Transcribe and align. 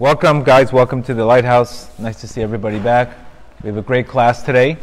Welcome, 0.00 0.44
guys. 0.44 0.72
Welcome 0.72 1.02
to 1.02 1.14
the 1.14 1.24
Lighthouse. 1.24 1.90
Nice 1.98 2.20
to 2.20 2.28
see 2.28 2.40
everybody 2.40 2.78
back. 2.78 3.18
We 3.64 3.66
have 3.66 3.78
a 3.78 3.82
great 3.82 4.06
class 4.06 4.44
today 4.44 4.76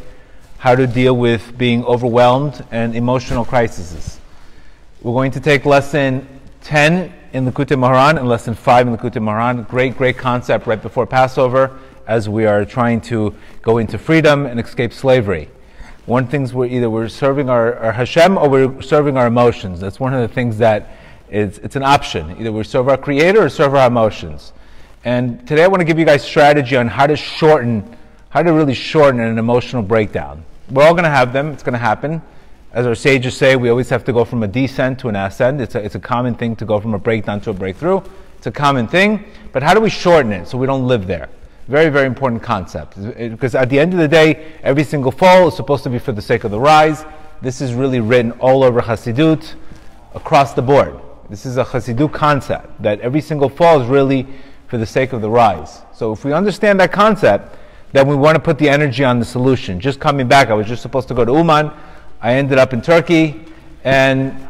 how 0.57 0.75
to 0.75 0.85
deal 0.85 1.15
with 1.15 1.57
being 1.57 1.85
overwhelmed 1.85 2.65
and 2.69 2.93
emotional 2.93 3.45
crises. 3.45 4.19
We're 5.01 5.13
going 5.13 5.31
to 5.31 5.39
take 5.39 5.63
lesson 5.63 6.27
10 6.63 7.13
in 7.31 7.45
the 7.45 7.53
Likutei 7.53 7.79
Moharan 7.79 8.19
and 8.19 8.27
lesson 8.27 8.55
5 8.55 8.87
in 8.87 8.91
the 8.91 8.99
Likutei 8.99 9.23
Moharan. 9.23 9.65
Great, 9.69 9.97
great 9.97 10.17
concept 10.17 10.67
right 10.67 10.81
before 10.81 11.07
Passover 11.07 11.79
as 12.07 12.27
we 12.27 12.45
are 12.45 12.65
trying 12.65 12.99
to 12.99 13.33
go 13.61 13.77
into 13.77 13.97
freedom 13.97 14.45
and 14.45 14.59
escape 14.59 14.91
slavery. 14.91 15.49
One 16.07 16.27
thing's 16.27 16.53
we're 16.53 16.65
either 16.65 16.89
we're 16.89 17.07
serving 17.07 17.49
our, 17.49 17.77
our 17.77 17.93
Hashem 17.93 18.37
or 18.37 18.49
we're 18.49 18.81
serving 18.81 19.15
our 19.15 19.27
emotions. 19.27 19.79
That's 19.79 19.97
one 19.97 20.13
of 20.13 20.19
the 20.19 20.35
things 20.35 20.57
that 20.57 20.89
is, 21.29 21.59
it's 21.59 21.77
an 21.77 21.83
option. 21.83 22.35
Either 22.37 22.51
we 22.51 22.65
serve 22.65 22.89
our 22.89 22.97
Creator 22.97 23.43
or 23.43 23.47
serve 23.47 23.75
our 23.75 23.87
emotions. 23.87 24.51
And 25.05 25.47
today 25.47 25.63
I 25.63 25.67
want 25.67 25.81
to 25.81 25.85
give 25.85 25.99
you 25.99 26.05
guys 26.05 26.23
strategy 26.23 26.75
on 26.75 26.87
how 26.87 27.05
to 27.05 27.15
shorten, 27.15 27.95
how 28.29 28.41
to 28.41 28.51
really 28.51 28.73
shorten 28.73 29.19
an 29.19 29.37
emotional 29.37 29.83
breakdown. 29.83 30.43
We're 30.71 30.81
all 30.81 30.93
going 30.93 31.03
to 31.03 31.11
have 31.11 31.31
them. 31.31 31.51
It's 31.51 31.61
going 31.61 31.73
to 31.73 31.79
happen. 31.79 32.23
As 32.73 32.87
our 32.87 32.95
sages 32.95 33.37
say, 33.37 33.55
we 33.55 33.69
always 33.69 33.87
have 33.89 34.03
to 34.05 34.11
go 34.13 34.25
from 34.25 34.41
a 34.41 34.47
descent 34.47 34.97
to 35.01 35.09
an 35.09 35.15
ascent. 35.15 35.61
It's 35.61 35.75
a, 35.75 35.85
it's 35.85 35.93
a 35.93 35.99
common 35.99 36.33
thing 36.33 36.55
to 36.55 36.65
go 36.65 36.79
from 36.79 36.95
a 36.95 36.97
breakdown 36.97 37.39
to 37.41 37.51
a 37.51 37.53
breakthrough. 37.53 38.01
It's 38.37 38.47
a 38.47 38.51
common 38.51 38.87
thing. 38.87 39.23
But 39.51 39.61
how 39.61 39.75
do 39.75 39.79
we 39.79 39.91
shorten 39.91 40.31
it 40.31 40.47
so 40.47 40.57
we 40.57 40.65
don't 40.65 40.87
live 40.87 41.05
there? 41.05 41.29
Very, 41.67 41.91
very 41.91 42.07
important 42.07 42.41
concept. 42.41 42.99
Because 43.15 43.53
at 43.53 43.69
the 43.69 43.79
end 43.79 43.93
of 43.93 43.99
the 43.99 44.07
day, 44.07 44.53
every 44.63 44.83
single 44.83 45.11
fall 45.11 45.47
is 45.47 45.55
supposed 45.55 45.83
to 45.83 45.91
be 45.91 45.99
for 45.99 46.13
the 46.13 46.21
sake 46.21 46.45
of 46.45 46.49
the 46.49 46.59
rise. 46.59 47.05
This 47.43 47.61
is 47.61 47.75
really 47.75 47.99
written 47.99 48.31
all 48.39 48.63
over 48.63 48.81
Hasidut, 48.81 49.53
across 50.15 50.53
the 50.53 50.63
board. 50.63 50.99
This 51.29 51.45
is 51.45 51.57
a 51.57 51.63
Hasidut 51.63 52.11
concept 52.11 52.81
that 52.81 52.99
every 53.01 53.21
single 53.21 53.49
fall 53.49 53.79
is 53.79 53.87
really 53.87 54.27
for 54.67 54.77
the 54.77 54.85
sake 54.85 55.13
of 55.13 55.21
the 55.21 55.29
rise. 55.29 55.81
So 55.93 56.11
if 56.11 56.25
we 56.25 56.33
understand 56.33 56.79
that 56.79 56.91
concept, 56.91 57.57
then 57.91 58.07
we 58.07 58.15
want 58.15 58.35
to 58.35 58.41
put 58.41 58.57
the 58.57 58.67
energy 58.67 59.03
on 59.03 59.19
the 59.19 59.25
solution. 59.25 59.79
Just 59.79 59.99
coming 59.99 60.27
back, 60.27 60.49
I 60.49 60.53
was 60.53 60.67
just 60.67 60.81
supposed 60.81 61.07
to 61.07 61.13
go 61.13 61.23
to 61.23 61.31
Uman. 61.31 61.71
I 62.21 62.33
ended 62.33 62.57
up 62.57 62.73
in 62.73 62.81
Turkey 62.81 63.45
and 63.83 64.47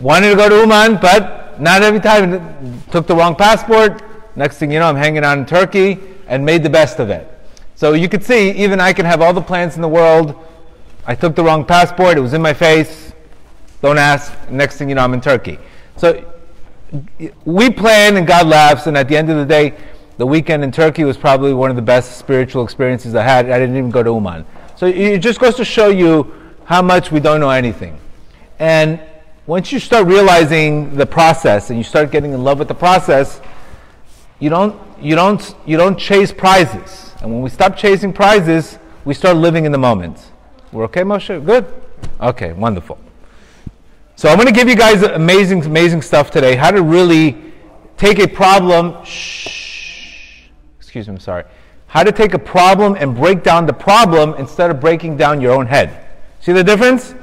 wanted 0.00 0.30
to 0.30 0.36
go 0.36 0.48
to 0.48 0.60
Uman, 0.60 0.98
but 1.00 1.60
not 1.60 1.82
every 1.82 2.00
time. 2.00 2.82
Took 2.90 3.06
the 3.06 3.16
wrong 3.16 3.34
passport. 3.34 4.02
Next 4.36 4.58
thing 4.58 4.70
you 4.70 4.78
know, 4.78 4.88
I'm 4.88 4.96
hanging 4.96 5.24
out 5.24 5.38
in 5.38 5.46
Turkey 5.46 5.98
and 6.28 6.44
made 6.44 6.62
the 6.62 6.70
best 6.70 7.00
of 7.00 7.10
it. 7.10 7.26
So 7.74 7.94
you 7.94 8.08
could 8.08 8.24
see, 8.24 8.50
even 8.52 8.80
I 8.80 8.92
can 8.92 9.06
have 9.06 9.20
all 9.22 9.32
the 9.32 9.42
plans 9.42 9.76
in 9.76 9.82
the 9.82 9.88
world. 9.88 10.34
I 11.06 11.14
took 11.14 11.34
the 11.34 11.42
wrong 11.42 11.64
passport. 11.64 12.18
It 12.18 12.20
was 12.20 12.34
in 12.34 12.42
my 12.42 12.52
face. 12.52 13.12
Don't 13.80 13.98
ask. 13.98 14.32
Next 14.50 14.76
thing 14.76 14.88
you 14.88 14.94
know, 14.94 15.02
I'm 15.02 15.14
in 15.14 15.20
Turkey. 15.20 15.58
So 15.96 16.24
we 17.44 17.70
plan 17.70 18.16
and 18.16 18.26
God 18.26 18.46
laughs, 18.46 18.86
and 18.86 18.96
at 18.96 19.08
the 19.08 19.16
end 19.16 19.30
of 19.30 19.36
the 19.36 19.44
day, 19.44 19.74
the 20.16 20.26
weekend 20.26 20.64
in 20.64 20.72
Turkey 20.72 21.04
was 21.04 21.16
probably 21.16 21.54
one 21.54 21.70
of 21.70 21.76
the 21.76 21.82
best 21.82 22.18
spiritual 22.18 22.64
experiences 22.64 23.14
I 23.14 23.22
had. 23.22 23.50
I 23.50 23.58
didn't 23.58 23.76
even 23.76 23.90
go 23.90 24.02
to 24.02 24.10
Uman. 24.10 24.44
So 24.76 24.86
it 24.86 25.18
just 25.18 25.38
goes 25.38 25.54
to 25.56 25.64
show 25.64 25.88
you 25.88 26.34
how 26.64 26.82
much 26.82 27.12
we 27.12 27.20
don't 27.20 27.40
know 27.40 27.50
anything. 27.50 27.98
And 28.58 29.00
once 29.46 29.72
you 29.72 29.78
start 29.78 30.06
realizing 30.06 30.96
the 30.96 31.06
process 31.06 31.70
and 31.70 31.78
you 31.78 31.84
start 31.84 32.10
getting 32.10 32.32
in 32.32 32.42
love 32.44 32.58
with 32.58 32.68
the 32.68 32.74
process, 32.74 33.40
you 34.40 34.50
don't, 34.50 34.80
you 35.00 35.14
don't, 35.14 35.54
you 35.66 35.76
don't 35.76 35.98
chase 35.98 36.32
prizes. 36.32 37.12
And 37.22 37.32
when 37.32 37.42
we 37.42 37.50
stop 37.50 37.76
chasing 37.76 38.12
prizes, 38.12 38.78
we 39.04 39.14
start 39.14 39.36
living 39.36 39.64
in 39.64 39.72
the 39.72 39.78
moment. 39.78 40.18
We're 40.72 40.84
okay, 40.84 41.02
Moshe? 41.02 41.44
Good? 41.44 41.66
Okay, 42.20 42.52
wonderful. 42.52 42.98
So 44.18 44.28
I'm 44.28 44.34
going 44.34 44.48
to 44.48 44.52
give 44.52 44.68
you 44.68 44.74
guys 44.74 45.04
amazing, 45.04 45.64
amazing 45.64 46.02
stuff 46.02 46.32
today. 46.32 46.56
How 46.56 46.72
to 46.72 46.82
really 46.82 47.36
take 47.96 48.18
a 48.18 48.26
problem. 48.26 49.04
Shh. 49.04 50.48
Excuse 50.80 51.06
me. 51.06 51.14
I'm 51.14 51.20
sorry. 51.20 51.44
How 51.86 52.02
to 52.02 52.10
take 52.10 52.34
a 52.34 52.38
problem 52.40 52.96
and 52.98 53.14
break 53.14 53.44
down 53.44 53.66
the 53.66 53.72
problem 53.72 54.34
instead 54.34 54.72
of 54.72 54.80
breaking 54.80 55.18
down 55.18 55.40
your 55.40 55.52
own 55.52 55.66
head. 55.66 56.04
See 56.40 56.50
the 56.50 56.64
difference? 56.64 57.14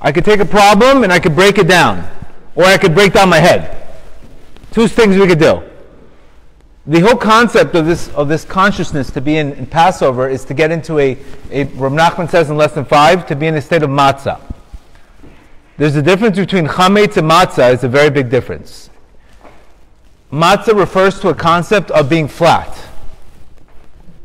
I 0.00 0.10
could 0.10 0.24
take 0.24 0.40
a 0.40 0.46
problem 0.46 1.04
and 1.04 1.12
I 1.12 1.18
could 1.18 1.34
break 1.34 1.58
it 1.58 1.68
down, 1.68 2.08
or 2.54 2.64
I 2.64 2.78
could 2.78 2.94
break 2.94 3.12
down 3.12 3.28
my 3.28 3.40
head. 3.40 3.86
Two 4.70 4.88
things 4.88 5.18
we 5.18 5.26
could 5.26 5.38
do. 5.38 5.62
The 6.86 7.00
whole 7.00 7.16
concept 7.16 7.74
of 7.74 7.84
this 7.84 8.08
of 8.14 8.28
this 8.28 8.46
consciousness 8.46 9.10
to 9.10 9.20
be 9.20 9.36
in, 9.36 9.52
in 9.52 9.66
Passover 9.66 10.30
is 10.30 10.46
to 10.46 10.54
get 10.54 10.70
into 10.70 10.98
a, 10.98 11.18
a 11.50 11.64
Rav 11.64 11.92
Nachman 11.92 12.30
says 12.30 12.48
in 12.48 12.56
lesson 12.56 12.86
five 12.86 13.26
to 13.26 13.36
be 13.36 13.48
in 13.48 13.54
a 13.54 13.60
state 13.60 13.82
of 13.82 13.90
matzah. 13.90 14.47
There's 15.78 15.94
a 15.94 16.02
difference 16.02 16.36
between 16.36 16.66
chametz 16.66 17.16
and 17.16 17.30
matzah. 17.30 17.72
It's 17.72 17.84
a 17.84 17.88
very 17.88 18.10
big 18.10 18.28
difference. 18.28 18.90
Matzah 20.32 20.76
refers 20.76 21.20
to 21.20 21.28
a 21.28 21.34
concept 21.34 21.92
of 21.92 22.10
being 22.10 22.26
flat. 22.26 22.76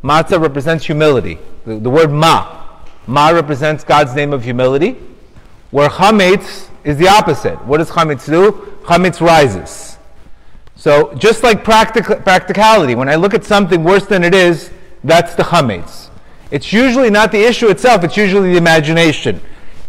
Matzah 0.03 0.41
represents 0.41 0.83
humility. 0.83 1.37
The, 1.65 1.77
the 1.77 1.91
word 1.91 2.11
ma. 2.11 2.79
Ma 3.05 3.29
represents 3.29 3.83
God's 3.83 4.15
name 4.15 4.33
of 4.33 4.43
humility. 4.43 4.97
Where 5.69 5.89
chametz 5.89 6.69
is 6.83 6.97
the 6.97 7.07
opposite. 7.07 7.63
What 7.65 7.77
does 7.77 7.91
chametz 7.91 8.25
do? 8.25 8.51
Chametz 8.85 9.21
rises. 9.21 9.99
So 10.75 11.13
just 11.13 11.43
like 11.43 11.63
practic- 11.63 12.23
practicality, 12.23 12.95
when 12.95 13.09
I 13.09 13.15
look 13.15 13.35
at 13.35 13.43
something 13.43 13.83
worse 13.83 14.07
than 14.07 14.23
it 14.23 14.33
is, 14.33 14.71
that's 15.03 15.35
the 15.35 15.43
chametz. 15.43 16.09
It's 16.49 16.73
usually 16.73 17.11
not 17.11 17.31
the 17.31 17.43
issue 17.43 17.67
itself, 17.69 18.03
it's 18.03 18.17
usually 18.17 18.53
the 18.53 18.57
imagination 18.57 19.39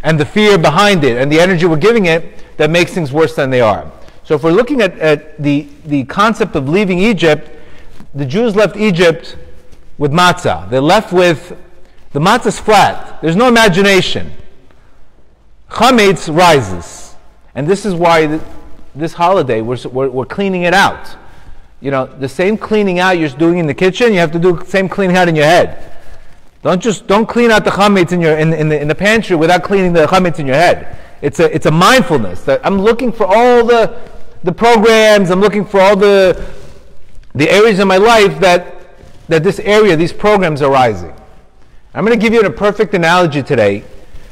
and 0.05 0.21
the 0.21 0.25
fear 0.25 0.57
behind 0.57 1.03
it 1.03 1.17
and 1.17 1.33
the 1.33 1.41
energy 1.41 1.67
we're 1.67 1.77
giving 1.77 2.07
it 2.07 2.45
that 2.59 2.71
makes 2.71 2.93
things 2.93 3.13
worse 3.13 3.35
than 3.35 3.51
they 3.51 3.61
are. 3.61 3.91
So 4.23 4.35
if 4.35 4.45
we're 4.45 4.53
looking 4.53 4.81
at, 4.81 4.97
at 4.99 5.43
the, 5.43 5.67
the 5.87 6.05
concept 6.05 6.55
of 6.55 6.69
leaving 6.69 6.99
Egypt, 6.99 7.51
the 8.15 8.25
Jews 8.25 8.55
left 8.55 8.77
Egypt 8.77 9.37
with 9.99 10.13
matzah. 10.13 10.71
They 10.71 10.79
left 10.79 11.13
with 11.13 11.57
the 12.13 12.21
matzah's 12.21 12.61
flat. 12.61 13.21
There's 13.23 13.35
no 13.35 13.49
imagination. 13.49 14.31
Chametz 15.71 16.35
rises. 16.35 17.17
And 17.55 17.67
this 17.67 17.85
is 17.85 17.95
why 17.95 18.27
th- 18.27 18.43
this 18.95 19.15
holiday 19.15 19.61
we're, 19.63 19.79
we're, 19.89 20.09
we're 20.09 20.25
cleaning 20.25 20.63
it 20.63 20.75
out. 20.75 21.17
You 21.81 21.91
know, 21.91 22.07
the 22.07 22.29
same 22.29 22.57
cleaning 22.57 22.99
out 22.99 23.19
you're 23.19 23.31
doing 23.31 23.59
in 23.59 23.67
the 23.67 23.75
kitchen, 23.75 24.13
you 24.13 24.19
have 24.19 24.33
to 24.33 24.39
do 24.39 24.57
the 24.57 24.65
same 24.67 24.89
cleaning 24.89 25.17
out 25.17 25.29
in 25.29 25.35
your 25.35 25.45
head. 25.45 25.94
Don't 26.65 26.83
just 26.83 27.07
don't 27.07 27.27
clean 27.27 27.51
out 27.51 27.63
the 27.63 27.71
chametz 27.71 28.11
in 28.11 28.23
your 28.23 28.39
in, 28.39 28.55
in, 28.55 28.71
the, 28.71 28.81
in 28.81 28.89
the 28.89 28.95
pantry 28.95 29.37
without 29.37 29.63
cleaning 29.63 29.93
the 29.93 30.07
chametz 30.07 30.39
in 30.39 30.47
your 30.47 30.57
head. 30.57 30.99
It's 31.21 31.39
a 31.39 31.55
it's 31.55 31.67
a 31.67 31.71
mindfulness 31.71 32.41
that 32.45 32.65
I'm 32.65 32.81
looking 32.81 33.13
for 33.13 33.27
all 33.27 33.67
the 33.67 34.01
the 34.45 34.53
programs. 34.53 35.31
I'm 35.31 35.43
looking 35.43 35.67
for 35.67 35.79
all 35.79 35.95
the 35.95 36.43
the 37.35 37.51
areas 37.51 37.81
in 37.81 37.87
my 37.87 37.99
life 37.99 38.41
that 38.41 38.75
that 39.29 39.45
this 39.45 39.59
area, 39.59 39.95
these 39.95 40.15
programs 40.15 40.63
are 40.63 40.71
rising. 40.71 41.15
I'm 41.93 42.03
going 42.07 42.19
to 42.19 42.23
give 42.23 42.33
you 42.33 42.41
a 42.41 42.51
perfect 42.51 42.95
analogy 42.95 43.43
today. 43.43 43.85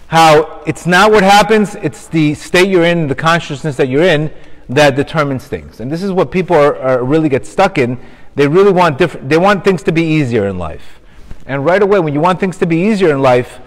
How 0.07 0.63
it's 0.67 0.87
not 0.87 1.11
what 1.13 1.23
happens; 1.23 1.75
it's 1.75 2.09
the 2.09 2.33
state 2.33 2.69
you're 2.69 2.85
in, 2.85 3.09
the 3.09 3.15
consciousness 3.15 3.77
that 3.77 3.89
you're 3.89 4.05
in, 4.05 4.33
that 4.71 4.97
determines 4.97 5.49
things. 5.49 5.81
And 5.81 5.93
this 5.93 6.03
is 6.03 6.11
what 6.11 6.31
people 6.31 6.57
are, 6.57 6.77
are 6.79 7.05
really 7.05 7.29
get 7.29 7.45
stuck 7.45 7.77
in. 7.77 8.01
They 8.37 8.49
really 8.49 8.73
want 8.73 8.97
different. 8.97 9.29
They 9.29 9.37
want 9.37 9.65
things 9.65 9.83
to 9.83 9.93
be 9.93 10.03
easier 10.03 10.47
in 10.47 10.57
life. 10.57 10.99
And 11.47 11.65
right 11.65 11.83
away, 11.83 11.99
when 11.99 12.15
you 12.15 12.21
want 12.21 12.41
things 12.41 12.57
to 12.59 12.67
be 12.67 12.77
easier 12.77 13.11
in 13.11 13.21
life, 13.21 13.61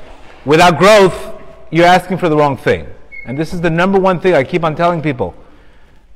without 0.45 0.77
growth, 0.77 1.33
you're 1.71 1.85
asking 1.85 2.17
for 2.17 2.29
the 2.29 2.37
wrong 2.37 2.57
thing. 2.57 2.87
And 3.25 3.37
this 3.37 3.53
is 3.53 3.61
the 3.61 3.69
number 3.69 3.99
one 3.99 4.19
thing 4.19 4.33
I 4.33 4.43
keep 4.43 4.63
on 4.63 4.75
telling 4.75 5.01
people. 5.01 5.35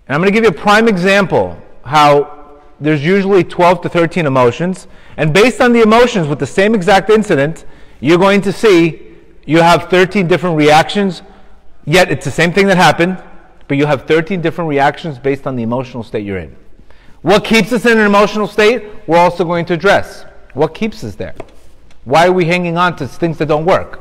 And 0.07 0.15
I'm 0.15 0.21
going 0.21 0.31
to 0.31 0.33
give 0.33 0.43
you 0.43 0.57
a 0.57 0.63
prime 0.63 0.87
example 0.87 1.61
how 1.83 2.59
there's 2.79 3.03
usually 3.03 3.43
12 3.43 3.81
to 3.81 3.89
13 3.89 4.25
emotions. 4.25 4.87
And 5.17 5.33
based 5.33 5.59
on 5.59 5.73
the 5.73 5.81
emotions 5.81 6.27
with 6.27 6.39
the 6.39 6.47
same 6.47 6.73
exact 6.73 7.09
incident, 7.09 7.65
you're 7.99 8.17
going 8.17 8.41
to 8.41 8.53
see 8.53 9.01
you 9.45 9.61
have 9.61 9.89
13 9.89 10.27
different 10.27 10.55
reactions, 10.55 11.23
yet 11.85 12.11
it's 12.11 12.23
the 12.23 12.31
same 12.31 12.53
thing 12.53 12.67
that 12.67 12.77
happened, 12.77 13.21
but 13.67 13.77
you 13.77 13.85
have 13.85 14.03
13 14.05 14.41
different 14.41 14.69
reactions 14.69 15.17
based 15.17 15.47
on 15.47 15.55
the 15.55 15.63
emotional 15.63 16.03
state 16.03 16.25
you're 16.25 16.37
in. 16.37 16.55
What 17.21 17.43
keeps 17.43 17.73
us 17.73 17.85
in 17.85 17.97
an 17.97 18.05
emotional 18.05 18.47
state, 18.47 18.85
we're 19.07 19.17
also 19.17 19.43
going 19.43 19.65
to 19.65 19.73
address. 19.73 20.25
What 20.53 20.73
keeps 20.73 21.03
us 21.03 21.15
there? 21.15 21.35
Why 22.05 22.27
are 22.27 22.31
we 22.31 22.45
hanging 22.45 22.77
on 22.77 22.95
to 22.97 23.07
things 23.07 23.37
that 23.37 23.47
don't 23.47 23.65
work? 23.65 23.99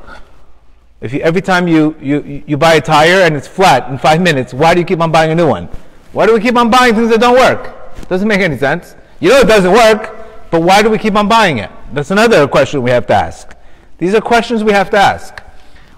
If 1.01 1.13
you, 1.13 1.21
every 1.21 1.43
time 1.43 1.69
you, 1.69 1.95
you, 2.01 2.43
you 2.47 2.57
buy 2.57 2.75
a 2.75 2.81
tire 2.81 3.23
and 3.23 3.37
it's 3.37 3.47
flat 3.47 3.91
in 3.91 3.99
five 3.99 4.21
minutes, 4.21 4.53
why 4.53 4.75
do 4.75 4.81
you 4.81 4.87
keep 4.87 5.01
on 5.01 5.13
buying 5.13 5.31
a 5.31 5.35
new 5.35 5.47
one? 5.49 5.69
Why 6.13 6.27
do 6.27 6.35
we 6.35 6.41
keep 6.41 6.57
on 6.57 6.71
buying 6.71 6.95
things 6.95 7.11
that 7.11 7.21
don't 7.21 7.37
work? 7.37 8.09
Doesn't 8.09 8.27
make 8.27 8.41
any 8.41 8.57
sense. 8.57 8.97
You 9.21 9.31
know 9.31 9.39
it 9.39 9.47
doesn't 9.47 9.73
work, 9.73 10.17
but 10.51 10.63
why 10.63 10.83
do 10.83 10.91
we 10.91 10.99
keep 10.99 11.15
on 11.15 11.29
buying 11.29 11.59
it? 11.59 11.71
That's 11.93 12.11
another 12.11 12.49
question 12.49 12.83
we 12.83 12.91
have 12.91 13.07
to 13.09 13.15
ask. 13.15 13.55
These 13.99 14.15
are 14.15 14.21
questions 14.21 14.65
we 14.65 14.73
have 14.73 14.91
to 14.91 14.97
ask. 14.97 15.43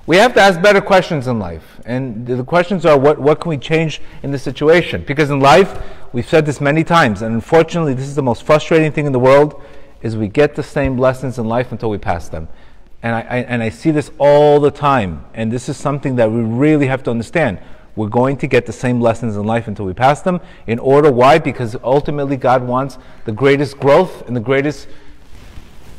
We 0.07 0.17
have 0.17 0.35
to 0.35 0.41
ask 0.41 0.61
better 0.61 0.81
questions 0.81 1.29
in 1.29 1.39
life. 1.39 1.81
And 1.87 2.27
the 2.27 2.43
questions 2.45 2.85
are 2.85 2.99
what, 2.99 3.19
what 3.19 3.41
can 3.41 3.51
we 3.51 3.59
change 3.59 4.03
in 4.23 4.33
the 4.33 4.39
situation? 4.39 5.05
Because 5.07 5.31
in 5.31 5.41
life, 5.41 5.81
we've 6.13 6.29
said 6.29 6.45
this 6.45 6.61
many 6.61 6.83
times, 6.83 7.23
and 7.23 7.35
unfortunately, 7.35 7.95
this 7.95 8.09
is 8.09 8.17
the 8.17 8.23
most 8.23 8.43
frustrating 8.43 8.91
thing 8.91 9.07
in 9.07 9.13
the 9.13 9.19
world 9.19 9.63
is 10.03 10.17
we 10.17 10.29
get 10.29 10.55
the 10.55 10.63
same 10.63 10.99
lessons 10.99 11.39
in 11.39 11.47
life 11.47 11.73
until 11.73 11.91
we 11.91 11.99
pass 11.99 12.29
them. 12.29 12.49
And 13.03 13.15
I, 13.15 13.21
I, 13.21 13.37
and 13.39 13.63
I 13.63 13.71
see 13.71 13.91
this 13.91 14.11
all 14.19 14.61
the 14.61 14.71
time. 14.71 15.25
And 15.35 15.51
this 15.51 15.69
is 15.69 15.77
something 15.77 16.17
that 16.17 16.31
we 16.31 16.41
really 16.41 16.87
have 16.87 17.03
to 17.05 17.11
understand. 17.11 17.59
We're 17.97 18.09
going 18.09 18.37
to 18.39 18.47
get 18.47 18.67
the 18.67 18.73
same 18.73 19.01
lessons 19.01 19.37
in 19.37 19.45
life 19.45 19.69
until 19.69 19.85
we 19.85 19.95
pass 19.95 20.23
them. 20.23 20.41
In 20.67 20.79
order, 20.79 21.11
why? 21.11 21.39
Because 21.39 21.77
ultimately 21.83 22.37
God 22.37 22.63
wants 22.63 22.99
the 23.25 23.33
greatest 23.33 23.79
growth 23.79 24.27
and 24.27 24.37
the 24.37 24.41
greatest 24.41 24.89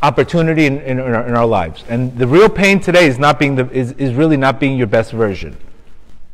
opportunity 0.02 0.66
in, 0.66 0.80
in, 0.80 1.00
in, 1.00 1.00
our, 1.00 1.28
in 1.28 1.36
our, 1.36 1.46
lives. 1.46 1.84
And 1.90 2.18
the 2.18 2.28
real 2.28 2.50
pain 2.50 2.80
today 2.80 3.06
is 3.06 3.20
not 3.20 3.38
being 3.38 3.56
the, 3.56 3.70
is, 3.72 3.92
is 3.94 4.14
really 4.14 4.38
not 4.38 4.60
being 4.60 4.78
your 4.78 4.88
best 4.88 5.12
version. 5.12 5.58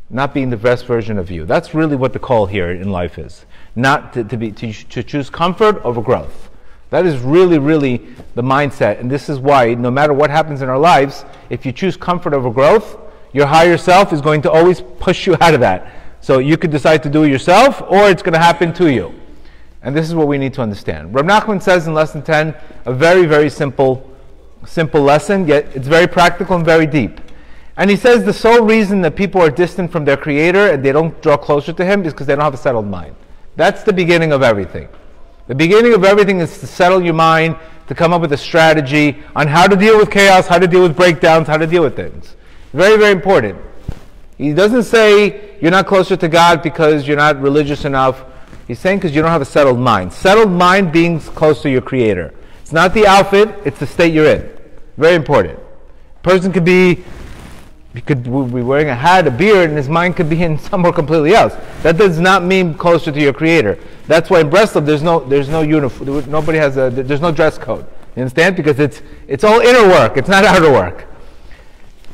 Not 0.09 0.33
being 0.33 0.49
the 0.49 0.57
best 0.57 0.85
version 0.85 1.17
of 1.17 1.29
you. 1.29 1.45
That's 1.45 1.73
really 1.73 1.97
what 1.97 2.13
the 2.13 2.19
call 2.19 2.45
here 2.45 2.71
in 2.71 2.91
life 2.91 3.19
is. 3.19 3.45
Not 3.75 4.13
to, 4.13 4.23
to 4.23 4.37
be 4.37 4.51
to, 4.53 4.71
to 4.71 5.03
choose 5.03 5.29
comfort 5.29 5.81
over 5.83 6.01
growth. 6.01 6.49
That 6.89 7.05
is 7.05 7.19
really, 7.19 7.59
really 7.59 8.07
the 8.35 8.41
mindset. 8.41 8.99
And 8.99 9.11
this 9.11 9.29
is 9.29 9.39
why, 9.39 9.73
no 9.73 9.91
matter 9.91 10.13
what 10.13 10.29
happens 10.29 10.61
in 10.61 10.69
our 10.69 10.79
lives, 10.79 11.25
if 11.49 11.65
you 11.65 11.71
choose 11.71 11.97
comfort 11.97 12.33
over 12.33 12.49
growth, 12.49 12.97
your 13.33 13.45
higher 13.45 13.77
self 13.77 14.13
is 14.13 14.21
going 14.21 14.41
to 14.43 14.51
always 14.51 14.81
push 14.99 15.27
you 15.27 15.35
out 15.41 15.53
of 15.53 15.59
that. 15.59 15.91
So 16.21 16.39
you 16.39 16.57
could 16.57 16.71
decide 16.71 17.03
to 17.03 17.09
do 17.09 17.23
it 17.23 17.29
yourself, 17.29 17.81
or 17.81 18.09
it's 18.09 18.21
going 18.21 18.33
to 18.33 18.39
happen 18.39 18.73
to 18.73 18.91
you. 18.91 19.13
And 19.81 19.95
this 19.95 20.07
is 20.07 20.15
what 20.15 20.27
we 20.27 20.37
need 20.37 20.53
to 20.55 20.61
understand. 20.61 21.13
Rab 21.13 21.25
Nachman 21.25 21.61
says 21.61 21.87
in 21.87 21.93
lesson 21.93 22.21
10 22.21 22.55
a 22.85 22.93
very, 22.93 23.25
very 23.25 23.49
simple, 23.49 24.09
simple 24.65 25.01
lesson, 25.01 25.47
yet 25.47 25.67
it's 25.75 25.87
very 25.87 26.07
practical 26.07 26.55
and 26.55 26.65
very 26.65 26.85
deep. 26.87 27.21
And 27.77 27.89
he 27.89 27.95
says 27.95 28.23
the 28.23 28.33
sole 28.33 28.61
reason 28.61 29.01
that 29.01 29.15
people 29.15 29.39
are 29.39 29.51
distant 29.51 29.91
from 29.91 30.03
their 30.03 30.17
Creator 30.17 30.71
and 30.71 30.83
they 30.83 30.91
don't 30.91 31.21
draw 31.21 31.37
closer 31.37 31.71
to 31.73 31.85
Him 31.85 32.03
is 32.05 32.13
because 32.13 32.25
they 32.25 32.33
don't 32.33 32.43
have 32.43 32.55
a 32.55 32.57
settled 32.57 32.87
mind. 32.87 33.15
That's 33.55 33.83
the 33.83 33.93
beginning 33.93 34.31
of 34.31 34.41
everything. 34.41 34.89
The 35.47 35.55
beginning 35.55 35.93
of 35.93 36.03
everything 36.03 36.39
is 36.39 36.59
to 36.59 36.67
settle 36.67 37.01
your 37.01 37.13
mind, 37.13 37.55
to 37.87 37.95
come 37.95 38.11
up 38.11 38.21
with 38.21 38.33
a 38.33 38.37
strategy 38.37 39.23
on 39.35 39.47
how 39.47 39.65
to 39.65 39.75
deal 39.75 39.97
with 39.97 40.11
chaos, 40.11 40.47
how 40.47 40.59
to 40.59 40.67
deal 40.67 40.81
with 40.81 40.95
breakdowns, 40.95 41.47
how 41.47 41.57
to 41.57 41.65
deal 41.65 41.83
with 41.83 41.95
things. 41.95 42.35
Very, 42.73 42.97
very 42.97 43.13
important. 43.13 43.57
He 44.37 44.53
doesn't 44.53 44.83
say 44.83 45.57
you're 45.61 45.71
not 45.71 45.87
closer 45.87 46.17
to 46.17 46.27
God 46.27 46.61
because 46.61 47.07
you're 47.07 47.17
not 47.17 47.41
religious 47.41 47.85
enough. 47.85 48.23
He's 48.67 48.79
saying 48.79 48.99
because 48.99 49.15
you 49.15 49.21
don't 49.21 49.31
have 49.31 49.41
a 49.41 49.45
settled 49.45 49.79
mind. 49.79 50.11
Settled 50.11 50.51
mind 50.51 50.91
being 50.91 51.19
close 51.19 51.61
to 51.61 51.69
your 51.69 51.81
Creator. 51.81 52.33
It's 52.61 52.73
not 52.73 52.93
the 52.93 53.07
outfit, 53.07 53.49
it's 53.63 53.79
the 53.79 53.87
state 53.87 54.13
you're 54.13 54.27
in. 54.27 54.51
Very 54.97 55.15
important. 55.15 55.57
Person 56.23 56.51
could 56.51 56.65
be 56.65 57.05
he 57.97 58.01
could 58.01 58.23
be 58.23 58.29
wearing 58.29 58.89
a 58.89 58.95
hat, 58.95 59.25
a 59.25 59.31
beard, 59.31 59.69
and 59.69 59.77
his 59.77 59.89
mind 59.89 60.15
could 60.15 60.29
be 60.29 60.43
in 60.43 60.59
somewhere 60.69 60.93
completely 60.93 61.33
else. 61.33 61.55
That 61.81 61.97
does 61.97 62.19
not 62.19 62.43
mean 62.43 62.75
closer 62.75 63.11
to 63.11 63.19
your 63.19 63.33
Creator. 63.33 63.79
That's 64.05 64.29
why 64.29 64.41
in 64.41 64.51
Breslov 64.51 64.85
there's 64.85 65.01
no 65.01 65.19
there's 65.21 65.49
no 65.49 65.61
uniform. 65.61 66.29
Nobody 66.29 66.59
has 66.59 66.77
a 66.77 66.91
there's 66.91 67.21
no 67.21 67.31
dress 67.31 67.57
code. 67.57 67.87
You 68.15 68.21
understand? 68.21 68.55
Because 68.55 68.79
it's 68.79 69.01
it's 69.27 69.43
all 69.43 69.61
inner 69.61 69.87
work. 69.87 70.15
It's 70.15 70.29
not 70.29 70.45
outer 70.45 70.71
work. 70.71 71.07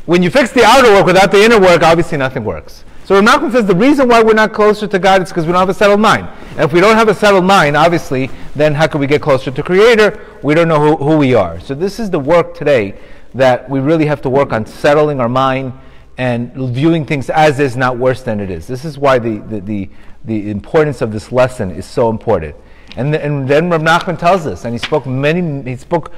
When 0.06 0.24
you 0.24 0.30
fix 0.30 0.52
the 0.52 0.64
outer 0.64 0.90
work 0.94 1.06
without 1.06 1.32
the 1.32 1.44
inner 1.44 1.60
work, 1.60 1.84
obviously 1.84 2.18
nothing 2.18 2.46
works. 2.46 2.86
So 3.04 3.22
Nachman 3.22 3.52
says 3.52 3.66
the 3.66 3.76
reason 3.76 4.08
why 4.08 4.24
we're 4.24 4.34
not 4.34 4.54
closer 4.54 4.88
to 4.88 5.00
God 5.00 5.22
is 5.22 5.30
because 5.30 5.46
we 5.46 5.52
don't 5.52 5.60
have 5.60 5.70
a 5.70 5.74
settled 5.74 6.00
mind. 6.00 6.30
And 6.52 6.62
if 6.62 6.72
we 6.72 6.80
don't 6.80 6.96
have 6.96 7.10
a 7.10 7.14
settled 7.14 7.44
mind, 7.44 7.76
obviously, 7.76 8.30
then 8.56 8.74
how 8.74 8.88
can 8.88 9.02
we 9.02 9.08
get 9.08 9.22
closer 9.22 9.52
to 9.52 9.64
Creator? 9.64 10.26
We 10.42 10.54
don't 10.54 10.70
know 10.70 10.80
who, 10.80 10.96
who 10.96 11.18
we 11.18 11.36
are. 11.36 11.60
So 11.60 11.76
this 11.76 12.00
is 12.00 12.10
the 12.10 12.20
work 12.20 12.54
today 12.56 12.98
that 13.36 13.70
we 13.70 13.80
really 13.80 14.06
have 14.06 14.22
to 14.22 14.30
work 14.30 14.54
on 14.54 14.66
settling 14.66 15.20
our 15.20 15.30
mind 15.30 15.74
and 16.18 16.54
viewing 16.74 17.06
things 17.06 17.30
as 17.30 17.60
is, 17.60 17.76
not 17.76 17.98
worse 17.98 18.22
than 18.22 18.40
it 18.40 18.52
is. 18.52 18.68
This 18.68 18.86
is 18.86 18.98
why 18.98 19.20
the, 19.20 19.40
the, 19.40 19.60
the, 19.62 19.90
the 20.26 20.52
importance 20.52 21.02
of 21.02 21.12
this 21.12 21.32
lesson 21.32 21.72
is 21.72 21.86
so 21.86 22.10
important. 22.10 22.56
And, 22.96 23.16
and 23.16 23.48
then 23.48 23.70
Rav 23.70 23.82
Nachman 23.82 24.20
tells 24.20 24.46
us, 24.46 24.66
and 24.66 24.74
he 24.74 24.78
spoke 24.78 25.08
many, 25.08 25.64
he 25.64 25.76
spoke, 25.78 26.12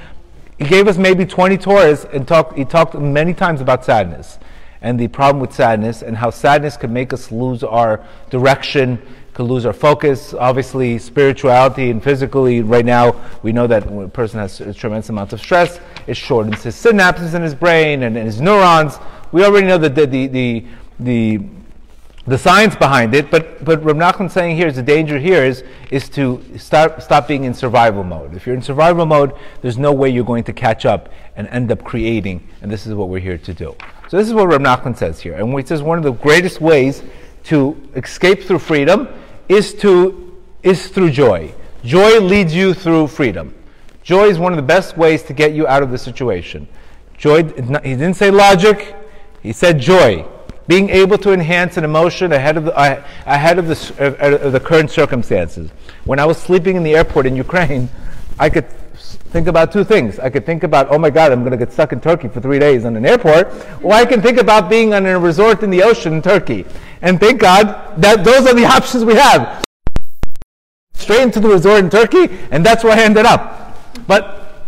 he 0.57 0.65
gave 0.65 0.87
us 0.87 0.97
maybe 0.97 1.25
20 1.25 1.57
Torahs 1.57 2.11
and 2.13 2.27
talked, 2.27 2.57
he 2.57 2.65
talked 2.65 2.95
many 2.95 3.33
times 3.33 3.61
about 3.61 3.85
sadness 3.85 4.37
and 4.81 4.99
the 4.99 5.07
problem 5.07 5.39
with 5.39 5.53
sadness 5.53 6.01
and 6.01 6.17
how 6.17 6.29
sadness 6.29 6.75
can 6.75 6.91
make 6.91 7.13
us 7.13 7.31
lose 7.31 7.63
our 7.63 8.05
direction, 8.29 9.01
could 9.35 9.43
lose 9.43 9.65
our 9.65 9.73
focus. 9.73 10.33
Obviously, 10.33 10.97
spirituality 10.97 11.91
and 11.91 12.01
physically, 12.01 12.61
right 12.61 12.85
now, 12.85 13.13
we 13.43 13.51
know 13.51 13.67
that 13.67 13.85
when 13.85 14.05
a 14.05 14.09
person 14.09 14.39
has 14.39 14.61
a 14.61 14.73
tremendous 14.73 15.09
amount 15.09 15.33
of 15.33 15.41
stress, 15.41 15.79
it 16.07 16.15
shortens 16.15 16.63
his 16.63 16.73
synapses 16.73 17.33
in 17.33 17.41
his 17.41 17.53
brain 17.53 18.03
and, 18.03 18.15
and 18.15 18.25
his 18.25 18.39
neurons. 18.39 18.97
We 19.33 19.43
already 19.43 19.67
know 19.67 19.77
that 19.77 19.93
the, 19.93 20.05
the, 20.05 20.27
the, 20.27 20.65
the, 21.01 21.39
the 22.25 22.37
science 22.37 22.77
behind 22.77 23.13
it, 23.13 23.29
but, 23.29 23.65
but 23.65 23.83
Rab 23.83 23.97
Nachman 23.97 24.31
saying 24.31 24.55
here 24.55 24.67
is 24.67 24.77
the 24.77 24.81
danger 24.81 25.19
here 25.19 25.43
is, 25.43 25.65
is 25.91 26.07
to 26.09 26.41
start, 26.57 27.03
stop 27.03 27.27
being 27.27 27.43
in 27.43 27.53
survival 27.53 28.05
mode. 28.05 28.35
If 28.35 28.47
you're 28.47 28.55
in 28.55 28.61
survival 28.61 29.05
mode, 29.05 29.33
there's 29.61 29.77
no 29.77 29.91
way 29.91 30.09
you're 30.09 30.23
going 30.23 30.45
to 30.45 30.53
catch 30.53 30.85
up 30.85 31.09
and 31.35 31.49
end 31.49 31.73
up 31.73 31.83
creating, 31.83 32.47
and 32.61 32.71
this 32.71 32.87
is 32.87 32.93
what 32.93 33.09
we're 33.09 33.19
here 33.19 33.37
to 33.37 33.53
do. 33.53 33.75
So 34.07 34.15
this 34.15 34.29
is 34.29 34.33
what 34.33 34.47
Rab 34.47 34.61
Nachman 34.61 34.95
says 34.95 35.19
here. 35.19 35.33
And 35.33 35.53
he 35.59 35.65
says 35.65 35.83
one 35.83 35.97
of 35.97 36.05
the 36.05 36.13
greatest 36.13 36.61
ways 36.61 37.03
to 37.43 37.75
escape 37.95 38.41
through 38.43 38.59
freedom 38.59 39.09
is 39.49 39.73
to 39.75 40.21
is 40.63 40.87
through 40.87 41.11
joy. 41.11 41.53
Joy 41.83 42.19
leads 42.19 42.53
you 42.53 42.73
through 42.73 43.07
freedom. 43.07 43.53
Joy 44.03 44.25
is 44.25 44.39
one 44.39 44.51
of 44.51 44.57
the 44.57 44.63
best 44.63 44.97
ways 44.97 45.23
to 45.23 45.33
get 45.33 45.53
you 45.53 45.67
out 45.67 45.83
of 45.83 45.91
the 45.91 45.97
situation. 45.97 46.67
Joy, 47.17 47.43
he 47.43 47.95
didn't 47.95 48.15
say 48.15 48.31
logic, 48.31 48.95
he 49.41 49.53
said 49.53 49.79
joy. 49.79 50.25
Being 50.67 50.89
able 50.89 51.19
to 51.19 51.31
enhance 51.31 51.77
an 51.77 51.83
emotion 51.83 52.31
ahead 52.31 52.57
of 52.57 52.65
the, 52.65 52.75
uh, 52.75 53.03
ahead 53.27 53.59
of 53.59 53.67
the, 53.67 53.95
uh, 53.99 54.45
of 54.47 54.51
the 54.51 54.59
current 54.59 54.89
circumstances. 54.89 55.69
When 56.05 56.17
I 56.17 56.25
was 56.25 56.37
sleeping 56.39 56.75
in 56.75 56.81
the 56.81 56.95
airport 56.95 57.27
in 57.27 57.35
Ukraine, 57.35 57.87
I 58.39 58.49
could 58.49 58.65
think 59.13 59.47
about 59.47 59.71
two 59.71 59.83
things. 59.83 60.19
I 60.19 60.29
could 60.29 60.45
think 60.45 60.63
about, 60.63 60.87
oh 60.89 60.97
my 60.97 61.09
God, 61.09 61.31
I'm 61.31 61.41
going 61.41 61.51
to 61.51 61.57
get 61.57 61.71
stuck 61.73 61.91
in 61.93 61.99
Turkey 61.99 62.27
for 62.27 62.41
three 62.41 62.59
days 62.59 62.85
on 62.85 62.95
an 62.95 63.05
airport, 63.05 63.51
or 63.83 63.93
I 63.93 64.05
can 64.05 64.21
think 64.21 64.37
about 64.37 64.69
being 64.69 64.93
on 64.93 65.05
a 65.05 65.19
resort 65.19 65.63
in 65.63 65.69
the 65.69 65.83
ocean 65.83 66.13
in 66.13 66.21
Turkey. 66.21 66.65
And 67.01 67.19
thank 67.19 67.41
God 67.41 68.01
that 68.01 68.23
those 68.23 68.47
are 68.47 68.53
the 68.53 68.65
options 68.77 69.03
we 69.03 69.15
have. 69.15 69.63
Straight 70.93 71.21
into 71.21 71.39
the 71.39 71.49
resort 71.49 71.79
in 71.79 71.89
Turkey, 71.89 72.29
and 72.51 72.65
that's 72.65 72.83
where 72.83 72.97
I 72.97 73.01
ended 73.01 73.25
up. 73.25 73.77
But 74.07 74.65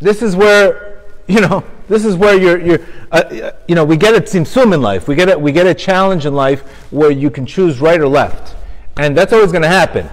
this 0.00 0.22
is 0.22 0.34
where, 0.34 1.02
you 1.26 1.40
know, 1.40 1.64
this 1.88 2.04
is 2.04 2.16
where 2.16 2.36
you're, 2.36 2.58
you're 2.60 2.80
uh, 3.12 3.52
you 3.68 3.74
know, 3.74 3.84
we 3.84 3.96
get 3.96 4.14
a 4.14 4.20
tzimtzum 4.20 4.74
in 4.74 4.82
life. 4.82 5.08
We 5.08 5.14
get 5.14 5.30
a, 5.30 5.38
we 5.38 5.52
get 5.52 5.66
a 5.66 5.74
challenge 5.74 6.26
in 6.26 6.34
life 6.34 6.62
where 6.90 7.10
you 7.10 7.30
can 7.30 7.46
choose 7.46 7.80
right 7.80 8.00
or 8.00 8.08
left. 8.08 8.56
And 8.96 9.16
that's 9.16 9.32
always 9.32 9.52
going 9.52 9.62
to 9.62 9.68
happen. 9.68 10.08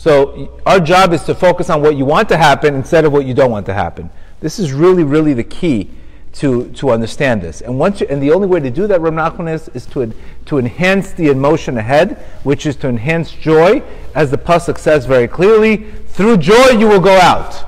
So 0.00 0.62
our 0.64 0.80
job 0.80 1.12
is 1.12 1.24
to 1.24 1.34
focus 1.34 1.68
on 1.68 1.82
what 1.82 1.94
you 1.94 2.06
want 2.06 2.30
to 2.30 2.38
happen 2.38 2.74
instead 2.74 3.04
of 3.04 3.12
what 3.12 3.26
you 3.26 3.34
don't 3.34 3.50
want 3.50 3.66
to 3.66 3.74
happen. 3.74 4.08
This 4.40 4.58
is 4.58 4.72
really, 4.72 5.04
really 5.04 5.34
the 5.34 5.44
key 5.44 5.90
to, 6.36 6.70
to 6.70 6.88
understand 6.88 7.42
this. 7.42 7.60
And 7.60 7.78
once 7.78 8.00
you, 8.00 8.06
and 8.08 8.22
the 8.22 8.30
only 8.30 8.48
way 8.48 8.60
to 8.60 8.70
do 8.70 8.86
that, 8.86 8.98
Rav 9.02 9.12
Nachman 9.12 9.52
is, 9.52 9.68
is 9.74 9.84
to, 9.88 10.10
to 10.46 10.56
enhance 10.56 11.12
the 11.12 11.26
emotion 11.26 11.76
ahead, 11.76 12.16
which 12.44 12.64
is 12.64 12.76
to 12.76 12.88
enhance 12.88 13.30
joy, 13.30 13.82
as 14.14 14.30
the 14.30 14.38
pasuk 14.38 14.78
says 14.78 15.04
very 15.04 15.28
clearly. 15.28 15.84
Through 16.06 16.38
joy 16.38 16.70
you 16.70 16.88
will 16.88 17.00
go 17.00 17.18
out. 17.18 17.62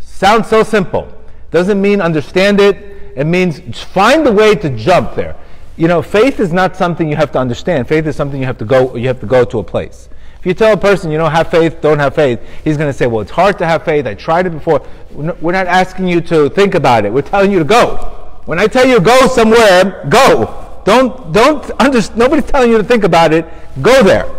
Sounds 0.00 0.48
so 0.48 0.64
simple. 0.64 1.06
Doesn't 1.52 1.80
mean 1.80 2.00
understand 2.00 2.58
it. 2.58 2.76
It 3.14 3.28
means 3.28 3.60
find 3.84 4.26
the 4.26 4.32
way 4.32 4.56
to 4.56 4.68
jump 4.68 5.14
there. 5.14 5.36
You 5.76 5.86
know, 5.86 6.02
faith 6.02 6.40
is 6.40 6.52
not 6.52 6.74
something 6.74 7.08
you 7.08 7.14
have 7.14 7.30
to 7.32 7.38
understand. 7.38 7.86
Faith 7.86 8.04
is 8.08 8.16
something 8.16 8.40
you 8.40 8.46
have 8.46 8.58
to 8.58 8.64
go. 8.64 8.96
You 8.96 9.06
have 9.06 9.20
to 9.20 9.26
go 9.26 9.44
to 9.44 9.60
a 9.60 9.64
place. 9.64 10.08
If 10.44 10.48
you 10.48 10.52
tell 10.52 10.74
a 10.74 10.76
person, 10.76 11.10
you 11.10 11.16
don't 11.16 11.30
have 11.30 11.50
faith, 11.50 11.80
don't 11.80 11.98
have 11.98 12.14
faith, 12.14 12.38
he's 12.64 12.76
going 12.76 12.90
to 12.90 12.92
say, 12.92 13.06
well, 13.06 13.22
it's 13.22 13.30
hard 13.30 13.56
to 13.60 13.66
have 13.66 13.82
faith. 13.82 14.06
I 14.06 14.12
tried 14.12 14.44
it 14.44 14.50
before. 14.50 14.86
We're 15.10 15.52
not 15.52 15.66
asking 15.66 16.06
you 16.06 16.20
to 16.20 16.50
think 16.50 16.74
about 16.74 17.06
it. 17.06 17.12
We're 17.14 17.22
telling 17.22 17.50
you 17.50 17.60
to 17.60 17.64
go. 17.64 17.96
When 18.44 18.58
I 18.58 18.66
tell 18.66 18.86
you 18.86 19.00
go 19.00 19.26
somewhere, 19.26 20.04
go. 20.10 20.82
Don't, 20.84 21.32
don't, 21.32 21.70
under, 21.80 21.98
nobody's 22.14 22.44
telling 22.44 22.70
you 22.70 22.76
to 22.76 22.84
think 22.84 23.04
about 23.04 23.32
it. 23.32 23.46
Go 23.80 24.02
there. 24.02 24.30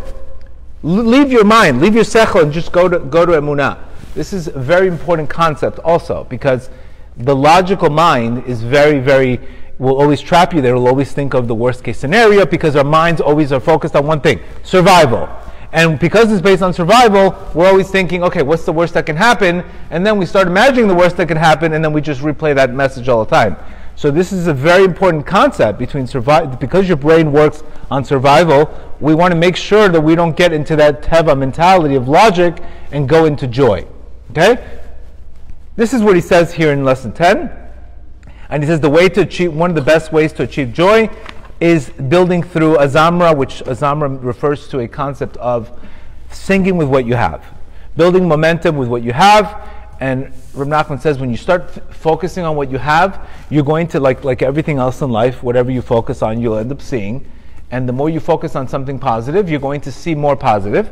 Leave 0.84 1.32
your 1.32 1.44
mind, 1.44 1.82
leave 1.82 1.96
your 1.96 2.04
sechel, 2.04 2.44
and 2.44 2.54
just 2.54 2.72
go 2.72 2.88
to, 2.88 3.00
go 3.00 3.26
to 3.26 3.32
emunah. 3.32 3.80
This 4.14 4.32
is 4.32 4.48
a 4.48 4.60
very 4.60 4.88
important 4.88 5.28
concept 5.28 5.80
also 5.80 6.26
because 6.26 6.70
the 7.18 7.36
logical 7.36 7.90
mind 7.90 8.46
is 8.46 8.62
very, 8.62 9.00
very, 9.00 9.40
will 9.80 10.00
always 10.00 10.22
trap 10.22 10.54
you 10.54 10.62
there, 10.62 10.76
will 10.76 10.88
always 10.88 11.14
think 11.14 11.34
of 11.34 11.48
the 11.48 11.56
worst 11.56 11.84
case 11.84 11.98
scenario 11.98 12.46
because 12.46 12.76
our 12.76 12.84
minds 12.84 13.22
always 13.22 13.52
are 13.52 13.60
focused 13.60 13.96
on 13.96 14.06
one 14.06 14.22
thing 14.22 14.40
survival. 14.62 15.28
And 15.76 16.00
because 16.00 16.32
it's 16.32 16.42
based 16.42 16.64
on 16.64 16.72
survival, 16.72 17.36
we're 17.54 17.68
always 17.68 17.92
thinking, 17.92 18.24
okay, 18.24 18.42
what's 18.44 18.64
the 18.64 18.72
worst 18.72 18.94
that 18.94 19.06
can 19.06 19.18
happen? 19.18 19.62
And 19.90 20.08
then 20.08 20.18
we 20.18 20.26
start 20.26 20.48
imagining 20.48 20.88
the 20.88 20.96
worst 20.96 21.18
that 21.18 21.28
can 21.28 21.36
happen, 21.36 21.74
and 21.74 21.84
then 21.84 21.92
we 21.92 22.00
just 22.00 22.22
replay 22.22 22.56
that 22.56 22.74
message 22.74 23.10
all 23.10 23.26
the 23.26 23.30
time. 23.30 23.58
So 23.98 24.10
this 24.10 24.32
is 24.32 24.48
a 24.48 24.54
very 24.54 24.86
important 24.86 25.28
concept 25.28 25.78
between 25.78 26.08
survival, 26.08 26.56
because 26.56 26.88
your 26.88 26.96
brain 26.96 27.34
works 27.34 27.62
on 27.92 28.06
survival, 28.06 28.74
we 29.02 29.14
want 29.16 29.34
to 29.34 29.38
make 29.38 29.58
sure 29.58 29.90
that 29.90 30.00
we 30.00 30.16
don't 30.16 30.38
get 30.38 30.54
into 30.54 30.78
that 30.78 31.02
teva 31.02 31.38
mentality 31.38 31.96
of 31.96 32.08
logic 32.08 32.64
and 32.94 33.10
go 33.10 33.26
into 33.26 33.46
joy. 33.46 33.86
Okay? 34.32 34.66
This 35.76 35.94
is 35.94 36.02
what 36.02 36.16
he 36.16 36.22
says 36.22 36.54
here 36.54 36.72
in 36.72 36.86
lesson 36.86 37.12
10. 37.12 37.52
And 38.48 38.64
he 38.64 38.68
says 38.68 38.80
the 38.80 38.90
way 38.90 39.10
to 39.10 39.22
achieve, 39.22 39.54
one 39.54 39.72
of 39.72 39.76
the 39.76 39.82
best 39.82 40.14
ways 40.14 40.32
to 40.34 40.44
achieve 40.44 40.72
joy 40.72 41.10
is 41.60 41.90
building 41.90 42.44
through 42.44 42.78
azamra, 42.78 43.36
which 43.36 43.64
azamra 43.66 44.22
refers 44.24 44.68
to 44.70 44.80
a 44.80 44.88
concept 44.88 45.38
of 45.38 45.72
singing 46.32 46.78
with 46.78 46.88
what 46.88 47.06
you 47.06 47.16
have, 47.16 47.44
building 47.96 48.28
momentum 48.28 48.78
with 48.78 48.90
what 48.90 49.04
you 49.04 49.14
have. 49.14 49.70
And 50.00 50.34
Reb 50.54 50.68
Nachman 50.68 51.00
says 51.00 51.20
when 51.20 51.30
you 51.30 51.38
start 51.38 51.62
f- 51.62 51.96
focusing 51.96 52.44
on 52.44 52.58
what 52.58 52.70
you 52.70 52.78
have, 52.78 53.30
you're 53.50 53.64
going 53.64 53.88
to, 53.88 54.00
like, 54.00 54.26
like 54.26 54.42
everything 54.42 54.78
else 54.78 55.02
in 55.02 55.10
life, 55.10 55.42
whatever 55.42 55.72
you 55.72 55.82
focus 55.82 56.22
on, 56.22 56.42
you'll 56.42 56.58
end 56.58 56.72
up 56.72 56.82
seeing. 56.82 57.26
And 57.72 57.88
the 57.88 57.94
more 57.94 58.10
you 58.10 58.20
focus 58.20 58.56
on 58.56 58.68
something 58.68 59.00
positive, 59.00 59.50
you're 59.50 59.60
going 59.60 59.82
to 59.82 59.92
see 59.92 60.14
more 60.14 60.36
positive. 60.36 60.92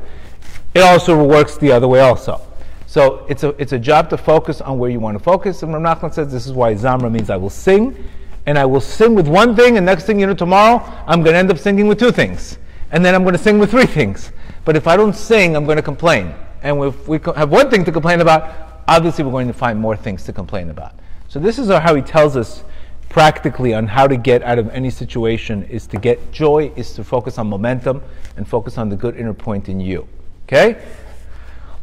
It 0.73 0.81
also 0.81 1.21
works 1.21 1.57
the 1.57 1.71
other 1.71 1.87
way 1.87 1.99
also. 1.99 2.41
So 2.87 3.25
it's 3.27 3.43
a, 3.43 3.49
it's 3.61 3.73
a 3.73 3.79
job 3.79 4.09
to 4.11 4.17
focus 4.17 4.61
on 4.61 4.79
where 4.79 4.89
you 4.89 4.99
want 4.99 5.17
to 5.17 5.23
focus. 5.23 5.63
And 5.63 5.73
Rav 5.73 5.99
Nachman 5.99 6.13
says 6.13 6.31
this 6.31 6.45
is 6.45 6.53
why 6.53 6.73
Zamra 6.73 7.11
means 7.11 7.29
I 7.29 7.35
will 7.35 7.49
sing. 7.49 8.09
And 8.45 8.57
I 8.57 8.65
will 8.65 8.81
sing 8.81 9.15
with 9.15 9.27
one 9.27 9.55
thing, 9.55 9.77
and 9.77 9.85
next 9.85 10.05
thing 10.05 10.19
you 10.19 10.27
know, 10.27 10.33
tomorrow, 10.33 10.83
I'm 11.07 11.23
going 11.23 11.33
to 11.33 11.39
end 11.39 11.49
up 11.49 11.57
singing 11.57 11.87
with 11.87 11.99
two 11.99 12.11
things. 12.11 12.57
And 12.91 13.03
then 13.03 13.15
I'm 13.15 13.23
going 13.23 13.33
to 13.33 13.41
sing 13.41 13.57
with 13.57 13.71
three 13.71 13.85
things. 13.85 14.31
But 14.65 14.75
if 14.75 14.87
I 14.87 14.97
don't 14.97 15.15
sing, 15.15 15.55
I'm 15.55 15.65
going 15.65 15.77
to 15.77 15.83
complain. 15.83 16.33
And 16.61 16.81
if 16.83 17.07
we 17.07 17.19
have 17.35 17.49
one 17.49 17.69
thing 17.69 17.83
to 17.85 17.91
complain 17.91 18.21
about, 18.21 18.83
obviously 18.87 19.23
we're 19.23 19.31
going 19.31 19.47
to 19.47 19.53
find 19.53 19.79
more 19.79 19.95
things 19.95 20.23
to 20.25 20.33
complain 20.33 20.69
about. 20.69 20.93
So 21.27 21.39
this 21.39 21.57
is 21.57 21.69
how 21.69 21.95
he 21.95 22.01
tells 22.01 22.37
us 22.37 22.63
practically 23.09 23.73
on 23.73 23.87
how 23.87 24.07
to 24.07 24.17
get 24.17 24.41
out 24.43 24.57
of 24.59 24.69
any 24.69 24.89
situation 24.89 25.63
is 25.63 25.87
to 25.87 25.97
get 25.97 26.31
joy, 26.31 26.71
is 26.75 26.93
to 26.93 27.03
focus 27.03 27.37
on 27.37 27.47
momentum 27.47 28.01
and 28.37 28.47
focus 28.47 28.77
on 28.77 28.89
the 28.89 28.95
good 28.95 29.15
inner 29.15 29.33
point 29.33 29.69
in 29.69 29.79
you. 29.79 30.07
Okay? 30.45 30.81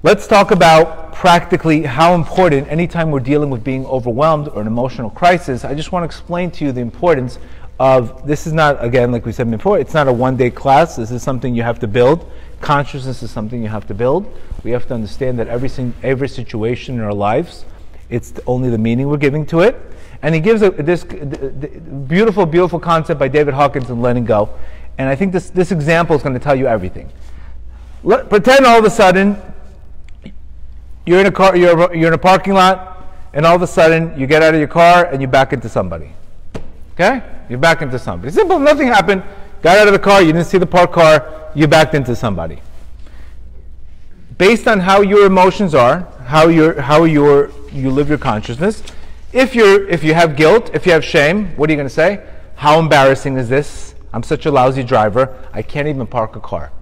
Let's 0.03 0.27
talk 0.27 0.51
about 0.51 1.13
practically 1.13 1.83
how 1.83 2.15
important, 2.15 2.69
anytime 2.69 3.11
we're 3.11 3.21
dealing 3.21 3.51
with 3.51 3.63
being 3.63 3.85
overwhelmed 3.85 4.49
or 4.49 4.63
an 4.63 4.67
emotional 4.67 5.11
crisis, 5.11 5.63
I 5.63 5.75
just 5.75 5.93
want 5.93 6.05
to 6.05 6.07
explain 6.07 6.51
to 6.53 6.65
you 6.65 6.73
the 6.73 6.81
importance 6.81 7.39
of 7.79 8.27
this 8.27 8.47
is 8.47 8.55
not, 8.55 8.83
again, 8.83 9.13
like 9.13 9.27
we 9.27 9.33
said 9.33 9.51
before, 9.51 9.79
it's 9.79 9.93
not 9.93 10.09
a 10.09 10.13
one 10.13 10.39
day 10.39 10.51
class. 10.51 10.97
This 10.97 11.11
is 11.11 11.23
something 11.23 11.55
you 11.55 11.63
have 11.63 11.79
to 11.81 11.87
build. 11.87 12.33
Consciousness 12.63 13.23
is 13.23 13.31
something 13.31 13.63
you 13.63 13.69
have 13.69 13.87
to 13.89 13.95
build. 13.95 14.25
We 14.65 14.71
have 14.71 14.87
to 14.87 14.95
understand 14.95 15.39
that 15.39 15.49
every, 15.49 15.69
every 16.03 16.31
situation 16.31 16.95
in 16.95 17.03
our 17.03 17.13
lives, 17.13 17.67
it's 18.09 18.33
only 18.47 18.71
the 18.71 18.79
meaning 18.79 19.07
we're 19.07 19.19
giving 19.19 19.45
to 19.47 19.61
it. 19.61 19.79
And 20.23 20.35
he 20.35 20.41
gives 20.41 20.63
a, 20.63 20.71
this 20.71 21.05
beautiful, 21.05 22.47
beautiful 22.47 22.81
concept 22.81 23.21
by 23.21 23.29
David 23.29 23.53
Hawkins 23.53 23.91
in 23.91 24.01
Letting 24.01 24.25
Go. 24.25 24.49
And 24.97 25.11
I 25.11 25.15
think 25.15 25.35
this, 25.35 25.51
this 25.51 25.71
example 25.73 26.17
is 26.17 26.23
going 26.23 26.33
to 26.33 26.41
tell 26.41 26.57
you 26.57 26.67
everything. 26.69 27.13
Let, 28.03 28.31
pretend 28.31 28.65
all 28.65 28.79
of 28.79 28.85
a 28.87 28.91
sudden 28.91 29.37
you're 31.07 31.21
in 31.21 31.27
a 31.27 31.33
car, 31.33 31.57
you're, 31.57 31.95
you're 31.95 32.09
in 32.09 32.15
a 32.15 32.19
parking 32.19 32.55
lot, 32.55 33.05
and 33.33 33.47
all 33.47 33.57
of 33.57 33.63
a 33.63 33.67
sudden 33.67 34.19
you 34.19 34.27
get 34.27 34.43
out 34.43 34.55
of 34.55 34.61
your 34.61 34.69
car 34.69 35.07
and 35.07 35.21
you 35.21 35.29
back 35.29 35.53
into 35.53 35.69
somebody. 35.69 36.13
Okay? 36.95 37.23
You 37.49 37.57
back 37.57 37.83
into 37.83 37.99
somebody. 37.99 38.33
Simple, 38.33 38.59
nothing 38.59 38.87
happened. 38.87 39.23
Got 39.63 39.79
out 39.79 39.87
of 39.87 39.93
the 39.93 39.99
car, 39.99 40.23
you 40.23 40.33
didn't 40.33 40.47
see 40.47 40.59
the 40.59 40.67
parked 40.67 40.93
car, 40.93 41.51
you 41.55 41.67
backed 41.67 41.95
into 41.95 42.17
somebody. 42.17 42.61
Based 44.39 44.67
on 44.67 44.81
how 44.81 45.03
your 45.03 45.27
emotions 45.27 45.75
are, 45.75 46.09
how 46.25 46.49
your 46.49 46.81
how 46.81 47.05
your 47.05 47.51
you 47.71 47.91
live 47.91 48.09
your 48.09 48.17
consciousness, 48.17 48.83
if 49.33 49.55
you're 49.55 49.87
if 49.89 50.03
you 50.03 50.15
have 50.15 50.35
guilt, 50.35 50.71
if 50.73 50.87
you 50.87 50.93
have 50.93 51.05
shame, 51.05 51.55
what 51.57 51.69
are 51.69 51.73
you 51.73 51.77
going 51.77 51.89
to 51.89 51.95
say? 51.95 52.25
How 52.55 52.79
embarrassing 52.79 53.37
is 53.37 53.49
this? 53.49 53.95
I'm 54.13 54.23
such 54.23 54.47
a 54.47 54.51
lousy 54.51 54.83
driver. 54.83 55.37
I 55.53 55.63
can't 55.63 55.89
even 55.89 56.07
park 56.07 56.37
a 56.37 56.41
car. 56.41 56.73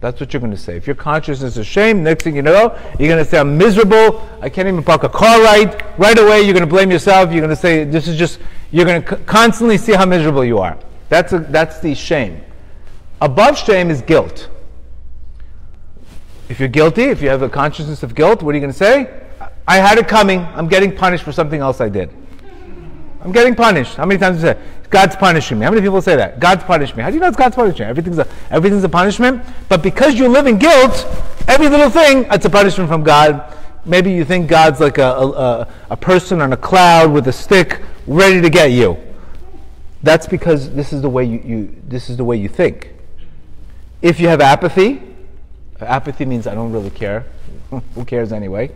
That's 0.00 0.18
what 0.18 0.32
you're 0.32 0.40
going 0.40 0.50
to 0.50 0.56
say. 0.56 0.76
If 0.76 0.86
your 0.86 0.96
consciousness 0.96 1.58
is 1.58 1.66
shame, 1.66 2.02
next 2.02 2.24
thing 2.24 2.34
you 2.34 2.40
know, 2.40 2.74
you're 2.98 3.08
going 3.08 3.22
to 3.22 3.30
say, 3.30 3.38
I'm 3.38 3.58
miserable. 3.58 4.26
I 4.40 4.48
can't 4.48 4.66
even 4.66 4.82
park 4.82 5.02
a 5.02 5.10
car 5.10 5.42
right. 5.42 5.98
Right 5.98 6.18
away, 6.18 6.40
you're 6.40 6.54
going 6.54 6.66
to 6.66 6.74
blame 6.74 6.90
yourself. 6.90 7.30
You're 7.30 7.42
going 7.42 7.50
to 7.50 7.56
say, 7.56 7.84
this 7.84 8.08
is 8.08 8.16
just, 8.18 8.40
you're 8.70 8.86
going 8.86 9.02
to 9.02 9.16
constantly 9.18 9.76
see 9.76 9.92
how 9.92 10.06
miserable 10.06 10.44
you 10.44 10.58
are. 10.58 10.78
That's, 11.10 11.34
a, 11.34 11.40
that's 11.40 11.80
the 11.80 11.94
shame. 11.94 12.40
Above 13.20 13.58
shame 13.58 13.90
is 13.90 14.00
guilt. 14.00 14.48
If 16.48 16.58
you're 16.58 16.68
guilty, 16.68 17.04
if 17.04 17.20
you 17.20 17.28
have 17.28 17.42
a 17.42 17.48
consciousness 17.50 18.02
of 18.02 18.14
guilt, 18.14 18.42
what 18.42 18.54
are 18.54 18.58
you 18.58 18.62
going 18.62 18.72
to 18.72 18.78
say? 18.78 19.22
I 19.68 19.76
had 19.76 19.98
it 19.98 20.08
coming. 20.08 20.40
I'm 20.40 20.66
getting 20.66 20.96
punished 20.96 21.24
for 21.24 21.32
something 21.32 21.60
else 21.60 21.80
I 21.80 21.90
did. 21.90 22.10
I'm 23.22 23.32
getting 23.32 23.54
punished. 23.54 23.96
How 23.96 24.06
many 24.06 24.18
times 24.18 24.40
do 24.40 24.46
you 24.46 24.52
say, 24.54 24.60
God's 24.88 25.14
punishing 25.14 25.58
me? 25.58 25.64
How 25.64 25.70
many 25.70 25.82
people 25.82 26.00
say 26.00 26.16
that? 26.16 26.40
God's 26.40 26.64
punished 26.64 26.96
me. 26.96 27.02
How 27.02 27.10
do 27.10 27.14
you 27.14 27.20
know 27.20 27.28
it's 27.28 27.36
God's 27.36 27.54
punishing? 27.54 27.86
Everything's 27.86 28.18
a, 28.18 28.26
everything's 28.50 28.84
a 28.84 28.88
punishment. 28.88 29.42
But 29.68 29.82
because 29.82 30.14
you 30.14 30.28
live 30.28 30.46
in 30.46 30.58
guilt, 30.58 31.06
every 31.46 31.68
little 31.68 31.90
thing, 31.90 32.26
it's 32.30 32.44
a 32.46 32.50
punishment 32.50 32.88
from 32.88 33.02
God. 33.02 33.56
Maybe 33.84 34.10
you 34.10 34.24
think 34.24 34.48
God's 34.48 34.80
like 34.80 34.98
a, 34.98 35.10
a, 35.10 35.68
a 35.90 35.96
person 35.96 36.40
on 36.40 36.52
a 36.52 36.56
cloud 36.56 37.12
with 37.12 37.28
a 37.28 37.32
stick 37.32 37.82
ready 38.06 38.40
to 38.40 38.50
get 38.50 38.72
you. 38.72 38.96
That's 40.02 40.26
because 40.26 40.70
this 40.70 40.92
is 40.92 41.02
the 41.02 41.10
way 41.10 41.24
you, 41.24 41.42
you 41.44 41.76
this 41.86 42.08
is 42.08 42.16
the 42.16 42.24
way 42.24 42.36
you 42.36 42.48
think. 42.48 42.90
If 44.00 44.18
you 44.18 44.28
have 44.28 44.40
apathy, 44.40 45.02
apathy 45.78 46.24
means 46.24 46.46
I 46.46 46.54
don't 46.54 46.72
really 46.72 46.90
care. 46.90 47.26
Who 47.94 48.04
cares 48.04 48.32
anyway? 48.32 48.70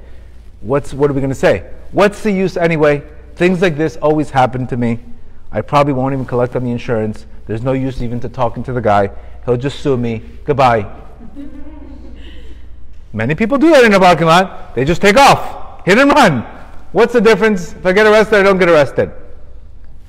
What's 0.60 0.92
what 0.92 1.10
are 1.10 1.14
we 1.14 1.20
going 1.20 1.30
to 1.30 1.34
say? 1.34 1.70
What's 1.92 2.22
the 2.22 2.30
use 2.30 2.56
anyway? 2.56 3.02
Things 3.36 3.60
like 3.62 3.76
this 3.76 3.96
always 3.96 4.30
happen 4.30 4.66
to 4.68 4.76
me. 4.76 5.00
I 5.50 5.60
probably 5.60 5.92
won't 5.92 6.12
even 6.12 6.24
collect 6.24 6.56
on 6.56 6.64
the 6.64 6.70
insurance. 6.70 7.26
There's 7.46 7.62
no 7.62 7.72
use 7.72 8.02
even 8.02 8.20
to 8.20 8.28
talking 8.28 8.62
to 8.64 8.72
the 8.72 8.80
guy. 8.80 9.10
He'll 9.44 9.56
just 9.56 9.80
sue 9.80 9.96
me. 9.96 10.22
Goodbye. 10.44 10.90
Many 13.12 13.34
people 13.34 13.58
do 13.58 13.70
that 13.70 13.84
in 13.84 13.92
a 13.94 14.00
parking 14.00 14.26
lot. 14.26 14.74
They 14.74 14.84
just 14.84 15.00
take 15.00 15.16
off, 15.16 15.84
hit 15.84 15.98
and 15.98 16.10
run. 16.10 16.40
What's 16.92 17.12
the 17.12 17.20
difference? 17.20 17.72
If 17.72 17.86
I 17.86 17.92
get 17.92 18.06
arrested, 18.06 18.38
I 18.38 18.42
don't 18.42 18.58
get 18.58 18.68
arrested. 18.68 19.12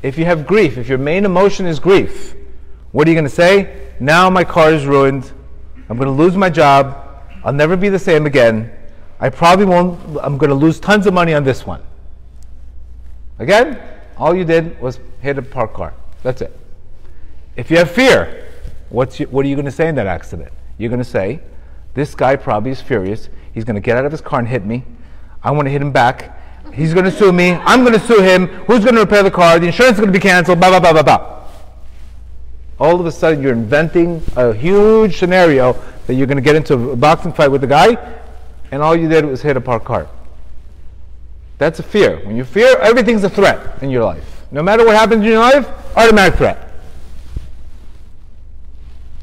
If 0.02 0.18
you 0.18 0.26
have 0.26 0.46
grief, 0.46 0.78
if 0.78 0.88
your 0.88 0.98
main 0.98 1.26
emotion 1.26 1.66
is 1.66 1.80
grief, 1.80 2.36
what 2.92 3.08
are 3.08 3.12
you 3.12 3.16
going 3.16 3.26
to 3.26 3.30
say? 3.30 3.92
Now 4.00 4.30
my 4.30 4.44
car 4.44 4.72
is 4.72 4.86
ruined. 4.86 5.32
I'm 5.90 5.98
going 5.98 6.08
to 6.08 6.24
lose 6.24 6.36
my 6.36 6.50
job. 6.50 7.24
I'll 7.44 7.54
never 7.54 7.76
be 7.78 7.90
the 7.90 8.00
same 8.00 8.26
again. 8.26 8.72
I 9.20 9.30
probably 9.30 9.66
won't, 9.66 10.00
I'm 10.22 10.38
going 10.38 10.50
to 10.50 10.56
lose 10.56 10.80
tons 10.80 11.08
of 11.08 11.14
money 11.14 11.34
on 11.34 11.44
this 11.44 11.66
one. 11.66 11.82
Again, 13.40 13.80
all 14.18 14.36
you 14.36 14.46
did 14.46 14.80
was 14.80 15.00
hit 15.22 15.38
a 15.38 15.42
parked 15.42 15.74
car. 15.74 15.94
That's 16.24 16.42
it. 16.42 16.58
If 17.56 17.70
you 17.70 17.78
have 17.78 17.92
fear, 17.92 18.48
what's 18.90 19.20
you, 19.20 19.28
what 19.28 19.46
are 19.46 19.50
you 19.50 19.56
going 19.56 19.66
to 19.66 19.72
say 19.72 19.88
in 19.88 19.96
that 19.96 20.08
accident? 20.08 20.52
You're 20.78 20.90
going 20.90 21.04
to 21.04 21.10
say, 21.10 21.40
this 21.94 22.16
guy 22.16 22.36
probably 22.36 22.72
is 22.72 22.82
furious. 22.82 23.30
He's 23.54 23.64
going 23.64 23.76
to 23.76 23.82
get 23.82 23.98
out 23.98 24.06
of 24.06 24.12
his 24.12 24.22
car 24.22 24.40
and 24.40 24.48
hit 24.48 24.66
me. 24.66 24.84
I 25.44 25.52
want 25.52 25.66
to 25.68 25.70
hit 25.70 25.82
him 25.82 25.92
back. 25.92 26.40
He's 26.74 26.94
going 26.94 27.06
to 27.06 27.12
sue 27.12 27.32
me. 27.32 27.52
I'm 27.54 27.82
going 27.82 27.94
to 27.94 28.06
sue 28.06 28.22
him. 28.22 28.48
Who's 28.48 28.84
going 28.84 28.96
to 28.96 29.02
repair 29.02 29.24
the 29.24 29.32
car? 29.32 29.60
The 29.60 29.68
insurance 29.68 29.96
is 29.96 30.00
going 30.00 30.12
to 30.12 30.20
be 30.20 30.22
canceled. 30.22 30.60
Blah, 30.60 30.72
blah, 30.72 30.80
blah, 30.80 30.94
blah, 30.94 31.04
blah. 31.04 31.48
All 32.78 33.00
of 33.00 33.06
a 33.06 33.12
sudden, 33.12 33.42
you're 33.42 33.54
inventing 33.54 34.22
a 34.36 34.54
huge 34.54 35.18
scenario 35.18 35.82
that 36.08 36.16
you're 36.16 36.28
going 36.28 36.38
to 36.38 36.44
get 36.44 36.56
into 36.56 36.92
a 36.92 36.96
boxing 36.96 37.32
fight 37.32 37.50
with 37.50 37.62
the 37.62 37.68
guy, 37.68 37.96
and 38.72 38.82
all 38.82 38.96
you 38.96 39.08
did 39.08 39.24
was 39.24 39.42
hit 39.42 39.56
a 39.56 39.62
parked 39.62 39.86
car. 39.86 40.10
That's 41.58 41.80
a 41.80 41.84
fear. 41.84 42.18
When 42.26 42.36
you 42.36 42.44
fear, 42.44 42.78
everything's 42.78 43.24
a 43.24 43.30
threat 43.30 43.82
in 43.82 43.90
your 43.90 44.04
life. 44.04 44.44
No 44.52 44.62
matter 44.62 44.86
what 44.86 44.96
happens 44.96 45.24
in 45.24 45.32
your 45.32 45.40
life, 45.40 45.68
automatic 45.96 46.38
threat. 46.38 46.72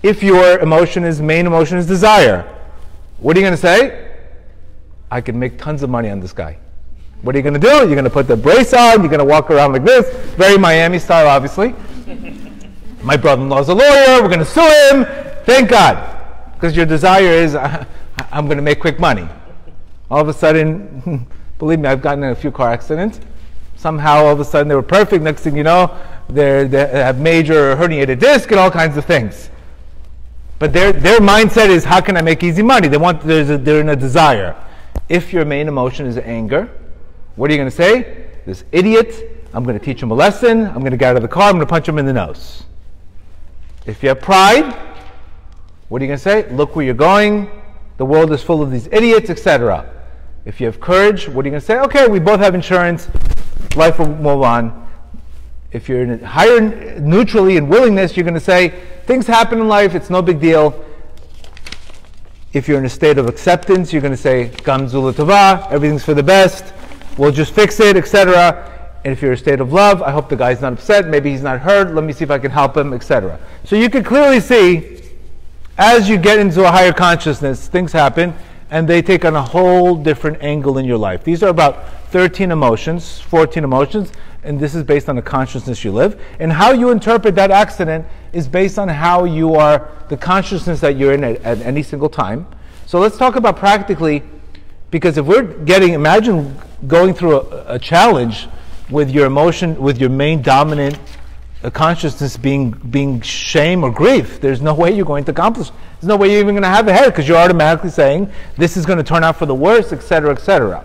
If 0.02 0.22
your 0.22 0.58
emotion 0.60 1.04
is 1.04 1.20
main 1.20 1.46
emotion 1.46 1.78
is 1.78 1.86
desire, 1.86 2.42
what 3.18 3.36
are 3.36 3.40
you 3.40 3.44
going 3.44 3.54
to 3.54 3.60
say? 3.60 4.10
I 5.10 5.20
can 5.20 5.38
make 5.38 5.58
tons 5.58 5.82
of 5.82 5.90
money 5.90 6.10
on 6.10 6.20
this 6.20 6.32
guy. 6.32 6.58
What 7.20 7.34
are 7.34 7.38
you 7.38 7.42
going 7.42 7.54
to 7.54 7.60
do? 7.60 7.68
You're 7.68 7.94
going 7.94 8.04
to 8.04 8.10
put 8.10 8.26
the 8.26 8.36
brace 8.36 8.72
on. 8.74 9.00
You're 9.00 9.10
going 9.10 9.20
to 9.20 9.24
walk 9.24 9.50
around 9.50 9.72
like 9.72 9.84
this, 9.84 10.08
very 10.34 10.58
Miami 10.58 10.98
style, 10.98 11.28
obviously. 11.28 11.74
My 13.02 13.16
brother-in-law's 13.16 13.68
a 13.68 13.74
lawyer. 13.74 14.22
We're 14.22 14.28
going 14.28 14.40
to 14.40 14.44
sue 14.44 14.60
him. 14.90 15.04
Thank 15.44 15.70
God, 15.70 16.52
because 16.54 16.76
your 16.76 16.86
desire 16.86 17.30
is 17.30 17.54
I'm 18.32 18.46
going 18.46 18.56
to 18.56 18.62
make 18.62 18.80
quick 18.80 18.98
money. 18.98 19.28
All 20.10 20.20
of 20.20 20.28
a 20.28 20.32
sudden. 20.32 21.26
Believe 21.62 21.78
me, 21.78 21.88
I've 21.88 22.02
gotten 22.02 22.24
in 22.24 22.30
a 22.30 22.34
few 22.34 22.50
car 22.50 22.72
accidents. 22.72 23.20
Somehow, 23.76 24.24
all 24.24 24.32
of 24.32 24.40
a 24.40 24.44
sudden, 24.44 24.66
they 24.66 24.74
were 24.74 24.82
perfect. 24.82 25.22
Next 25.22 25.42
thing 25.42 25.56
you 25.56 25.62
know, 25.62 25.96
they 26.28 26.66
have 26.66 27.20
major 27.20 27.76
herniated 27.76 28.18
disc 28.18 28.50
and 28.50 28.58
all 28.58 28.68
kinds 28.68 28.96
of 28.96 29.04
things. 29.04 29.48
But 30.58 30.72
their, 30.72 30.92
their 30.92 31.20
mindset 31.20 31.68
is, 31.68 31.84
how 31.84 32.00
can 32.00 32.16
I 32.16 32.20
make 32.20 32.42
easy 32.42 32.64
money? 32.64 32.88
They 32.88 32.96
want, 32.96 33.20
there's 33.20 33.48
a, 33.48 33.58
they're 33.58 33.80
in 33.80 33.90
a 33.90 33.94
desire. 33.94 34.56
If 35.08 35.32
your 35.32 35.44
main 35.44 35.68
emotion 35.68 36.04
is 36.04 36.18
anger, 36.18 36.68
what 37.36 37.48
are 37.48 37.54
you 37.54 37.60
going 37.60 37.70
to 37.70 37.76
say? 37.76 38.26
This 38.44 38.64
idiot, 38.72 39.46
I'm 39.54 39.62
going 39.62 39.78
to 39.78 39.84
teach 39.84 40.02
him 40.02 40.10
a 40.10 40.14
lesson. 40.14 40.66
I'm 40.66 40.80
going 40.80 40.90
to 40.90 40.96
get 40.96 41.10
out 41.10 41.16
of 41.16 41.22
the 41.22 41.28
car. 41.28 41.44
I'm 41.44 41.54
going 41.54 41.64
to 41.64 41.70
punch 41.70 41.88
him 41.88 41.96
in 41.96 42.06
the 42.06 42.12
nose. 42.12 42.64
If 43.86 44.02
you 44.02 44.08
have 44.08 44.20
pride, 44.20 44.64
what 45.88 46.02
are 46.02 46.04
you 46.04 46.08
going 46.08 46.18
to 46.18 46.24
say? 46.24 46.50
Look 46.50 46.74
where 46.74 46.84
you're 46.84 46.94
going. 46.94 47.48
The 47.98 48.04
world 48.04 48.32
is 48.32 48.42
full 48.42 48.62
of 48.62 48.72
these 48.72 48.88
idiots, 48.88 49.30
etc. 49.30 50.01
If 50.44 50.60
you 50.60 50.66
have 50.66 50.80
courage, 50.80 51.28
what 51.28 51.44
are 51.44 51.48
you 51.48 51.52
going 51.52 51.60
to 51.60 51.66
say? 51.66 51.78
Okay, 51.78 52.08
we 52.08 52.18
both 52.18 52.40
have 52.40 52.54
insurance. 52.54 53.08
Life 53.76 54.00
will 54.00 54.08
move 54.08 54.42
on. 54.42 54.88
If 55.70 55.88
you're 55.88 56.02
in 56.02 56.18
higher 56.20 56.98
neutrally 56.98 57.56
in 57.56 57.68
willingness, 57.68 58.16
you're 58.16 58.24
going 58.24 58.34
to 58.34 58.40
say 58.40 58.74
things 59.06 59.26
happen 59.26 59.60
in 59.60 59.68
life. 59.68 59.94
It's 59.94 60.10
no 60.10 60.20
big 60.20 60.40
deal. 60.40 60.84
If 62.52 62.66
you're 62.66 62.78
in 62.78 62.84
a 62.84 62.90
state 62.90 63.18
of 63.18 63.28
acceptance, 63.28 63.92
you're 63.92 64.02
going 64.02 64.12
to 64.12 64.20
say 64.20 64.48
Gam 64.64 64.88
zu 64.88 65.00
l'tova 65.00 65.70
everything's 65.70 66.04
for 66.04 66.12
the 66.12 66.22
best. 66.24 66.74
We'll 67.16 67.30
just 67.30 67.54
fix 67.54 67.78
it, 67.78 67.96
etc. 67.96 68.90
And 69.04 69.12
if 69.12 69.22
you're 69.22 69.32
in 69.32 69.38
a 69.38 69.40
state 69.40 69.60
of 69.60 69.72
love, 69.72 70.02
I 70.02 70.10
hope 70.10 70.28
the 70.28 70.36
guy's 70.36 70.60
not 70.60 70.72
upset. 70.72 71.06
Maybe 71.06 71.30
he's 71.30 71.42
not 71.42 71.60
hurt. 71.60 71.94
Let 71.94 72.04
me 72.04 72.12
see 72.12 72.24
if 72.24 72.30
I 72.32 72.38
can 72.38 72.50
help 72.50 72.76
him, 72.76 72.92
etc. 72.92 73.38
So 73.64 73.76
you 73.76 73.88
can 73.88 74.02
clearly 74.02 74.40
see, 74.40 75.02
as 75.78 76.08
you 76.08 76.18
get 76.18 76.40
into 76.40 76.64
a 76.64 76.70
higher 76.70 76.92
consciousness, 76.92 77.68
things 77.68 77.92
happen 77.92 78.34
and 78.72 78.88
they 78.88 79.02
take 79.02 79.26
on 79.26 79.36
a 79.36 79.42
whole 79.42 79.94
different 79.94 80.42
angle 80.42 80.78
in 80.78 80.86
your 80.86 80.96
life. 80.96 81.22
These 81.22 81.42
are 81.42 81.50
about 81.50 81.90
13 82.08 82.50
emotions, 82.50 83.20
14 83.20 83.64
emotions, 83.64 84.10
and 84.44 84.58
this 84.58 84.74
is 84.74 84.82
based 84.82 85.10
on 85.10 85.16
the 85.16 85.20
consciousness 85.20 85.84
you 85.84 85.92
live. 85.92 86.18
And 86.40 86.50
how 86.50 86.72
you 86.72 86.88
interpret 86.88 87.34
that 87.34 87.50
accident 87.50 88.06
is 88.32 88.48
based 88.48 88.78
on 88.78 88.88
how 88.88 89.24
you 89.24 89.56
are, 89.56 89.90
the 90.08 90.16
consciousness 90.16 90.80
that 90.80 90.96
you're 90.96 91.12
in 91.12 91.22
at, 91.22 91.42
at 91.42 91.58
any 91.58 91.82
single 91.82 92.08
time. 92.08 92.46
So 92.86 92.98
let's 92.98 93.18
talk 93.18 93.36
about 93.36 93.58
practically, 93.58 94.22
because 94.90 95.18
if 95.18 95.26
we're 95.26 95.42
getting, 95.42 95.92
imagine 95.92 96.56
going 96.86 97.12
through 97.12 97.42
a, 97.42 97.74
a 97.74 97.78
challenge 97.78 98.48
with 98.88 99.10
your 99.10 99.26
emotion, 99.26 99.78
with 99.78 100.00
your 100.00 100.08
main 100.08 100.40
dominant 100.40 100.98
uh, 101.62 101.70
consciousness 101.70 102.36
being 102.36 102.70
being 102.70 103.20
shame 103.20 103.84
or 103.84 103.90
grief. 103.90 104.40
There's 104.40 104.60
no 104.60 104.74
way 104.74 104.92
you're 104.92 105.06
going 105.06 105.24
to 105.24 105.30
accomplish. 105.32 105.70
There's 106.00 106.08
no 106.08 106.16
way 106.16 106.30
you're 106.30 106.40
even 106.40 106.54
going 106.54 106.62
to 106.62 106.68
have 106.68 106.88
a 106.88 106.92
head 106.92 107.06
because 107.06 107.28
you're 107.28 107.36
automatically 107.36 107.90
saying 107.90 108.30
this 108.56 108.76
is 108.76 108.84
going 108.84 108.98
to 108.98 109.04
turn 109.04 109.22
out 109.22 109.36
for 109.36 109.46
the 109.46 109.54
worst, 109.54 109.92
etc., 109.92 110.32
etc. 110.32 110.84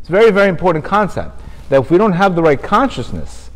It's 0.00 0.08
a 0.08 0.12
very, 0.12 0.30
very 0.30 0.48
important 0.48 0.84
concept 0.84 1.40
that 1.68 1.80
if 1.80 1.90
we 1.90 1.98
don't 1.98 2.12
have 2.12 2.36
the 2.36 2.42
right 2.42 2.62
consciousness, 2.62 3.50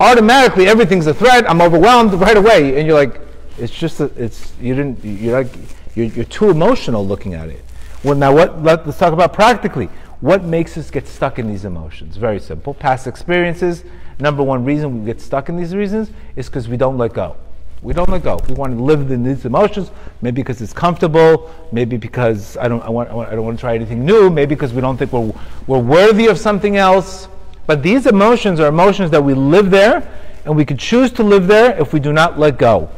automatically 0.00 0.66
everything's 0.66 1.06
a 1.06 1.14
threat. 1.14 1.48
I'm 1.48 1.62
overwhelmed 1.62 2.12
right 2.14 2.36
away, 2.36 2.78
and 2.78 2.86
you're 2.86 2.96
like, 2.96 3.20
it's 3.58 3.72
just 3.72 4.00
a, 4.00 4.10
it's 4.16 4.52
you 4.60 4.74
didn't 4.74 5.02
you're 5.04 5.42
like 5.42 5.52
you're, 5.94 6.06
you're 6.06 6.24
too 6.24 6.50
emotional 6.50 7.06
looking 7.06 7.34
at 7.34 7.48
it. 7.48 7.64
Well, 8.02 8.16
now 8.16 8.34
what? 8.34 8.62
Let, 8.62 8.86
let's 8.86 8.98
talk 8.98 9.12
about 9.12 9.32
practically. 9.32 9.88
What 10.20 10.44
makes 10.44 10.76
us 10.76 10.90
get 10.90 11.06
stuck 11.06 11.38
in 11.38 11.48
these 11.48 11.64
emotions? 11.64 12.16
Very 12.16 12.40
simple. 12.40 12.74
Past 12.74 13.06
experiences. 13.06 13.84
Number 14.18 14.42
one 14.42 14.64
reason 14.64 15.00
we 15.00 15.06
get 15.06 15.20
stuck 15.20 15.48
in 15.48 15.56
these 15.56 15.74
reasons 15.74 16.10
is 16.36 16.46
because 16.46 16.68
we 16.68 16.76
don't 16.76 16.98
let 16.98 17.12
go. 17.12 17.36
We 17.82 17.92
don't 17.92 18.08
let 18.08 18.22
go. 18.22 18.40
We 18.48 18.54
want 18.54 18.76
to 18.76 18.82
live 18.82 19.10
in 19.10 19.22
these 19.22 19.44
emotions, 19.44 19.90
maybe 20.22 20.40
because 20.40 20.62
it's 20.62 20.72
comfortable, 20.72 21.52
maybe 21.70 21.98
because 21.98 22.56
I 22.56 22.66
don't, 22.66 22.82
I, 22.82 22.88
want, 22.88 23.10
I 23.10 23.34
don't 23.34 23.44
want 23.44 23.58
to 23.58 23.60
try 23.60 23.74
anything 23.74 24.06
new, 24.06 24.30
maybe 24.30 24.54
because 24.54 24.72
we 24.72 24.80
don't 24.80 24.96
think 24.96 25.12
we're, 25.12 25.32
we're 25.66 25.78
worthy 25.78 26.26
of 26.28 26.38
something 26.38 26.76
else. 26.76 27.28
But 27.66 27.82
these 27.82 28.06
emotions 28.06 28.58
are 28.58 28.68
emotions 28.68 29.10
that 29.10 29.22
we 29.22 29.34
live 29.34 29.70
there, 29.70 30.08
and 30.46 30.56
we 30.56 30.64
could 30.64 30.78
choose 30.78 31.10
to 31.12 31.22
live 31.22 31.46
there 31.46 31.78
if 31.78 31.92
we 31.92 32.00
do 32.00 32.12
not 32.12 32.38
let 32.38 32.58
go. 32.58 32.90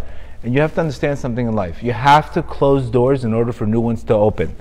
And 0.45 0.55
you 0.55 0.61
have 0.61 0.75
to 0.75 0.81
understand 0.81 1.19
something 1.19 1.49
in 1.49 1.55
life. 1.55 1.83
You 1.83 1.93
have 1.93 2.33
to 2.35 2.43
close 2.43 2.89
doors 2.89 3.25
in 3.25 3.35
order 3.35 3.53
for 3.53 3.67
new 3.67 3.81
ones 3.81 4.05
to 4.05 4.15
open. 4.15 4.55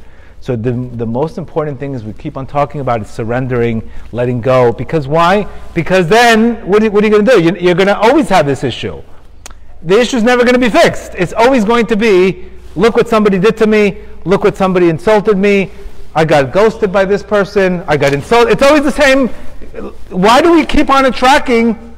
So 0.46 0.56
the, 0.56 0.74
the 0.74 1.08
most 1.08 1.40
important 1.40 1.80
thing 1.80 1.96
is 1.96 2.04
we 2.04 2.14
keep 2.14 2.38
on 2.38 2.46
talking 2.46 2.80
about 2.80 3.02
is 3.02 3.10
surrendering, 3.10 3.90
letting 4.12 4.42
go. 4.42 4.72
Because 4.72 5.08
why? 5.08 5.48
Because 5.74 6.08
then, 6.08 6.68
what 6.68 6.84
are, 6.84 6.92
what 6.92 7.04
are 7.04 7.08
you 7.08 7.12
going 7.12 7.26
to 7.26 7.32
do? 7.32 7.42
You're, 7.42 7.58
you're 7.58 7.74
going 7.74 7.88
to 7.88 7.98
always 7.98 8.30
have 8.30 8.46
this 8.46 8.64
issue. 8.64 9.02
The 9.82 10.00
issue 10.00 10.18
is 10.18 10.22
never 10.22 10.44
going 10.44 10.54
to 10.54 10.60
be 10.60 10.70
fixed. 10.70 11.14
It's 11.16 11.34
always 11.34 11.66
going 11.66 11.88
to 11.88 11.98
be, 11.98 12.46
look 12.76 12.96
what 12.96 13.08
somebody 13.08 13.40
did 13.40 13.58
to 13.58 13.66
me, 13.66 14.04
look 14.24 14.44
what 14.44 14.56
somebody 14.56 14.90
insulted 14.90 15.36
me, 15.36 15.72
I 16.14 16.26
got 16.26 16.54
ghosted 16.54 16.92
by 16.92 17.06
this 17.06 17.24
person, 17.24 17.84
I 17.88 17.98
got 17.98 18.14
insulted. 18.14 18.52
It's 18.52 18.62
always 18.62 18.84
the 18.84 18.92
same. 18.92 19.30
Why 20.10 20.44
do 20.44 20.52
we 20.52 20.64
keep 20.64 20.92
on 20.92 21.06
attracting 21.06 21.98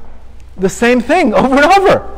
the 0.56 0.70
same 0.70 1.02
thing 1.02 1.34
over 1.34 1.54
and 1.54 1.66
over? 1.66 2.14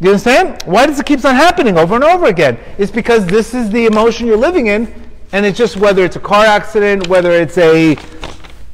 You 0.00 0.08
understand? 0.08 0.60
Why 0.64 0.86
does 0.86 0.98
it 0.98 1.06
keep 1.06 1.24
on 1.24 1.36
happening 1.36 1.78
over 1.78 1.94
and 1.94 2.02
over 2.02 2.26
again? 2.26 2.58
It's 2.78 2.90
because 2.90 3.24
this 3.26 3.54
is 3.54 3.70
the 3.70 3.86
emotion 3.86 4.26
you're 4.26 4.36
living 4.36 4.66
in, 4.66 5.03
and 5.34 5.44
it's 5.44 5.58
just 5.58 5.76
whether 5.76 6.04
it's 6.04 6.14
a 6.14 6.20
car 6.20 6.46
accident, 6.46 7.08
whether 7.08 7.32
it's 7.32 7.58
a 7.58 7.96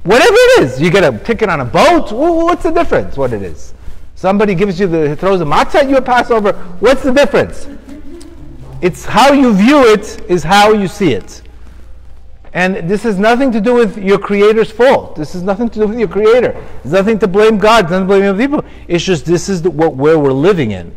whatever 0.02 0.35
it 0.35 0.62
is. 0.62 0.79
You 0.79 0.90
get 0.90 1.02
a 1.02 1.19
ticket 1.19 1.49
on 1.49 1.61
a 1.61 1.64
boat. 1.64 2.12
What's 2.12 2.64
the 2.64 2.71
difference? 2.71 3.17
What 3.17 3.33
it 3.33 3.40
is? 3.40 3.73
Somebody 4.14 4.55
gives 4.55 4.79
you 4.79 4.87
the 4.87 5.17
throws 5.17 5.40
a 5.40 5.45
matzah 5.45 5.76
at 5.76 5.88
you 5.88 5.97
at 5.97 6.05
Passover. 6.05 6.52
What's 6.81 7.02
the 7.02 7.12
difference? 7.12 7.67
It's 8.83 9.07
how 9.07 9.33
you 9.33 9.55
view 9.55 9.90
it 9.90 10.21
is 10.31 10.43
how 10.43 10.75
you 10.75 10.87
see 10.87 11.14
it. 11.14 11.40
And 12.52 12.90
this 12.90 13.05
has 13.05 13.19
nothing 13.19 13.50
to 13.52 13.61
do 13.61 13.73
with 13.73 13.97
your 13.97 14.19
creator's 14.19 14.71
fault. 14.71 15.17
This 15.17 15.33
has 15.33 15.43
nothing 15.43 15.71
to 15.71 15.79
do 15.79 15.87
with 15.87 15.99
your 15.99 16.09
creator. 16.09 16.52
There's 16.83 16.93
nothing 16.93 17.19
to 17.21 17.29
blame 17.29 17.57
God. 17.57 17.85
Nothing 17.85 18.00
to 18.00 18.05
blame 18.05 18.23
other 18.25 18.38
people. 18.38 18.64
It's 18.87 19.02
just 19.02 19.25
this 19.25 19.49
is 19.49 19.62
the, 19.62 19.71
what, 19.71 19.95
where 19.95 20.19
we're 20.19 20.33
living 20.33 20.73
in. 20.73 20.95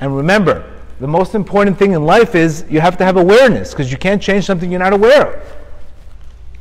And 0.00 0.16
remember, 0.16 0.72
the 1.02 1.08
most 1.08 1.34
important 1.34 1.76
thing 1.76 1.94
in 1.94 2.06
life 2.06 2.36
is 2.36 2.64
you 2.70 2.80
have 2.80 2.96
to 2.98 3.04
have 3.04 3.16
awareness 3.16 3.72
because 3.72 3.90
you 3.90 3.98
can't 3.98 4.22
change 4.22 4.44
something 4.44 4.70
you're 4.70 4.78
not 4.78 4.92
aware 4.92 5.34
of. 5.34 5.56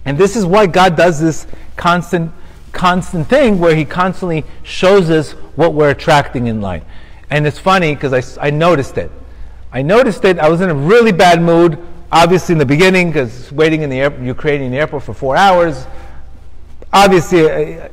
And 0.03 0.17
this 0.17 0.35
is 0.35 0.47
why 0.47 0.65
God 0.65 0.97
does 0.97 1.21
this 1.21 1.45
constant, 1.75 2.31
constant 2.71 3.27
thing 3.27 3.59
where 3.59 3.75
He 3.75 3.85
constantly 3.85 4.43
shows 4.63 5.11
us 5.11 5.33
what 5.55 5.75
we're 5.75 5.91
attracting 5.91 6.47
in 6.47 6.59
life. 6.59 6.81
And 7.29 7.45
it's 7.45 7.59
funny 7.59 7.93
because 7.93 8.37
I, 8.39 8.47
I 8.47 8.49
noticed 8.49 8.97
it. 8.97 9.11
I 9.71 9.83
noticed 9.83 10.25
it. 10.25 10.39
I 10.39 10.49
was 10.49 10.61
in 10.61 10.71
a 10.71 10.73
really 10.73 11.11
bad 11.11 11.39
mood, 11.39 11.77
obviously 12.11 12.53
in 12.53 12.57
the 12.57 12.65
beginning, 12.65 13.09
because 13.09 13.51
waiting 13.51 13.83
in 13.83 13.91
the 13.91 13.99
air, 13.99 14.23
Ukrainian 14.23 14.73
airport 14.73 15.03
for 15.03 15.13
four 15.13 15.35
hours. 15.35 15.85
Obviously, 16.91 17.43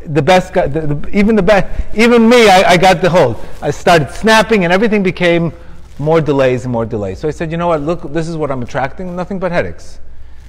the 0.06 0.22
best, 0.22 0.54
guy, 0.54 0.66
the, 0.66 0.94
the, 0.94 1.08
even 1.14 1.36
the 1.36 1.42
best, 1.42 1.68
even 1.94 2.26
me, 2.26 2.48
I, 2.48 2.70
I 2.70 2.76
got 2.78 3.02
the 3.02 3.10
hold. 3.10 3.36
I 3.60 3.70
started 3.70 4.10
snapping, 4.12 4.64
and 4.64 4.72
everything 4.72 5.02
became 5.02 5.52
more 5.98 6.20
delays 6.20 6.64
and 6.64 6.72
more 6.72 6.86
delays. 6.86 7.18
So 7.18 7.28
I 7.28 7.30
said, 7.30 7.50
you 7.50 7.56
know 7.56 7.68
what, 7.68 7.80
look, 7.80 8.12
this 8.12 8.28
is 8.28 8.36
what 8.36 8.50
I'm 8.50 8.62
attracting, 8.62 9.14
nothing 9.16 9.38
but 9.38 9.52
headaches. 9.52 10.00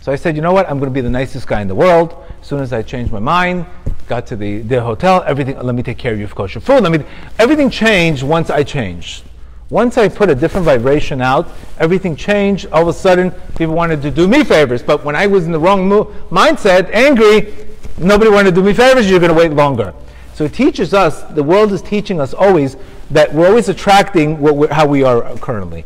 So 0.01 0.12
I 0.12 0.15
said, 0.15 0.35
you 0.35 0.41
know 0.41 0.53
what, 0.53 0.69
I'm 0.69 0.79
going 0.79 0.89
to 0.89 0.93
be 0.93 1.01
the 1.01 1.09
nicest 1.09 1.47
guy 1.47 1.62
in 1.62 1.67
the 1.67 1.75
world. 1.75 2.15
As 2.41 2.47
soon 2.47 2.62
as 2.62 2.71
I 2.71 2.81
changed 2.81 3.12
my 3.12 3.19
mind, 3.19 3.65
got 4.07 4.25
to 4.27 4.35
the, 4.35 4.59
the 4.59 4.81
hotel, 4.81 5.23
everything, 5.25 5.59
let 5.59 5.75
me 5.75 5.83
take 5.83 5.97
care 5.97 6.13
of 6.13 6.19
you 6.19 6.25
of 6.25 6.33
course 6.33 6.53
your 6.53 6.62
kosher 6.62 6.81
food. 6.81 6.83
Let 6.83 6.99
me, 6.99 7.05
everything 7.38 7.69
changed 7.69 8.23
once 8.23 8.49
I 8.49 8.63
changed. 8.63 9.23
Once 9.69 9.99
I 9.99 10.07
put 10.07 10.29
a 10.31 10.35
different 10.35 10.65
vibration 10.65 11.21
out, 11.21 11.47
everything 11.77 12.15
changed. 12.15 12.65
All 12.71 12.81
of 12.81 12.88
a 12.88 12.93
sudden, 12.93 13.31
people 13.55 13.75
wanted 13.75 14.01
to 14.01 14.09
do 14.09 14.27
me 14.27 14.43
favors. 14.43 14.81
But 14.81 15.03
when 15.05 15.15
I 15.15 15.27
was 15.27 15.45
in 15.45 15.51
the 15.51 15.59
wrong 15.59 15.88
mo- 15.88 16.05
mindset, 16.31 16.89
angry, 16.91 17.53
nobody 17.99 18.31
wanted 18.31 18.55
to 18.55 18.62
do 18.62 18.63
me 18.63 18.73
favors, 18.73 19.07
you're 19.07 19.19
going 19.19 19.31
to 19.31 19.38
wait 19.38 19.51
longer. 19.51 19.93
So 20.33 20.45
it 20.45 20.53
teaches 20.53 20.93
us, 20.93 21.21
the 21.33 21.43
world 21.43 21.71
is 21.71 21.83
teaching 21.83 22.19
us 22.19 22.33
always 22.33 22.77
that 23.11 23.33
we're 23.33 23.47
always 23.47 23.69
attracting 23.69 24.37
how 24.67 24.85
we 24.85 25.03
are 25.03 25.35
currently. 25.37 25.85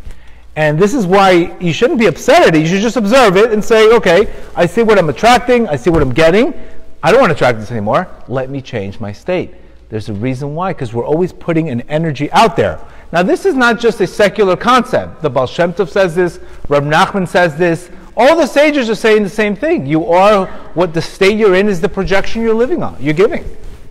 And 0.55 0.77
this 0.77 0.93
is 0.93 1.07
why 1.07 1.57
you 1.59 1.73
shouldn't 1.73 1.99
be 1.99 2.05
upset 2.05 2.47
at 2.47 2.55
it. 2.55 2.59
You 2.59 2.67
should 2.67 2.81
just 2.81 2.97
observe 2.97 3.37
it 3.37 3.51
and 3.51 3.63
say, 3.63 3.91
okay, 3.93 4.31
I 4.55 4.65
see 4.65 4.83
what 4.83 4.99
I'm 4.99 5.09
attracting, 5.09 5.67
I 5.67 5.75
see 5.75 5.89
what 5.89 6.01
I'm 6.01 6.13
getting. 6.13 6.53
I 7.01 7.11
don't 7.11 7.19
want 7.19 7.31
to 7.31 7.35
attract 7.35 7.59
this 7.59 7.71
anymore. 7.71 8.07
Let 8.27 8.49
me 8.49 8.61
change 8.61 8.99
my 8.99 9.11
state. 9.11 9.55
There's 9.89 10.09
a 10.09 10.13
reason 10.13 10.55
why, 10.55 10.73
because 10.73 10.93
we're 10.93 11.05
always 11.05 11.33
putting 11.33 11.69
an 11.69 11.81
energy 11.81 12.31
out 12.31 12.55
there. 12.55 12.79
Now, 13.11 13.23
this 13.23 13.45
is 13.45 13.55
not 13.55 13.79
just 13.79 14.01
a 14.01 14.07
secular 14.07 14.55
concept. 14.55 15.21
The 15.21 15.29
Baal 15.29 15.45
Shem 15.45 15.73
Tov 15.73 15.89
says 15.89 16.15
this, 16.15 16.39
Rab 16.67 16.83
Nachman 16.83 17.27
says 17.27 17.55
this, 17.57 17.91
all 18.15 18.35
the 18.35 18.47
sages 18.47 18.89
are 18.89 18.95
saying 18.95 19.23
the 19.23 19.29
same 19.29 19.55
thing. 19.55 19.85
You 19.85 20.07
are 20.07 20.47
what 20.75 20.93
the 20.93 21.01
state 21.01 21.37
you're 21.37 21.55
in 21.55 21.67
is 21.67 21.81
the 21.81 21.89
projection 21.89 22.41
you're 22.41 22.53
living 22.53 22.81
on, 22.83 22.95
you're 22.99 23.13
giving. 23.13 23.45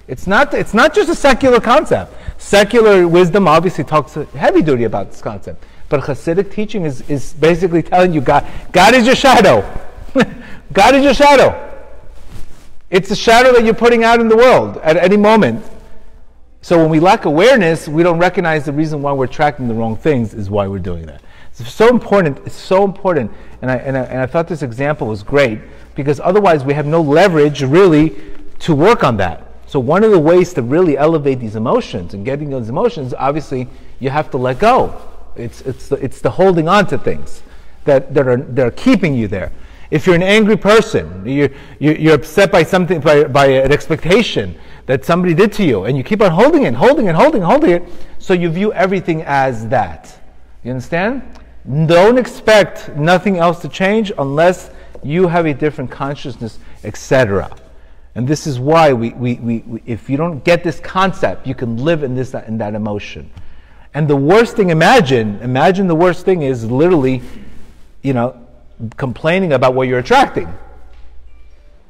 It's 0.08 0.26
not, 0.26 0.54
it's 0.54 0.74
not 0.74 0.94
just 0.94 1.08
a 1.08 1.14
secular 1.14 1.60
concept. 1.60 2.14
Secular 2.42 3.06
wisdom 3.06 3.46
obviously 3.46 3.84
talks 3.84 4.14
heavy 4.14 4.62
duty 4.62 4.84
about 4.84 5.10
this 5.10 5.22
concept. 5.22 5.64
But 5.88 6.00
Hasidic 6.00 6.52
teaching 6.52 6.84
is, 6.84 7.00
is 7.08 7.32
basically 7.34 7.82
telling 7.82 8.12
you 8.12 8.20
God, 8.20 8.46
God 8.72 8.94
is 8.94 9.06
your 9.06 9.14
shadow. 9.14 9.62
God 10.72 10.94
is 10.96 11.04
your 11.04 11.14
shadow. 11.14 11.56
It's 12.90 13.10
a 13.10 13.16
shadow 13.16 13.52
that 13.52 13.64
you're 13.64 13.72
putting 13.72 14.02
out 14.04 14.20
in 14.20 14.28
the 14.28 14.36
world 14.36 14.76
at 14.78 14.96
any 14.96 15.16
moment. 15.16 15.64
So 16.62 16.76
when 16.78 16.90
we 16.90 16.98
lack 16.98 17.24
awareness, 17.26 17.88
we 17.88 18.02
don't 18.02 18.18
recognize 18.18 18.64
the 18.64 18.72
reason 18.72 19.00
why 19.02 19.12
we're 19.12 19.26
attracting 19.26 19.68
the 19.68 19.74
wrong 19.74 19.96
things 19.96 20.34
is 20.34 20.50
why 20.50 20.66
we're 20.66 20.78
doing 20.78 21.06
that. 21.06 21.22
It's 21.52 21.72
so 21.72 21.88
important. 21.88 22.38
It's 22.44 22.56
so 22.56 22.84
important. 22.84 23.30
And 23.62 23.70
I, 23.70 23.76
and 23.76 23.96
I, 23.96 24.02
and 24.02 24.18
I 24.18 24.26
thought 24.26 24.48
this 24.48 24.62
example 24.62 25.06
was 25.06 25.22
great 25.22 25.60
because 25.94 26.18
otherwise 26.18 26.64
we 26.64 26.74
have 26.74 26.86
no 26.86 27.00
leverage 27.00 27.62
really 27.62 28.20
to 28.58 28.74
work 28.74 29.04
on 29.04 29.16
that. 29.18 29.51
So 29.72 29.80
one 29.80 30.04
of 30.04 30.10
the 30.10 30.18
ways 30.18 30.52
to 30.52 30.60
really 30.60 30.98
elevate 30.98 31.40
these 31.40 31.56
emotions 31.56 32.12
and 32.12 32.26
getting 32.26 32.50
those 32.50 32.68
emotions, 32.68 33.14
obviously, 33.14 33.68
you 34.00 34.10
have 34.10 34.30
to 34.32 34.36
let 34.36 34.58
go. 34.58 35.00
It's, 35.34 35.62
it's, 35.62 35.88
the, 35.88 35.96
it's 35.96 36.20
the 36.20 36.28
holding 36.28 36.68
on 36.68 36.86
to 36.88 36.98
things 36.98 37.42
that, 37.84 38.12
that, 38.12 38.28
are, 38.28 38.36
that 38.36 38.66
are 38.66 38.70
keeping 38.72 39.14
you 39.14 39.28
there. 39.28 39.50
If 39.90 40.04
you're 40.04 40.14
an 40.14 40.22
angry 40.22 40.58
person, 40.58 41.26
you're, 41.26 41.48
you're 41.78 42.16
upset 42.16 42.52
by 42.52 42.64
something, 42.64 43.00
by, 43.00 43.24
by 43.24 43.46
an 43.46 43.72
expectation 43.72 44.58
that 44.84 45.06
somebody 45.06 45.32
did 45.32 45.54
to 45.54 45.64
you, 45.64 45.84
and 45.84 45.96
you 45.96 46.04
keep 46.04 46.20
on 46.20 46.32
holding 46.32 46.64
it, 46.64 46.74
holding 46.74 47.06
it, 47.06 47.14
holding 47.14 47.40
holding 47.40 47.70
it, 47.70 47.82
so 48.18 48.34
you 48.34 48.50
view 48.50 48.74
everything 48.74 49.22
as 49.22 49.68
that. 49.68 50.14
You 50.64 50.72
understand? 50.72 51.22
Don't 51.86 52.18
expect 52.18 52.94
nothing 52.94 53.38
else 53.38 53.60
to 53.60 53.70
change 53.70 54.12
unless 54.18 54.70
you 55.02 55.28
have 55.28 55.46
a 55.46 55.54
different 55.54 55.90
consciousness, 55.90 56.58
etc. 56.84 57.56
And 58.14 58.28
this 58.28 58.46
is 58.46 58.60
why 58.60 58.92
we, 58.92 59.10
we, 59.10 59.34
we, 59.34 59.58
we, 59.60 59.82
if 59.86 60.10
you 60.10 60.16
don't 60.16 60.44
get 60.44 60.62
this 60.62 60.80
concept, 60.80 61.46
you 61.46 61.54
can 61.54 61.78
live 61.78 62.02
in 62.02 62.14
this 62.14 62.34
in 62.34 62.58
that 62.58 62.74
emotion. 62.74 63.30
And 63.94 64.08
the 64.08 64.16
worst 64.16 64.56
thing, 64.56 64.70
imagine, 64.70 65.38
imagine 65.40 65.86
the 65.86 65.94
worst 65.94 66.24
thing 66.24 66.42
is 66.42 66.70
literally, 66.70 67.22
you 68.02 68.12
know, 68.12 68.38
complaining 68.96 69.52
about 69.52 69.74
what 69.74 69.88
you're 69.88 69.98
attracting. 69.98 70.52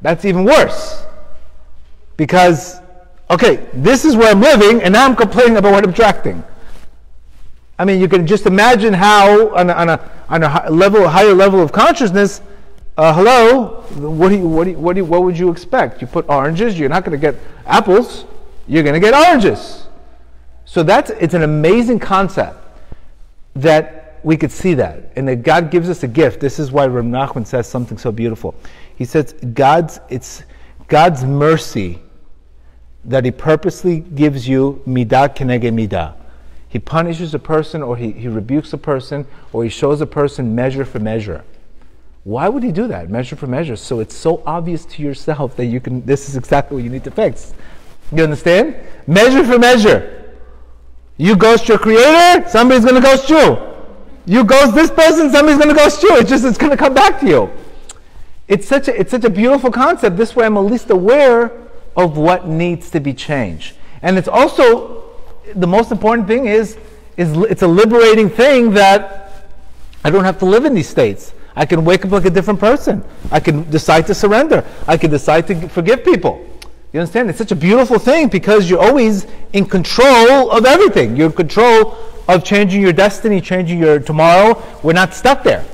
That's 0.01 0.25
even 0.25 0.45
worse. 0.45 1.05
Because, 2.17 2.81
okay, 3.31 3.67
this 3.73 4.05
is 4.05 4.17
where 4.17 4.31
I'm 4.31 4.41
living, 4.41 4.83
and 4.83 4.93
now 4.93 5.07
I'm 5.07 5.17
complaining 5.17 5.57
about 5.57 5.73
what 5.73 5.85
I'm 5.85 5.91
attracting. 5.91 6.43
I 7.79 7.85
mean, 7.85 8.01
you 8.01 8.09
can 8.09 8.27
just 8.27 8.47
imagine 8.47 8.93
how, 8.93 9.55
on 9.55 9.71
a, 9.71 9.73
on 9.73 9.89
a, 9.89 10.11
on 10.29 10.43
a 10.43 10.71
level, 10.71 11.09
higher 11.09 11.35
level 11.35 11.61
of 11.61 11.73
consciousness, 11.73 12.43
uh, 12.96 13.14
hello, 13.14 13.83
what, 14.11 14.28
do 14.28 14.37
you, 14.37 14.48
what, 14.48 14.64
do 14.64 14.70
you, 14.70 14.78
what, 14.78 14.92
do 14.94 14.98
you, 15.00 15.05
what 15.05 15.22
would 15.22 15.38
you 15.38 15.50
expect? 15.50 16.00
You 16.00 16.07
put 16.07 16.28
oranges, 16.28 16.78
you're 16.78 16.88
not 16.88 17.05
going 17.05 17.18
to 17.18 17.33
get 17.33 17.40
apples, 17.66 18.24
you're 18.68 18.83
going 18.83 18.94
to 18.94 19.00
get 19.00 19.14
oranges. 19.14 19.87
So 20.64 20.83
that's, 20.83 21.11
it's 21.11 21.35
an 21.35 21.42
amazing 21.42 21.98
concept. 21.98 22.59
that 23.57 24.20
we 24.22 24.37
could 24.37 24.52
see 24.52 24.74
that, 24.74 25.12
and 25.16 25.26
that 25.28 25.42
God 25.42 25.70
gives 25.70 25.88
us 25.88 26.02
a 26.02 26.09
gift. 26.09 26.40
This 26.40 26.59
is 26.59 26.70
why 26.70 26.87
Rav 26.87 27.05
Nachman 27.05 27.46
says 27.46 27.66
something 27.66 27.98
so 27.98 28.12
beautiful. 28.12 28.55
He 28.96 29.05
says, 29.05 29.35
God's, 29.55 30.00
it's 30.09 30.44
God's 30.88 31.24
mercy 31.24 32.00
that 33.05 33.24
He 33.24 33.31
purposely 33.31 34.00
gives 34.00 34.46
you 34.48 34.83
midah 34.87 35.35
keneged 35.35 35.72
midah. 35.72 36.14
He 36.68 36.78
punishes 36.78 37.35
a 37.35 37.38
person, 37.38 37.83
or 37.83 37.96
he, 37.96 38.12
he 38.12 38.28
rebukes 38.28 38.72
a 38.72 38.78
person, 38.78 39.26
or 39.52 39.64
He 39.64 39.70
shows 39.70 40.00
a 40.00 40.07
person 40.07 40.55
measure 40.55 40.85
for 40.85 41.00
measure. 41.00 41.44
Why 42.25 42.49
would 42.49 42.63
He 42.63 42.71
do 42.71 42.87
that, 42.89 43.11
measure 43.11 43.37
for 43.37 43.47
measure? 43.47 43.77
So 43.77 44.01
it's 44.01 44.15
so 44.15 44.43
obvious 44.47 44.85
to 44.87 45.03
yourself 45.03 45.57
that 45.57 45.67
you 45.67 45.81
can, 45.81 46.05
this 46.07 46.29
is 46.29 46.37
exactly 46.37 46.77
what 46.77 46.85
you 46.85 46.91
need 46.91 47.05
to 47.05 47.11
fix. 47.11 47.55
You 48.13 48.23
understand? 48.23 48.77
Measure 49.07 49.45
for 49.45 49.59
measure. 49.59 50.35
You 51.17 51.37
ghost 51.37 51.69
your 51.69 51.79
creator, 51.79 52.49
somebody's 52.49 52.85
going 52.85 53.01
to 53.01 53.01
ghost 53.01 53.29
you. 53.29 53.59
You 54.25 54.45
ghost 54.45 54.75
this 54.75 54.91
person, 54.91 55.31
somebody's 55.31 55.59
going 55.59 55.75
to 55.75 55.81
ghost 55.81 56.03
you. 56.03 56.17
It's 56.17 56.31
just, 56.31 56.45
it's 56.45 56.59
going 56.59 56.71
to 56.71 56.77
come 56.77 56.95
back 56.95 57.19
to 57.21 57.27
you. 57.27 57.51
It's 58.47 58.69
such, 58.69 58.89
a, 58.89 58.99
it's 58.99 59.11
such 59.11 59.25
a 59.25 59.31
beautiful 59.31 59.71
concept. 59.71 60.17
This 60.17 60.37
way 60.37 60.47
I'm 60.47 60.57
at 60.57 60.61
least 60.61 60.91
aware 60.91 61.51
of 61.97 62.17
what 62.17 62.47
needs 62.47 62.91
to 62.91 63.01
be 63.01 63.15
changed. 63.15 63.77
And 64.01 64.17
it's 64.17 64.29
also, 64.29 65.05
the 65.55 65.67
most 65.67 65.91
important 65.91 66.29
thing 66.29 66.47
is, 66.47 66.77
is 67.17 67.37
it's 67.37 67.63
a 67.63 67.69
liberating 67.69 68.31
thing 68.31 68.71
that 68.73 69.49
I 70.05 70.11
don't 70.11 70.25
have 70.25 70.39
to 70.41 70.45
live 70.45 70.65
in 70.65 70.75
these 70.75 70.89
states. 70.89 71.33
I 71.55 71.67
can 71.67 71.85
wake 71.85 72.05
up 72.05 72.11
like 72.11 72.25
a 72.25 72.31
different 72.31 72.61
person. 72.61 73.05
I 73.31 73.41
can 73.41 73.69
decide 73.71 74.07
to 74.07 74.15
surrender. 74.15 74.65
I 74.87 74.97
can 74.97 75.11
decide 75.11 75.47
to 75.49 75.69
forgive 75.69 76.05
people. 76.05 76.47
You 76.93 77.01
understand? 77.01 77.31
It's 77.31 77.38
such 77.38 77.53
a 77.53 77.57
beautiful 77.57 77.99
thing 77.99 78.29
because 78.29 78.69
you're 78.69 78.83
always 78.83 79.27
in 79.53 79.67
control 79.67 80.51
of 80.51 80.67
everything. 80.67 81.17
You're 81.17 81.27
in 81.27 81.33
control 81.33 81.97
of 82.29 82.45
changing 82.45 82.83
your 82.83 82.93
destiny, 82.93 83.41
changing 83.41 83.79
your 83.79 83.99
tomorrow. 83.99 84.62
We're 84.83 84.93
not 84.93 85.15
stuck 85.15 85.43
there. 85.43 85.65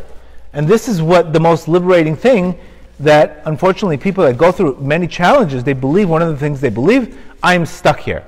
And 0.53 0.67
this 0.67 0.89
is 0.89 1.03
what 1.03 1.33
the 1.33 1.41
most 1.41 1.69
liberating 1.69 2.17
thing 2.17 2.59
that 3.01 3.43
unfortunately 3.45 3.97
people 3.97 4.25
that 4.25 4.37
go 4.37 4.51
through 4.51 4.79
many 4.81 5.07
challenges, 5.07 5.63
they 5.63 5.73
believe 5.73 6.09
one 6.09 6.23
of 6.23 6.29
the 6.29 6.37
things 6.37 6.61
they 6.61 6.71
believe, 6.71 7.19
I'm 7.43 7.67
stuck 7.67 8.01
here. 8.01 8.25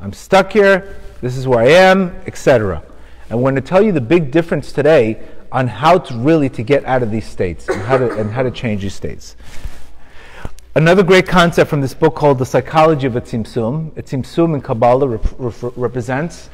I'm 0.00 0.12
stuck 0.12 0.52
here, 0.52 0.96
this 1.20 1.36
is 1.36 1.46
where 1.46 1.60
I 1.60 1.68
am, 1.68 2.14
etc. 2.26 2.82
And 3.30 3.38
we're 3.38 3.50
going 3.50 3.62
to 3.62 3.68
tell 3.68 3.82
you 3.82 3.92
the 3.92 4.00
big 4.00 4.30
difference 4.30 4.72
today 4.72 5.22
on 5.52 5.68
how 5.68 5.98
to 5.98 6.14
really 6.14 6.48
to 6.48 6.62
get 6.62 6.84
out 6.86 7.02
of 7.02 7.10
these 7.10 7.26
states 7.26 7.68
and 7.68 7.80
how 7.82 7.98
to, 7.98 8.10
and 8.18 8.30
how 8.30 8.42
to 8.42 8.50
change 8.50 8.82
these 8.82 8.94
states. 8.94 9.36
Another 10.74 11.02
great 11.02 11.28
concept 11.28 11.68
from 11.68 11.82
this 11.82 11.92
book 11.92 12.14
called 12.14 12.38
The 12.38 12.46
Psychology 12.46 13.06
of 13.06 13.14
a 13.14 13.20
Tzimtzum. 13.20 13.96
A 13.98 14.02
Tzimtzum 14.02 14.54
in 14.54 14.62
Kabbalah 14.62 15.06
rep- 15.06 15.34
rep- 15.36 15.72
represents, 15.76 16.48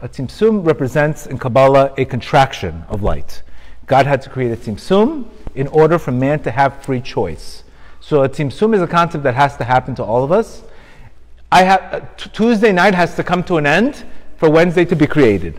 represents 0.00 1.26
in 1.26 1.38
Kabbalah 1.38 1.94
a 1.96 2.04
contraction 2.04 2.84
of 2.88 3.02
light. 3.02 3.42
God 3.86 4.04
had 4.04 4.20
to 4.22 4.28
create 4.28 4.52
a 4.52 4.56
Tzimtzum 4.56 5.24
in 5.54 5.66
order 5.68 5.98
for 5.98 6.12
man 6.12 6.42
to 6.42 6.50
have 6.50 6.82
free 6.82 7.00
choice. 7.00 7.64
So 8.00 8.22
a 8.22 8.28
Tzimtzum 8.28 8.74
is 8.74 8.82
a 8.82 8.86
concept 8.86 9.24
that 9.24 9.34
has 9.34 9.56
to 9.56 9.64
happen 9.64 9.94
to 9.94 10.04
all 10.04 10.22
of 10.22 10.30
us. 10.30 10.62
I 11.50 11.62
have, 11.62 12.16
t- 12.18 12.28
Tuesday 12.34 12.72
night 12.72 12.94
has 12.94 13.16
to 13.16 13.24
come 13.24 13.42
to 13.44 13.56
an 13.56 13.64
end 13.64 14.04
for 14.36 14.50
Wednesday 14.50 14.84
to 14.84 14.94
be 14.94 15.06
created. 15.06 15.58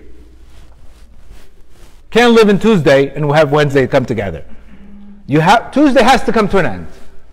Can't 2.16 2.34
live 2.34 2.48
in 2.48 2.60
Tuesday 2.60 3.14
and 3.14 3.26
we'll 3.26 3.36
have 3.36 3.52
Wednesday 3.52 3.86
come 3.88 4.06
together. 4.06 4.46
You 5.28 5.42
have, 5.42 5.74
Tuesday 5.74 6.02
has 6.02 6.24
to 6.24 6.32
come 6.32 6.48
to 6.48 6.60
an 6.60 6.66
end. 6.66 6.88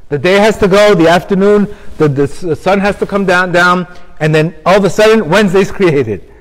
The 0.09 0.19
day 0.19 0.41
has 0.41 0.59
to 0.59 0.67
go, 0.67 0.93
the 0.93 1.07
afternoon, 1.07 1.73
the, 1.99 2.09
the, 2.09 2.27
the 2.27 2.57
sun 2.57 2.81
has 2.81 2.99
to 2.99 3.07
come 3.07 3.25
down, 3.25 3.53
down, 3.53 3.87
and 4.19 4.35
then 4.35 4.57
all 4.67 4.79
of 4.79 4.85
a 4.85 4.91
sudden, 4.91 5.29
Wednesday's 5.29 5.71
created. 5.71 6.33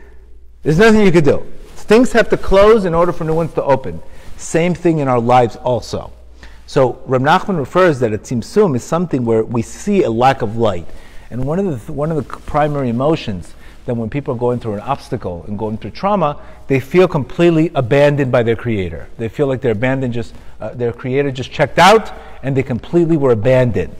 There's 0.64 0.80
nothing 0.80 1.02
you 1.02 1.12
could 1.12 1.24
do. 1.24 1.46
Things 1.76 2.12
have 2.14 2.30
to 2.30 2.38
close 2.38 2.86
in 2.86 2.96
order 2.96 3.12
for 3.12 3.26
new 3.26 3.36
ones 3.36 3.54
to 3.54 3.64
open. 3.64 4.02
Same 4.38 4.74
thing 4.74 4.98
in 4.98 5.08
our 5.08 5.20
lives 5.20 5.56
also. 5.58 6.12
So 6.66 7.00
Rab 7.06 7.22
Nachman 7.22 7.60
refers 7.60 8.00
that 8.00 8.12
a 8.12 8.18
tzimtzum 8.18 8.76
is 8.76 8.84
something 8.84 9.24
where 9.24 9.44
we 9.44 9.62
see 9.62 10.02
a 10.02 10.10
lack 10.10 10.42
of 10.42 10.58
light. 10.58 10.88
And 11.30 11.46
one 11.46 11.60
of 11.60 11.86
the, 11.86 11.94
one 11.94 12.10
of 12.10 12.18
the 12.18 12.24
primary 12.24 12.90
emotions 12.90 13.54
that 13.92 14.00
when 14.00 14.10
people 14.10 14.34
are 14.34 14.38
going 14.38 14.58
through 14.58 14.76
an 14.76 14.80
obstacle 14.80 15.44
and 15.50 15.60
going 15.60 15.78
through 15.78 15.92
trauma, 15.92 16.42
they 16.68 16.80
feel 16.80 17.10
completely 17.10 17.70
abandoned 17.76 18.32
by 18.32 18.42
their 18.42 18.56
creator. 18.56 19.10
They 19.18 19.28
feel 19.28 19.48
like 19.48 19.60
they're 19.60 19.74
abandoned, 19.74 20.14
just 20.14 20.34
uh, 20.62 20.70
their 20.70 20.94
creator 20.94 21.30
just 21.30 21.52
checked 21.52 21.78
out, 21.78 22.14
and 22.42 22.56
they 22.56 22.64
completely 22.64 23.18
were 23.18 23.34
abandoned. 23.34 23.94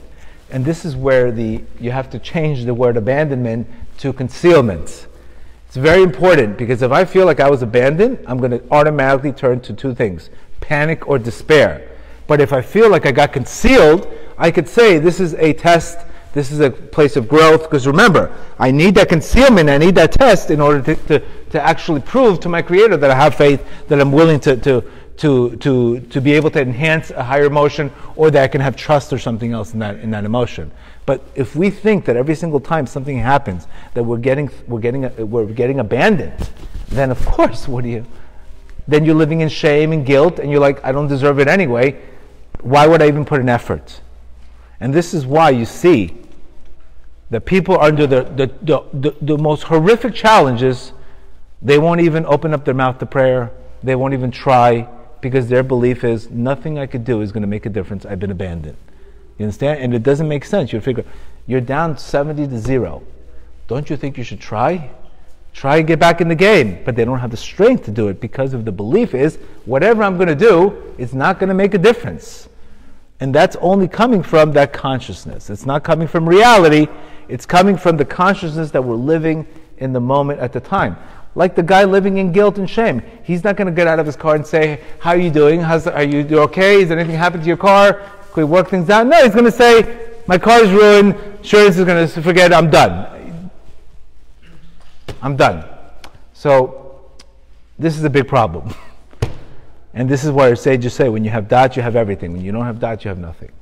And 0.50 0.64
this 0.64 0.86
is 0.86 0.96
where 0.96 1.30
the 1.30 1.62
you 1.78 1.90
have 1.90 2.08
to 2.10 2.18
change 2.18 2.64
the 2.64 2.72
word 2.72 2.96
abandonment 2.96 3.68
to 3.98 4.14
concealment. 4.14 5.06
It's 5.66 5.76
very 5.76 6.02
important 6.02 6.56
because 6.56 6.80
if 6.80 6.90
I 6.90 7.04
feel 7.04 7.26
like 7.26 7.40
I 7.40 7.50
was 7.50 7.60
abandoned, 7.60 8.18
I'm 8.26 8.38
going 8.38 8.52
to 8.52 8.62
automatically 8.70 9.32
turn 9.32 9.60
to 9.60 9.74
two 9.74 9.94
things 9.94 10.30
panic 10.60 11.06
or 11.06 11.18
despair. 11.18 11.86
But 12.26 12.40
if 12.40 12.54
I 12.54 12.62
feel 12.62 12.88
like 12.90 13.04
I 13.04 13.12
got 13.12 13.34
concealed, 13.34 14.10
I 14.38 14.50
could 14.50 14.68
say 14.70 14.98
this 14.98 15.20
is 15.20 15.34
a 15.34 15.52
test, 15.52 15.98
this 16.32 16.50
is 16.50 16.60
a 16.60 16.70
place 16.70 17.16
of 17.16 17.28
growth. 17.28 17.62
Because 17.62 17.86
remember, 17.86 18.34
I 18.58 18.70
need 18.70 18.94
that 18.94 19.08
concealment, 19.08 19.68
I 19.68 19.78
need 19.78 19.94
that 19.96 20.12
test 20.12 20.50
in 20.50 20.60
order 20.60 20.82
to, 20.82 20.96
to, 21.06 21.26
to 21.50 21.60
actually 21.60 22.00
prove 22.00 22.40
to 22.40 22.48
my 22.48 22.62
Creator 22.62 22.96
that 22.98 23.10
I 23.10 23.14
have 23.14 23.34
faith, 23.34 23.64
that 23.88 24.00
I'm 24.00 24.12
willing 24.12 24.40
to, 24.40 24.56
to, 24.56 24.84
to, 25.18 25.56
to, 25.56 26.00
to 26.00 26.20
be 26.20 26.32
able 26.32 26.50
to 26.50 26.60
enhance 26.60 27.10
a 27.10 27.22
higher 27.22 27.44
emotion 27.44 27.92
or 28.16 28.30
that 28.30 28.42
I 28.42 28.48
can 28.48 28.60
have 28.60 28.76
trust 28.76 29.12
or 29.12 29.18
something 29.18 29.52
else 29.52 29.72
in 29.72 29.78
that, 29.80 30.00
in 30.00 30.10
that 30.10 30.24
emotion. 30.24 30.70
But 31.04 31.22
if 31.34 31.56
we 31.56 31.70
think 31.70 32.04
that 32.06 32.16
every 32.16 32.34
single 32.34 32.60
time 32.60 32.86
something 32.86 33.18
happens 33.18 33.66
that 33.94 34.02
we're 34.02 34.18
getting, 34.18 34.50
we're 34.66 34.80
getting, 34.80 35.30
we're 35.30 35.46
getting 35.46 35.80
abandoned, 35.80 36.48
then 36.88 37.10
of 37.10 37.24
course, 37.26 37.68
what 37.68 37.84
do 37.84 37.90
you, 37.90 38.06
then 38.88 39.04
you're 39.04 39.14
living 39.14 39.40
in 39.40 39.48
shame 39.48 39.92
and 39.92 40.06
guilt 40.06 40.38
and 40.38 40.50
you're 40.50 40.60
like, 40.60 40.84
I 40.84 40.92
don't 40.92 41.08
deserve 41.08 41.38
it 41.38 41.48
anyway. 41.48 42.00
Why 42.60 42.86
would 42.86 43.02
I 43.02 43.08
even 43.08 43.24
put 43.24 43.40
an 43.40 43.48
effort? 43.48 44.00
And 44.80 44.92
this 44.92 45.14
is 45.14 45.26
why 45.26 45.50
you 45.50 45.64
see 45.64 46.21
that 47.32 47.46
people 47.46 47.78
are 47.78 47.84
under 47.84 48.06
the, 48.06 48.24
the, 48.24 48.46
the, 48.60 48.82
the, 48.92 49.16
the 49.22 49.38
most 49.38 49.62
horrific 49.62 50.14
challenges, 50.14 50.92
they 51.62 51.78
won't 51.78 52.02
even 52.02 52.26
open 52.26 52.52
up 52.52 52.66
their 52.66 52.74
mouth 52.74 52.98
to 52.98 53.06
prayer. 53.06 53.50
They 53.82 53.94
won't 53.94 54.12
even 54.12 54.30
try 54.30 54.86
because 55.22 55.48
their 55.48 55.62
belief 55.62 56.04
is 56.04 56.30
nothing 56.30 56.78
I 56.78 56.84
could 56.84 57.06
do 57.06 57.22
is 57.22 57.32
going 57.32 57.40
to 57.40 57.48
make 57.48 57.64
a 57.64 57.70
difference. 57.70 58.04
I've 58.04 58.20
been 58.20 58.30
abandoned. 58.30 58.76
You 59.38 59.46
understand? 59.46 59.80
And 59.80 59.94
it 59.94 60.02
doesn't 60.02 60.28
make 60.28 60.44
sense. 60.44 60.74
You 60.74 60.80
figure 60.82 61.06
you're 61.46 61.62
down 61.62 61.96
70 61.96 62.48
to 62.48 62.58
0. 62.58 63.02
Don't 63.66 63.88
you 63.88 63.96
think 63.96 64.18
you 64.18 64.24
should 64.24 64.40
try? 64.40 64.90
Try 65.54 65.78
and 65.78 65.86
get 65.86 65.98
back 65.98 66.20
in 66.20 66.28
the 66.28 66.34
game. 66.34 66.82
But 66.84 66.96
they 66.96 67.04
don't 67.06 67.18
have 67.18 67.30
the 67.30 67.38
strength 67.38 67.86
to 67.86 67.90
do 67.90 68.08
it 68.08 68.20
because 68.20 68.52
of 68.52 68.66
the 68.66 68.72
belief 68.72 69.14
is 69.14 69.38
whatever 69.64 70.02
I'm 70.02 70.16
going 70.16 70.28
to 70.28 70.34
do, 70.34 70.94
it's 70.98 71.14
not 71.14 71.38
going 71.38 71.48
to 71.48 71.54
make 71.54 71.72
a 71.72 71.78
difference. 71.78 72.50
And 73.20 73.34
that's 73.34 73.56
only 73.56 73.88
coming 73.88 74.22
from 74.22 74.52
that 74.52 74.74
consciousness. 74.74 75.48
It's 75.48 75.64
not 75.64 75.82
coming 75.82 76.08
from 76.08 76.28
reality. 76.28 76.88
It's 77.28 77.46
coming 77.46 77.76
from 77.76 77.96
the 77.96 78.04
consciousness 78.04 78.70
that 78.72 78.82
we're 78.82 78.94
living 78.94 79.46
in 79.78 79.92
the 79.92 80.00
moment 80.00 80.40
at 80.40 80.52
the 80.52 80.60
time. 80.60 80.96
Like 81.34 81.54
the 81.54 81.62
guy 81.62 81.84
living 81.84 82.18
in 82.18 82.32
guilt 82.32 82.58
and 82.58 82.68
shame. 82.68 83.02
He's 83.24 83.42
not 83.42 83.56
going 83.56 83.66
to 83.66 83.72
get 83.72 83.86
out 83.86 83.98
of 83.98 84.06
his 84.06 84.16
car 84.16 84.34
and 84.34 84.46
say, 84.46 84.80
How 84.98 85.10
are 85.10 85.18
you 85.18 85.30
doing? 85.30 85.60
How's, 85.60 85.86
are 85.86 86.02
you 86.02 86.38
okay? 86.40 86.80
Has 86.80 86.90
anything 86.90 87.16
happened 87.16 87.42
to 87.44 87.48
your 87.48 87.56
car? 87.56 87.94
Can 87.94 88.36
we 88.36 88.44
work 88.44 88.68
things 88.68 88.90
out? 88.90 89.06
No, 89.06 89.22
he's 89.22 89.32
going 89.32 89.46
to 89.46 89.52
say, 89.52 90.10
My 90.26 90.38
car 90.38 90.62
is 90.62 90.70
ruined. 90.70 91.14
Insurance 91.38 91.78
is 91.78 91.84
going 91.84 92.06
to 92.06 92.22
forget 92.22 92.52
I'm 92.52 92.70
done. 92.70 93.50
I'm 95.22 95.36
done. 95.36 95.64
So, 96.32 97.00
this 97.78 97.96
is 97.96 98.04
a 98.04 98.10
big 98.10 98.28
problem. 98.28 98.74
and 99.94 100.08
this 100.08 100.24
is 100.24 100.30
why 100.30 100.50
our 100.50 100.56
sages 100.56 100.92
say 100.92 101.08
when 101.08 101.24
you 101.24 101.30
have 101.30 101.48
that, 101.48 101.76
you 101.76 101.82
have 101.82 101.96
everything. 101.96 102.32
When 102.32 102.42
you 102.42 102.52
don't 102.52 102.64
have 102.64 102.80
that, 102.80 103.04
you 103.04 103.08
have 103.08 103.18
nothing. 103.18 103.52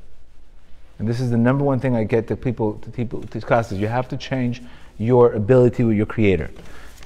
And 1.01 1.09
this 1.09 1.19
is 1.19 1.31
the 1.31 1.39
number 1.39 1.65
one 1.65 1.81
thing 1.81 1.97
I 1.97 2.05
get 2.05 2.29
to 2.29 2.37
people 2.37 2.75
to 2.75 2.91
people 2.91 3.23
to 3.23 3.41
classes. 3.41 3.79
You 3.79 3.89
have 3.89 4.07
to 4.09 4.19
change 4.19 4.63
your 4.99 5.33
ability 5.33 5.83
with 5.83 5.97
your 5.97 6.05
creator. 6.05 6.51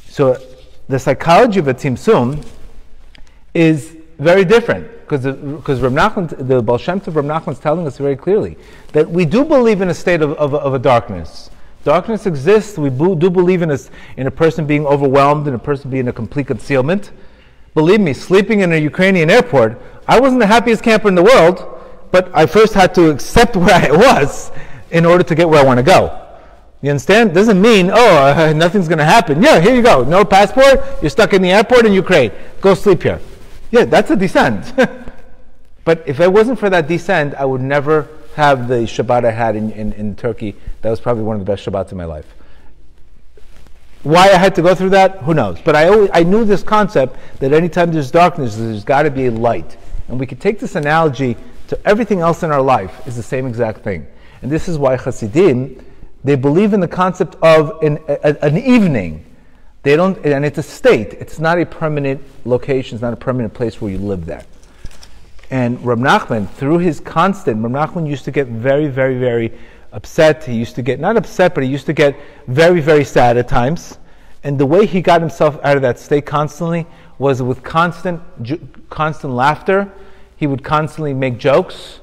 So 0.08 0.36
the 0.88 0.98
psychology 0.98 1.60
of 1.60 1.68
a 1.68 1.74
tzimtzum 1.74 2.44
is 3.54 3.96
very 4.18 4.44
different 4.44 4.90
because 5.02 5.24
because 5.24 5.80
Rav 5.80 5.92
Nachman, 5.92 6.48
the 6.48 6.60
Baal 6.60 6.76
Shem 6.76 7.00
Tov 7.00 7.14
Rav 7.14 7.24
Nachman 7.24 7.52
is 7.52 7.60
telling 7.60 7.86
us 7.86 7.96
very 7.96 8.16
clearly 8.16 8.58
that 8.92 9.08
we 9.08 9.24
do 9.24 9.44
believe 9.44 9.80
in 9.80 9.88
a 9.88 9.94
state 9.94 10.22
of, 10.22 10.32
of, 10.32 10.54
of 10.54 10.74
a 10.74 10.78
darkness. 10.80 11.50
Darkness 11.84 12.26
exists. 12.26 12.76
We 12.76 12.90
do 12.90 13.30
believe 13.30 13.62
in 13.62 13.70
a, 13.70 13.78
in 14.16 14.26
a 14.26 14.30
person 14.30 14.66
being 14.66 14.86
overwhelmed 14.86 15.46
and 15.46 15.54
a 15.54 15.58
person 15.58 15.88
being 15.88 16.00
in 16.00 16.08
a 16.08 16.12
complete 16.12 16.48
concealment. 16.48 17.12
Believe 17.74 18.00
me, 18.00 18.12
sleeping 18.12 18.60
in 18.60 18.72
a 18.72 18.76
Ukrainian 18.76 19.30
airport, 19.30 19.80
I 20.08 20.18
wasn't 20.18 20.40
the 20.40 20.46
happiest 20.48 20.82
camper 20.82 21.06
in 21.06 21.14
the 21.14 21.22
world, 21.22 21.73
but 22.14 22.30
I 22.32 22.46
first 22.46 22.74
had 22.74 22.94
to 22.94 23.10
accept 23.10 23.56
where 23.64 23.74
I 23.74 23.90
was 23.90 24.52
in 24.92 25.04
order 25.04 25.24
to 25.24 25.34
get 25.34 25.48
where 25.48 25.60
I 25.60 25.64
want 25.64 25.78
to 25.78 25.82
go. 25.82 26.20
You 26.80 26.90
understand? 26.90 27.34
Doesn't 27.34 27.60
mean, 27.60 27.90
oh, 27.92 28.16
uh, 28.18 28.52
nothing's 28.56 28.86
going 28.86 28.98
to 28.98 29.04
happen. 29.04 29.42
Yeah, 29.42 29.58
here 29.58 29.74
you 29.74 29.82
go. 29.82 30.04
No 30.04 30.24
passport. 30.24 30.80
You're 31.02 31.10
stuck 31.10 31.32
in 31.32 31.42
the 31.42 31.50
airport 31.50 31.86
in 31.86 31.92
Ukraine. 31.92 32.30
Go 32.60 32.74
sleep 32.74 33.02
here. 33.02 33.18
Yeah, 33.72 33.86
that's 33.86 34.12
a 34.12 34.16
descent. 34.16 34.76
but 35.84 36.04
if 36.06 36.20
it 36.20 36.32
wasn't 36.32 36.60
for 36.60 36.70
that 36.70 36.86
descent, 36.86 37.34
I 37.34 37.46
would 37.46 37.62
never 37.62 38.06
have 38.36 38.68
the 38.68 38.86
Shabbat 38.86 39.24
I 39.24 39.32
had 39.32 39.56
in, 39.56 39.72
in, 39.72 39.92
in 39.94 40.14
Turkey. 40.14 40.54
That 40.82 40.90
was 40.90 41.00
probably 41.00 41.24
one 41.24 41.34
of 41.34 41.44
the 41.44 41.50
best 41.50 41.66
Shabbats 41.66 41.90
in 41.90 41.98
my 41.98 42.04
life. 42.04 42.32
Why 44.04 44.28
I 44.28 44.36
had 44.36 44.54
to 44.54 44.62
go 44.62 44.72
through 44.76 44.90
that, 44.90 45.18
who 45.24 45.34
knows? 45.34 45.60
But 45.60 45.74
I, 45.74 45.88
always, 45.88 46.10
I 46.12 46.22
knew 46.22 46.44
this 46.44 46.62
concept 46.62 47.16
that 47.40 47.52
anytime 47.52 47.90
there's 47.90 48.12
darkness, 48.12 48.54
there's 48.54 48.84
got 48.84 49.02
to 49.02 49.10
be 49.10 49.26
a 49.26 49.32
light. 49.32 49.76
And 50.06 50.20
we 50.20 50.26
could 50.26 50.40
take 50.40 50.60
this 50.60 50.76
analogy 50.76 51.36
to 51.68 51.78
everything 51.86 52.20
else 52.20 52.42
in 52.42 52.50
our 52.50 52.62
life 52.62 53.06
is 53.06 53.16
the 53.16 53.22
same 53.22 53.46
exact 53.46 53.80
thing. 53.80 54.06
And 54.42 54.50
this 54.50 54.68
is 54.68 54.78
why 54.78 54.96
Hasidim, 54.96 55.84
they 56.22 56.34
believe 56.34 56.72
in 56.72 56.80
the 56.80 56.88
concept 56.88 57.36
of 57.42 57.82
an, 57.82 57.98
a, 58.08 58.36
an 58.44 58.58
evening. 58.58 59.24
They 59.82 59.96
don't, 59.96 60.16
and 60.24 60.44
it's 60.44 60.58
a 60.58 60.62
state. 60.62 61.14
It's 61.14 61.38
not 61.38 61.58
a 61.58 61.66
permanent 61.66 62.22
location. 62.44 62.96
It's 62.96 63.02
not 63.02 63.12
a 63.12 63.16
permanent 63.16 63.52
place 63.54 63.80
where 63.80 63.90
you 63.90 63.98
live 63.98 64.26
there. 64.26 64.44
And 65.50 65.84
Rab 65.84 65.98
Nachman, 65.98 66.48
through 66.50 66.78
his 66.78 67.00
constant, 67.00 67.62
Rab 67.62 67.72
Nachman 67.72 68.08
used 68.08 68.24
to 68.24 68.30
get 68.30 68.46
very, 68.46 68.88
very, 68.88 69.18
very 69.18 69.52
upset. 69.92 70.44
He 70.44 70.54
used 70.54 70.74
to 70.76 70.82
get, 70.82 71.00
not 71.00 71.16
upset, 71.16 71.54
but 71.54 71.64
he 71.64 71.70
used 71.70 71.86
to 71.86 71.92
get 71.92 72.16
very, 72.46 72.80
very 72.80 73.04
sad 73.04 73.36
at 73.36 73.48
times. 73.48 73.98
And 74.42 74.58
the 74.58 74.66
way 74.66 74.84
he 74.84 75.00
got 75.00 75.20
himself 75.20 75.58
out 75.62 75.76
of 75.76 75.82
that 75.82 75.98
state 75.98 76.26
constantly 76.26 76.86
was 77.18 77.42
with 77.42 77.62
constant, 77.62 78.20
constant 78.90 79.32
laughter. 79.32 79.90
He 80.36 80.46
would 80.46 80.64
constantly 80.64 81.14
make 81.14 81.38
jokes. 81.38 82.00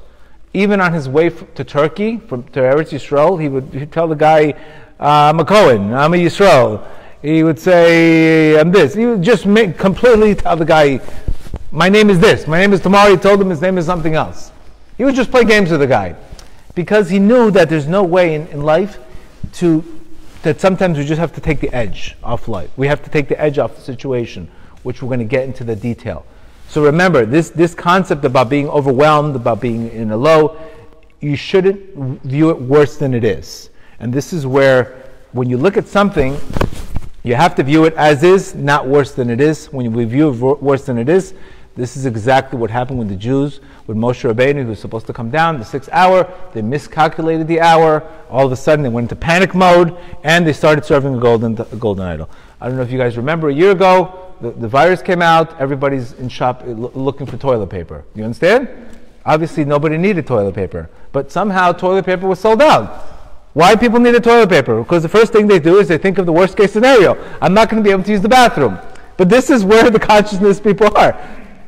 Even 0.53 0.81
on 0.81 0.93
his 0.93 1.07
way 1.07 1.29
to 1.29 1.63
Turkey, 1.63 2.17
from 2.17 2.43
to 2.49 2.59
Eretz 2.59 2.89
Yisrael, 2.89 3.41
he 3.41 3.47
would 3.47 3.91
tell 3.91 4.07
the 4.07 4.15
guy, 4.15 4.53
I'm 4.99 5.39
a 5.39 5.45
Cohen, 5.45 5.93
I'm 5.93 6.13
a 6.13 6.17
Yisrael. 6.17 6.85
He 7.21 7.43
would 7.43 7.59
say, 7.59 8.59
I'm 8.59 8.71
this. 8.71 8.93
He 8.93 9.05
would 9.05 9.21
just 9.21 9.45
make, 9.45 9.77
completely 9.77 10.35
tell 10.35 10.55
the 10.55 10.65
guy, 10.65 10.99
my 11.71 11.87
name 11.87 12.09
is 12.09 12.19
this, 12.19 12.47
my 12.47 12.59
name 12.59 12.73
is 12.73 12.81
Tamar. 12.81 13.09
He 13.09 13.17
told 13.17 13.39
him 13.39 13.49
his 13.49 13.61
name 13.61 13.77
is 13.77 13.85
something 13.85 14.15
else. 14.15 14.51
He 14.97 15.05
would 15.05 15.15
just 15.15 15.31
play 15.31 15.45
games 15.45 15.71
with 15.71 15.79
the 15.79 15.87
guy 15.87 16.15
because 16.75 17.09
he 17.09 17.19
knew 17.19 17.51
that 17.51 17.69
there's 17.69 17.87
no 17.87 18.03
way 18.03 18.35
in, 18.35 18.47
in 18.47 18.63
life 18.63 18.99
to 19.53 19.83
that 20.43 20.59
sometimes 20.59 20.97
we 20.97 21.05
just 21.05 21.19
have 21.19 21.33
to 21.33 21.41
take 21.41 21.59
the 21.59 21.73
edge 21.73 22.15
off 22.23 22.47
life. 22.47 22.69
We 22.75 22.87
have 22.87 23.03
to 23.03 23.09
take 23.09 23.27
the 23.27 23.39
edge 23.39 23.59
off 23.59 23.75
the 23.75 23.81
situation, 23.81 24.49
which 24.83 25.01
we're 25.01 25.09
going 25.09 25.19
to 25.19 25.25
get 25.25 25.43
into 25.43 25.63
the 25.63 25.75
detail. 25.75 26.25
So 26.71 26.81
remember, 26.81 27.25
this, 27.25 27.49
this 27.49 27.75
concept 27.75 28.23
about 28.23 28.47
being 28.47 28.69
overwhelmed, 28.69 29.35
about 29.35 29.59
being 29.59 29.91
in 29.91 30.11
a 30.11 30.15
low, 30.15 30.57
you 31.19 31.35
shouldn't 31.35 32.21
view 32.21 32.49
it 32.49 32.61
worse 32.61 32.95
than 32.95 33.13
it 33.13 33.25
is. 33.25 33.71
And 33.99 34.13
this 34.13 34.31
is 34.31 34.47
where, 34.47 35.03
when 35.33 35.49
you 35.49 35.57
look 35.57 35.75
at 35.75 35.85
something, 35.85 36.39
you 37.23 37.35
have 37.35 37.55
to 37.55 37.63
view 37.63 37.83
it 37.83 37.93
as 37.95 38.23
is, 38.23 38.55
not 38.55 38.87
worse 38.87 39.11
than 39.11 39.29
it 39.29 39.41
is. 39.41 39.65
When 39.73 39.91
we 39.91 40.05
view 40.05 40.29
it 40.29 40.61
worse 40.61 40.85
than 40.85 40.97
it 40.97 41.09
is, 41.09 41.33
this 41.75 41.97
is 41.97 42.05
exactly 42.05 42.57
what 42.57 42.71
happened 42.71 42.99
with 42.99 43.09
the 43.09 43.17
Jews, 43.17 43.59
with 43.85 43.97
Moshe 43.97 44.33
Rabbeinu, 44.33 44.63
who 44.63 44.69
was 44.69 44.79
supposed 44.79 45.07
to 45.07 45.13
come 45.13 45.29
down 45.29 45.59
the 45.59 45.65
sixth 45.65 45.89
hour. 45.91 46.25
They 46.53 46.61
miscalculated 46.61 47.49
the 47.49 47.59
hour. 47.59 48.01
All 48.29 48.45
of 48.45 48.51
a 48.53 48.55
sudden, 48.55 48.81
they 48.81 48.87
went 48.87 49.11
into 49.11 49.17
panic 49.17 49.53
mode, 49.53 49.97
and 50.23 50.47
they 50.47 50.53
started 50.53 50.85
serving 50.85 51.15
a 51.15 51.19
golden, 51.19 51.59
a 51.59 51.75
golden 51.75 52.05
idol. 52.05 52.29
I 52.61 52.69
don't 52.69 52.77
know 52.77 52.83
if 52.83 52.91
you 52.91 52.97
guys 52.97 53.17
remember 53.17 53.49
a 53.49 53.53
year 53.53 53.71
ago, 53.71 54.30
the, 54.41 54.51
the 54.51 54.67
virus 54.67 55.01
came 55.01 55.21
out. 55.21 55.59
Everybody's 55.59 56.13
in 56.13 56.29
shop 56.29 56.63
uh, 56.63 56.71
looking 56.71 57.25
for 57.25 57.37
toilet 57.37 57.67
paper. 57.69 58.03
You 58.15 58.23
understand? 58.23 58.69
Obviously, 59.25 59.65
nobody 59.65 59.97
needed 59.97 60.25
toilet 60.25 60.55
paper, 60.55 60.89
but 61.11 61.31
somehow 61.31 61.71
toilet 61.71 62.05
paper 62.05 62.27
was 62.27 62.39
sold 62.39 62.61
out. 62.61 63.07
Why 63.53 63.75
people 63.75 63.99
needed 63.99 64.23
toilet 64.23 64.49
paper? 64.49 64.81
Because 64.81 65.03
the 65.03 65.09
first 65.09 65.33
thing 65.33 65.45
they 65.47 65.59
do 65.59 65.77
is 65.77 65.87
they 65.87 65.97
think 65.97 66.17
of 66.17 66.25
the 66.25 66.31
worst 66.31 66.57
case 66.57 66.71
scenario. 66.71 67.17
I'm 67.41 67.53
not 67.53 67.69
going 67.69 67.83
to 67.83 67.87
be 67.87 67.91
able 67.91 68.03
to 68.03 68.11
use 68.11 68.21
the 68.21 68.29
bathroom. 68.29 68.79
But 69.17 69.29
this 69.29 69.49
is 69.49 69.63
where 69.63 69.89
the 69.89 69.99
consciousness 70.11 70.59
people 70.59 70.95
are. 70.97 71.19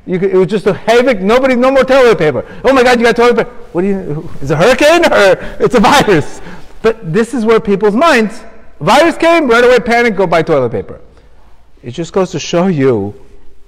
It 0.08 0.34
was 0.34 0.48
just 0.48 0.66
a 0.66 0.74
havoc. 0.74 1.20
Nobody, 1.20 1.56
no 1.56 1.72
more 1.72 1.84
toilet 1.84 2.18
paper. 2.18 2.46
Oh 2.64 2.74
my 2.74 2.84
God, 2.84 3.00
you 3.00 3.06
got 3.06 3.16
toilet 3.16 3.38
paper. 3.38 3.50
What 3.72 3.82
do 3.82 3.88
you? 3.88 4.30
Is 4.42 4.52
a 4.52 4.56
hurricane 4.56 5.06
or 5.06 5.38
it's 5.64 5.76
a 5.76 5.80
virus? 5.80 6.42
But 6.82 7.14
this 7.14 7.34
is 7.34 7.46
where 7.46 7.60
people's 7.60 7.96
minds. 7.96 8.44
Virus 8.80 9.18
came, 9.18 9.48
right 9.48 9.64
away 9.64 9.80
panic, 9.80 10.16
go 10.16 10.28
buy 10.28 10.42
toilet 10.42 10.72
paper. 10.72 11.00
It 11.84 11.92
just 11.92 12.14
goes 12.14 12.32
to 12.32 12.40
show 12.40 12.68
you 12.68 13.14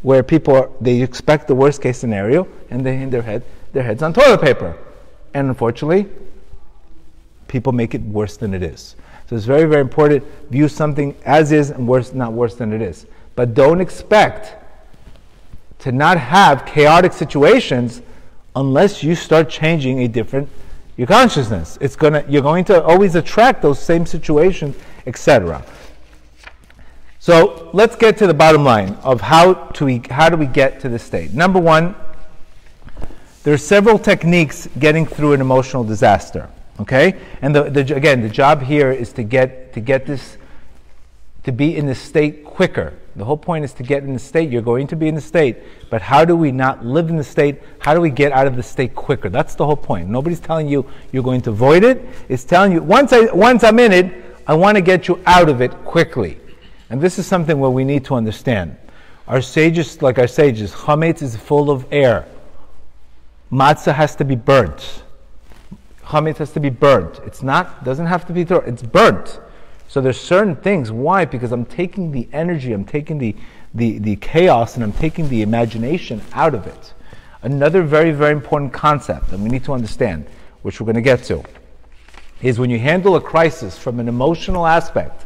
where 0.01 0.23
people 0.23 0.55
are, 0.55 0.69
they 0.79 1.01
expect 1.01 1.47
the 1.47 1.55
worst 1.55 1.81
case 1.81 1.97
scenario 1.97 2.47
and 2.69 2.85
they 2.85 3.01
in 3.01 3.09
their 3.09 3.21
head 3.21 3.43
their 3.73 3.83
heads 3.83 4.01
on 4.01 4.13
toilet 4.13 4.41
paper, 4.41 4.77
and 5.33 5.49
unfortunately, 5.49 6.07
people 7.49 7.73
make 7.73 7.93
it 7.93 8.01
worse 8.01 8.37
than 8.37 8.53
it 8.53 8.63
is. 8.63 8.95
So 9.27 9.35
it's 9.35 9.45
very 9.45 9.65
very 9.65 9.81
important. 9.81 10.23
View 10.49 10.69
something 10.69 11.13
as 11.25 11.51
is 11.51 11.71
and 11.71 11.87
worse, 11.87 12.13
not 12.13 12.31
worse 12.31 12.55
than 12.55 12.71
it 12.71 12.81
is. 12.81 13.05
But 13.35 13.53
don't 13.53 13.81
expect 13.81 14.55
to 15.79 15.91
not 15.91 16.17
have 16.17 16.65
chaotic 16.65 17.11
situations 17.11 18.01
unless 18.55 19.03
you 19.03 19.13
start 19.13 19.49
changing 19.49 20.03
a 20.03 20.07
different 20.07 20.47
your 20.95 21.07
consciousness. 21.07 21.77
It's 21.81 21.97
gonna 21.97 22.23
you're 22.29 22.41
going 22.41 22.63
to 22.65 22.81
always 22.81 23.15
attract 23.15 23.61
those 23.61 23.79
same 23.79 24.05
situations, 24.05 24.77
etc. 25.05 25.65
So 27.25 27.71
let's 27.73 27.95
get 27.95 28.17
to 28.17 28.27
the 28.27 28.35
bottom 28.35 28.63
line 28.63 28.99
of 29.01 29.19
how 29.19 29.55
to 29.55 30.01
how 30.11 30.29
do 30.29 30.37
we 30.37 30.45
get 30.45 30.79
to 30.81 30.89
this 30.89 31.01
state. 31.01 31.33
Number 31.33 31.59
one, 31.59 31.95
there 33.41 33.51
are 33.51 33.57
several 33.57 33.97
techniques 33.97 34.69
getting 34.77 35.07
through 35.07 35.33
an 35.33 35.41
emotional 35.41 35.83
disaster. 35.83 36.51
Okay, 36.79 37.19
and 37.41 37.55
the, 37.55 37.63
the, 37.63 37.95
again, 37.95 38.21
the 38.21 38.29
job 38.29 38.61
here 38.61 38.91
is 38.91 39.11
to 39.13 39.23
get 39.23 39.73
to 39.73 39.79
get 39.79 40.05
this 40.05 40.37
to 41.45 41.51
be 41.51 41.75
in 41.75 41.87
this 41.87 41.99
state 41.99 42.45
quicker. 42.45 42.93
The 43.15 43.25
whole 43.25 43.37
point 43.37 43.65
is 43.65 43.73
to 43.73 43.81
get 43.81 44.03
in 44.03 44.13
the 44.13 44.19
state. 44.19 44.51
You're 44.51 44.61
going 44.61 44.85
to 44.85 44.95
be 44.95 45.07
in 45.07 45.15
the 45.15 45.19
state, 45.19 45.57
but 45.89 46.03
how 46.03 46.25
do 46.25 46.35
we 46.35 46.51
not 46.51 46.85
live 46.85 47.09
in 47.09 47.17
the 47.17 47.23
state? 47.23 47.59
How 47.79 47.95
do 47.95 48.01
we 48.01 48.11
get 48.11 48.33
out 48.33 48.45
of 48.45 48.55
the 48.55 48.61
state 48.61 48.93
quicker? 48.93 49.29
That's 49.29 49.55
the 49.55 49.65
whole 49.65 49.75
point. 49.75 50.09
Nobody's 50.09 50.39
telling 50.39 50.67
you 50.67 50.85
you're 51.11 51.23
going 51.23 51.41
to 51.41 51.49
avoid 51.49 51.83
it. 51.83 52.05
It's 52.29 52.43
telling 52.43 52.71
you 52.71 52.83
once 52.83 53.13
I 53.13 53.33
once 53.33 53.63
I'm 53.63 53.79
in 53.79 53.93
it, 53.93 54.13
I 54.45 54.53
want 54.53 54.75
to 54.75 54.81
get 54.81 55.07
you 55.07 55.19
out 55.25 55.49
of 55.49 55.59
it 55.59 55.71
quickly. 55.85 56.37
And 56.89 57.01
this 57.01 57.17
is 57.17 57.25
something 57.25 57.59
where 57.59 57.69
we 57.69 57.83
need 57.83 58.05
to 58.05 58.15
understand. 58.15 58.77
Our 59.27 59.41
sages, 59.41 60.01
like 60.01 60.19
our 60.19 60.27
sages, 60.27 60.71
chametz 60.71 61.21
is 61.21 61.35
full 61.35 61.71
of 61.71 61.85
air. 61.91 62.27
Matzah 63.51 63.93
has 63.93 64.15
to 64.17 64.25
be 64.25 64.35
burnt. 64.35 65.03
Chametz 66.03 66.37
has 66.37 66.51
to 66.51 66.59
be 66.59 66.69
burnt. 66.69 67.19
It's 67.25 67.41
not 67.41 67.83
doesn't 67.83 68.05
have 68.05 68.27
to 68.27 68.33
be 68.33 68.43
thrown. 68.43 68.63
It's 68.67 68.83
burnt. 68.83 69.39
So 69.87 70.01
there's 70.01 70.19
certain 70.19 70.55
things. 70.55 70.91
Why? 70.91 71.25
Because 71.25 71.51
I'm 71.51 71.65
taking 71.65 72.11
the 72.11 72.27
energy, 72.33 72.73
I'm 72.73 72.85
taking 72.85 73.17
the, 73.17 73.35
the, 73.73 73.99
the 73.99 74.15
chaos, 74.17 74.75
and 74.75 74.83
I'm 74.83 74.93
taking 74.93 75.29
the 75.29 75.41
imagination 75.41 76.21
out 76.33 76.53
of 76.53 76.67
it. 76.67 76.93
Another 77.43 77.83
very, 77.83 78.11
very 78.11 78.33
important 78.33 78.73
concept 78.73 79.29
that 79.29 79.39
we 79.39 79.49
need 79.49 79.63
to 79.65 79.73
understand, 79.73 80.25
which 80.63 80.79
we're 80.79 80.85
going 80.85 80.95
to 80.95 81.01
get 81.01 81.23
to, 81.25 81.43
is 82.41 82.59
when 82.59 82.69
you 82.69 82.79
handle 82.79 83.15
a 83.15 83.21
crisis 83.21 83.77
from 83.77 83.99
an 83.99 84.07
emotional 84.07 84.65
aspect, 84.65 85.25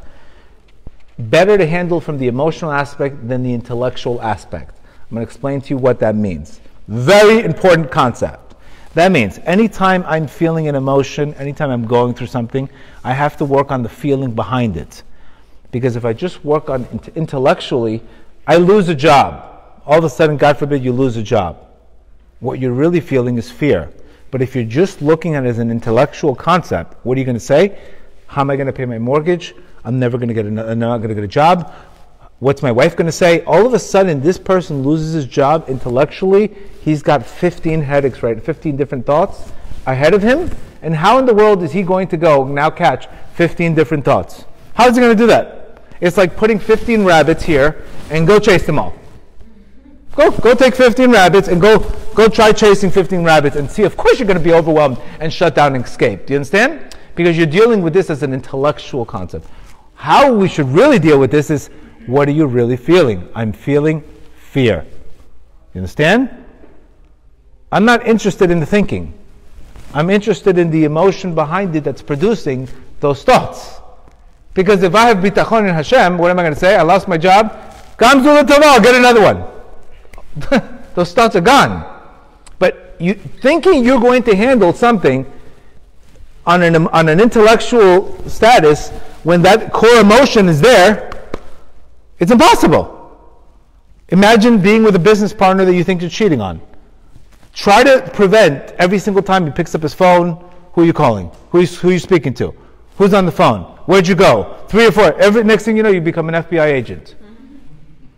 better 1.20 1.58
to 1.58 1.68
handle 1.68 2.00
from 2.00 2.18
the 2.18 2.28
emotional 2.28 2.72
aspect 2.72 3.28
than 3.28 3.44
the 3.44 3.54
intellectual 3.54 4.22
aspect. 4.22 4.80
I'm 5.10 5.16
going 5.16 5.26
to 5.26 5.30
explain 5.30 5.60
to 5.62 5.70
you 5.70 5.78
what 5.78 6.00
that 6.00 6.16
means. 6.16 6.62
Very 6.88 7.44
important 7.44 7.92
concept. 7.92 8.56
That 8.94 9.12
means 9.12 9.40
anytime 9.44 10.04
I'm 10.08 10.28
feeling 10.28 10.68
an 10.68 10.76
emotion, 10.76 11.34
anytime 11.36 11.70
I'm 11.70 11.86
going 11.86 12.14
through 12.14 12.28
something, 12.28 12.70
I 13.04 13.14
have 13.14 13.38
to 13.38 13.46
work 13.46 13.70
on 13.70 13.84
the 13.84 13.90
feeling 13.90 14.32
behind 14.32 14.78
it. 14.78 15.04
Because 15.72 15.96
if 15.96 16.06
I 16.06 16.14
just 16.14 16.44
work 16.44 16.70
on 16.70 16.86
it 16.86 17.16
intellectually, 17.16 18.02
I 18.48 18.56
lose 18.56 18.90
a 18.90 18.96
job. 18.96 19.46
All 19.86 20.00
of 20.00 20.04
a 20.04 20.10
sudden, 20.10 20.38
God 20.38 20.58
forbid, 20.58 20.84
you 20.84 20.92
lose 20.92 21.18
a 21.18 21.24
job. 21.24 21.68
What 22.40 22.60
you're 22.60 22.74
really 22.74 23.00
feeling 23.00 23.38
is 23.38 23.52
fear. 23.52 23.92
But 24.32 24.42
if 24.42 24.56
you're 24.56 24.64
just 24.64 25.02
looking 25.02 25.36
at 25.36 25.46
it 25.46 25.50
as 25.50 25.60
an 25.60 25.70
intellectual 25.70 26.36
concept, 26.36 26.96
what 27.04 27.18
are 27.18 27.20
you 27.20 27.26
going 27.26 27.36
to 27.36 27.40
say? 27.40 27.78
How 28.30 28.42
am 28.42 28.52
I 28.52 28.58
going 28.58 28.68
to 28.68 28.74
pay 28.74 28.86
my 28.86 29.00
mortgage? 29.00 29.56
I'm 29.84 29.98
never 29.98 30.20
going 30.20 30.28
to 30.28 30.36
get 30.36 30.46
a, 30.46 30.50
I'm 30.70 30.78
not 30.78 30.98
going 30.98 31.10
to 31.10 31.16
get 31.16 31.24
a 31.24 31.28
job. 31.28 31.74
What's 32.38 32.62
my 32.62 32.72
wife 32.72 32.96
going 32.96 33.08
to 33.08 33.12
say? 33.12 33.44
All 33.46 33.66
of 33.66 33.74
a 33.74 33.80
sudden, 33.80 34.22
this 34.22 34.38
person 34.38 34.84
loses 34.84 35.14
his 35.14 35.26
job 35.26 35.66
intellectually. 35.68 36.56
He's 36.82 37.02
got 37.02 37.26
15 37.26 37.82
headaches, 37.82 38.22
right? 38.22 38.40
15 38.40 38.78
different 38.78 39.08
thoughts 39.08 39.52
ahead 39.88 40.14
of 40.14 40.22
him. 40.22 40.52
And 40.84 40.96
how 40.96 41.18
in 41.18 41.26
the 41.26 41.34
world 41.34 41.64
is 41.64 41.72
he 41.72 41.82
going 41.82 42.08
to 42.10 42.18
go 42.18 42.46
now 42.46 42.70
catch 42.70 43.08
15 43.34 43.74
different 43.74 44.06
thoughts? 44.06 44.46
How 44.76 44.88
is 44.88 44.96
he 44.96 45.02
going 45.02 45.18
to 45.18 45.22
do 45.22 45.28
that? 45.28 45.82
It's 46.00 46.16
like 46.16 46.38
putting 46.38 46.60
15 46.60 47.04
rabbits 47.04 47.44
here 47.44 47.84
and 48.12 48.28
go 48.28 48.38
chase 48.38 48.64
them 48.64 48.78
all. 48.78 48.94
Go, 50.16 50.30
go 50.30 50.54
take 50.54 50.76
15 50.76 51.12
rabbits 51.12 51.48
and 51.48 51.60
go, 51.60 51.80
go 52.14 52.28
try 52.28 52.52
chasing 52.52 52.92
15 52.92 53.24
rabbits 53.24 53.56
and 53.56 53.70
see. 53.70 53.84
Of 53.84 53.98
course, 53.98 54.20
you're 54.20 54.28
going 54.28 54.38
to 54.38 54.44
be 54.44 54.54
overwhelmed 54.54 55.00
and 55.20 55.34
shut 55.34 55.56
down 55.56 55.76
and 55.76 55.84
escape. 55.84 56.28
Do 56.28 56.34
you 56.34 56.38
understand? 56.38 56.96
Because 57.20 57.36
you're 57.36 57.48
dealing 57.48 57.82
with 57.82 57.92
this 57.92 58.10
as 58.10 58.24
an 58.24 58.32
intellectual 58.32 59.04
concept. 59.04 59.46
How 59.96 60.32
we 60.32 60.48
should 60.48 60.70
really 60.70 61.00
deal 61.00 61.20
with 61.20 61.32
this 61.32 61.50
is 61.50 61.70
what 62.06 62.30
are 62.30 62.32
you 62.32 62.46
really 62.46 62.78
feeling? 62.78 63.28
I'm 63.36 63.52
feeling 63.52 64.06
fear. 64.38 64.86
You 65.74 65.80
understand? 65.82 66.30
I'm 67.74 67.84
not 67.84 68.08
interested 68.08 68.52
in 68.52 68.62
the 68.62 68.66
thinking. 68.66 69.14
I'm 69.94 70.10
interested 70.10 70.58
in 70.58 70.72
the 70.72 70.86
emotion 70.86 71.36
behind 71.36 71.76
it 71.76 71.84
that's 71.84 72.02
producing 72.02 72.70
those 73.02 73.26
thoughts. 73.26 73.82
Because 74.54 74.82
if 74.84 74.96
I 74.96 75.10
have 75.10 75.18
bitachon 75.18 75.68
in 75.68 75.76
Hashem, 75.76 76.18
what 76.18 76.32
am 76.32 76.40
I 76.40 76.44
going 76.44 76.54
to 76.54 76.60
say? 76.60 76.78
I 76.78 76.84
lost 76.84 77.10
my 77.10 77.18
job. 77.18 77.52
Gamzul 77.98 78.50
I'll 78.50 78.80
get 78.80 78.96
another 78.96 79.22
one. 79.22 80.72
those 80.96 81.12
thoughts 81.12 81.36
are 81.36 81.42
gone. 81.42 81.84
But 82.60 82.96
you, 82.98 83.16
thinking 83.16 83.84
you're 83.84 84.00
going 84.00 84.24
to 84.24 84.34
handle 84.38 84.72
something 84.72 85.30
on 86.50 86.64
an, 86.64 86.88
on 86.88 87.08
an 87.10 87.20
intellectual 87.20 88.18
status 88.28 88.90
when 89.24 89.40
that 89.44 89.72
core 89.72 90.00
emotion 90.02 90.50
is 90.50 90.60
there, 90.60 91.10
It's 92.20 92.32
impossible. 92.32 92.84
Imagine 94.10 94.60
being 94.60 94.84
with 94.84 94.96
a 94.96 95.00
business 95.00 95.32
partner 95.32 95.64
that 95.64 95.76
you 95.76 95.84
think 95.84 96.02
you're 96.02 96.10
cheating 96.10 96.42
on. 96.42 96.60
Try 97.54 97.84
to 97.84 98.10
prevent 98.14 98.72
every 98.72 99.00
single 99.00 99.24
time 99.24 99.46
he 99.46 99.52
picks 99.52 99.74
up 99.76 99.82
his 99.82 99.94
phone, 99.94 100.28
who 100.74 100.82
are 100.82 100.86
you 100.86 100.94
calling? 100.94 101.32
Who 101.52 101.62
you, 101.62 101.68
who 101.68 101.90
are 101.90 101.94
you 101.94 102.00
speaking 102.00 102.34
to? 102.36 102.54
Who's 102.98 103.14
on 103.14 103.26
the 103.26 103.32
phone? 103.32 103.62
Where'd 103.86 104.08
you 104.08 104.16
go? 104.16 104.58
Three 104.68 104.88
or 104.88 104.92
four. 104.92 105.14
Every 105.22 105.44
next 105.44 105.64
thing 105.64 105.78
you 105.78 105.84
know, 105.84 105.90
you 105.90 106.02
become 106.02 106.28
an 106.30 106.36
FBI 106.44 106.66
agent. 106.66 107.16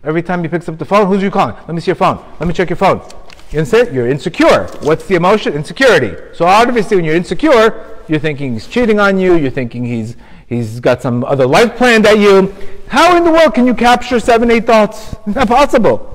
Every 0.04 0.24
time 0.24 0.42
he 0.42 0.50
picks 0.50 0.68
up 0.68 0.80
the 0.80 0.86
phone, 0.86 1.08
who's 1.08 1.22
you 1.22 1.30
calling? 1.30 1.56
Let 1.68 1.76
me 1.76 1.82
see 1.82 1.92
your 1.92 2.02
phone. 2.06 2.18
Let 2.40 2.48
me 2.48 2.54
check 2.54 2.70
your 2.70 2.78
phone. 2.78 3.02
You're 3.52 4.08
insecure. 4.08 4.68
What's 4.82 5.06
the 5.08 5.16
emotion? 5.16 5.54
Insecurity. 5.54 6.16
So 6.34 6.46
obviously, 6.46 6.96
when 6.96 7.06
you're 7.06 7.16
insecure, 7.16 8.02
you're 8.08 8.20
thinking 8.20 8.54
he's 8.54 8.68
cheating 8.68 9.00
on 9.00 9.20
you. 9.20 9.36
You're 9.36 9.52
thinking 9.52 9.84
he's 9.84 10.16
he's 10.48 10.80
got 10.80 11.02
some 11.02 11.24
other 11.26 11.46
life 11.46 11.76
planned 11.76 12.06
at 12.06 12.18
you. 12.18 12.54
How 12.88 13.18
in 13.18 13.24
the 13.24 13.32
world 13.32 13.54
can 13.54 13.68
you 13.68 13.74
capture 13.74 14.20
seven, 14.20 14.50
eight 14.52 14.66
thoughts? 14.66 15.16
Not 15.26 15.48
possible. 15.48 16.08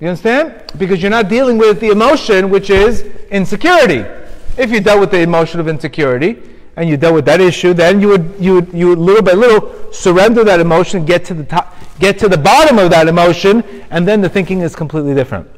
You 0.00 0.08
understand? 0.08 0.62
Because 0.76 1.00
you're 1.00 1.10
not 1.10 1.30
dealing 1.30 1.56
with 1.56 1.80
the 1.80 1.88
emotion, 1.88 2.50
which 2.50 2.68
is 2.68 3.00
insecurity. 3.30 4.04
If 4.58 4.70
you 4.70 4.80
dealt 4.80 5.00
with 5.00 5.10
the 5.10 5.20
emotion 5.20 5.58
of 5.58 5.68
insecurity 5.68 6.36
and 6.76 6.86
you 6.86 6.98
dealt 6.98 7.14
with 7.14 7.24
that 7.24 7.40
issue, 7.40 7.72
then 7.72 8.00
you 8.02 8.08
would 8.08 8.34
you 8.38 8.54
would 8.56 8.72
you 8.74 8.88
would 8.88 8.98
little 8.98 9.22
by 9.22 9.32
little 9.32 9.90
surrender 9.92 10.44
that 10.44 10.60
emotion, 10.60 11.06
get 11.06 11.24
to 11.26 11.34
the 11.34 11.44
top, 11.44 11.74
get 11.98 12.18
to 12.18 12.28
the 12.28 12.36
bottom 12.36 12.78
of 12.78 12.90
that 12.90 13.08
emotion, 13.08 13.64
and 13.90 14.06
then 14.06 14.20
the 14.20 14.28
thinking 14.28 14.60
is 14.60 14.76
completely 14.76 15.14
different. 15.14 15.48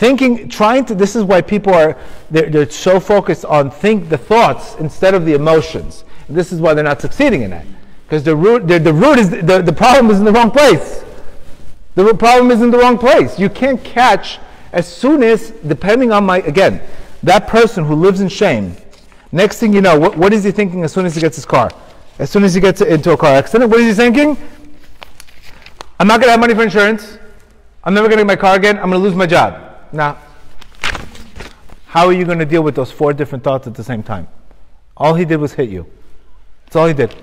Thinking, 0.00 0.48
trying 0.48 0.86
to, 0.86 0.94
this 0.94 1.14
is 1.14 1.24
why 1.24 1.42
people 1.42 1.74
are, 1.74 1.94
they're, 2.30 2.48
they're 2.48 2.70
so 2.70 2.98
focused 2.98 3.44
on 3.44 3.70
think 3.70 4.08
the 4.08 4.16
thoughts 4.16 4.74
instead 4.76 5.12
of 5.12 5.26
the 5.26 5.34
emotions. 5.34 6.04
And 6.26 6.34
this 6.34 6.52
is 6.52 6.58
why 6.58 6.72
they're 6.72 6.82
not 6.82 7.02
succeeding 7.02 7.42
in 7.42 7.50
that. 7.50 7.66
Because 8.06 8.22
the 8.22 8.34
root, 8.34 8.66
the, 8.66 8.78
the 8.78 8.94
root 8.94 9.18
is, 9.18 9.28
the, 9.28 9.60
the 9.60 9.72
problem 9.74 10.10
is 10.10 10.18
in 10.18 10.24
the 10.24 10.32
wrong 10.32 10.50
place. 10.50 11.04
The 11.96 12.14
problem 12.14 12.50
is 12.50 12.62
in 12.62 12.70
the 12.70 12.78
wrong 12.78 12.96
place. 12.96 13.38
You 13.38 13.50
can't 13.50 13.84
catch 13.84 14.38
as 14.72 14.88
soon 14.88 15.22
as, 15.22 15.50
depending 15.66 16.12
on 16.12 16.24
my, 16.24 16.38
again, 16.38 16.80
that 17.22 17.46
person 17.46 17.84
who 17.84 17.94
lives 17.94 18.22
in 18.22 18.30
shame, 18.30 18.74
next 19.32 19.58
thing 19.58 19.74
you 19.74 19.82
know, 19.82 19.98
what, 19.98 20.16
what 20.16 20.32
is 20.32 20.44
he 20.44 20.50
thinking 20.50 20.82
as 20.82 20.94
soon 20.94 21.04
as 21.04 21.14
he 21.14 21.20
gets 21.20 21.36
his 21.36 21.44
car? 21.44 21.70
As 22.18 22.30
soon 22.30 22.44
as 22.44 22.54
he 22.54 22.60
gets 22.62 22.80
into 22.80 23.12
a 23.12 23.18
car 23.18 23.34
accident, 23.34 23.70
what 23.70 23.80
is 23.80 23.88
he 23.88 23.92
thinking? 23.92 24.38
I'm 25.98 26.06
not 26.06 26.20
going 26.20 26.28
to 26.28 26.30
have 26.30 26.40
money 26.40 26.54
for 26.54 26.62
insurance. 26.62 27.18
I'm 27.84 27.92
never 27.92 28.08
going 28.08 28.16
to 28.16 28.24
get 28.24 28.28
my 28.28 28.36
car 28.36 28.56
again. 28.56 28.78
I'm 28.78 28.88
going 28.88 29.02
to 29.02 29.06
lose 29.06 29.14
my 29.14 29.26
job. 29.26 29.66
Now, 29.92 30.18
how 31.86 32.06
are 32.06 32.12
you 32.12 32.24
going 32.24 32.38
to 32.38 32.44
deal 32.44 32.62
with 32.62 32.76
those 32.76 32.92
four 32.92 33.12
different 33.12 33.42
thoughts 33.42 33.66
at 33.66 33.74
the 33.74 33.84
same 33.84 34.02
time? 34.02 34.28
All 34.96 35.14
he 35.14 35.24
did 35.24 35.38
was 35.38 35.52
hit 35.54 35.70
you. 35.70 35.86
That's 36.66 36.76
all 36.76 36.86
he 36.86 36.94
did. 36.94 37.14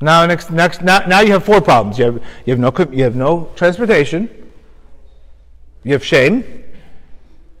Now, 0.00 0.26
next, 0.26 0.50
next, 0.50 0.82
now, 0.82 1.00
now 1.06 1.20
you 1.20 1.32
have 1.32 1.44
four 1.44 1.60
problems. 1.60 1.98
You 1.98 2.04
have, 2.04 2.22
you 2.44 2.56
have 2.56 2.60
no, 2.60 2.92
you 2.92 3.04
have 3.04 3.16
no 3.16 3.50
transportation. 3.56 4.28
You 5.82 5.92
have 5.92 6.04
shame. 6.04 6.44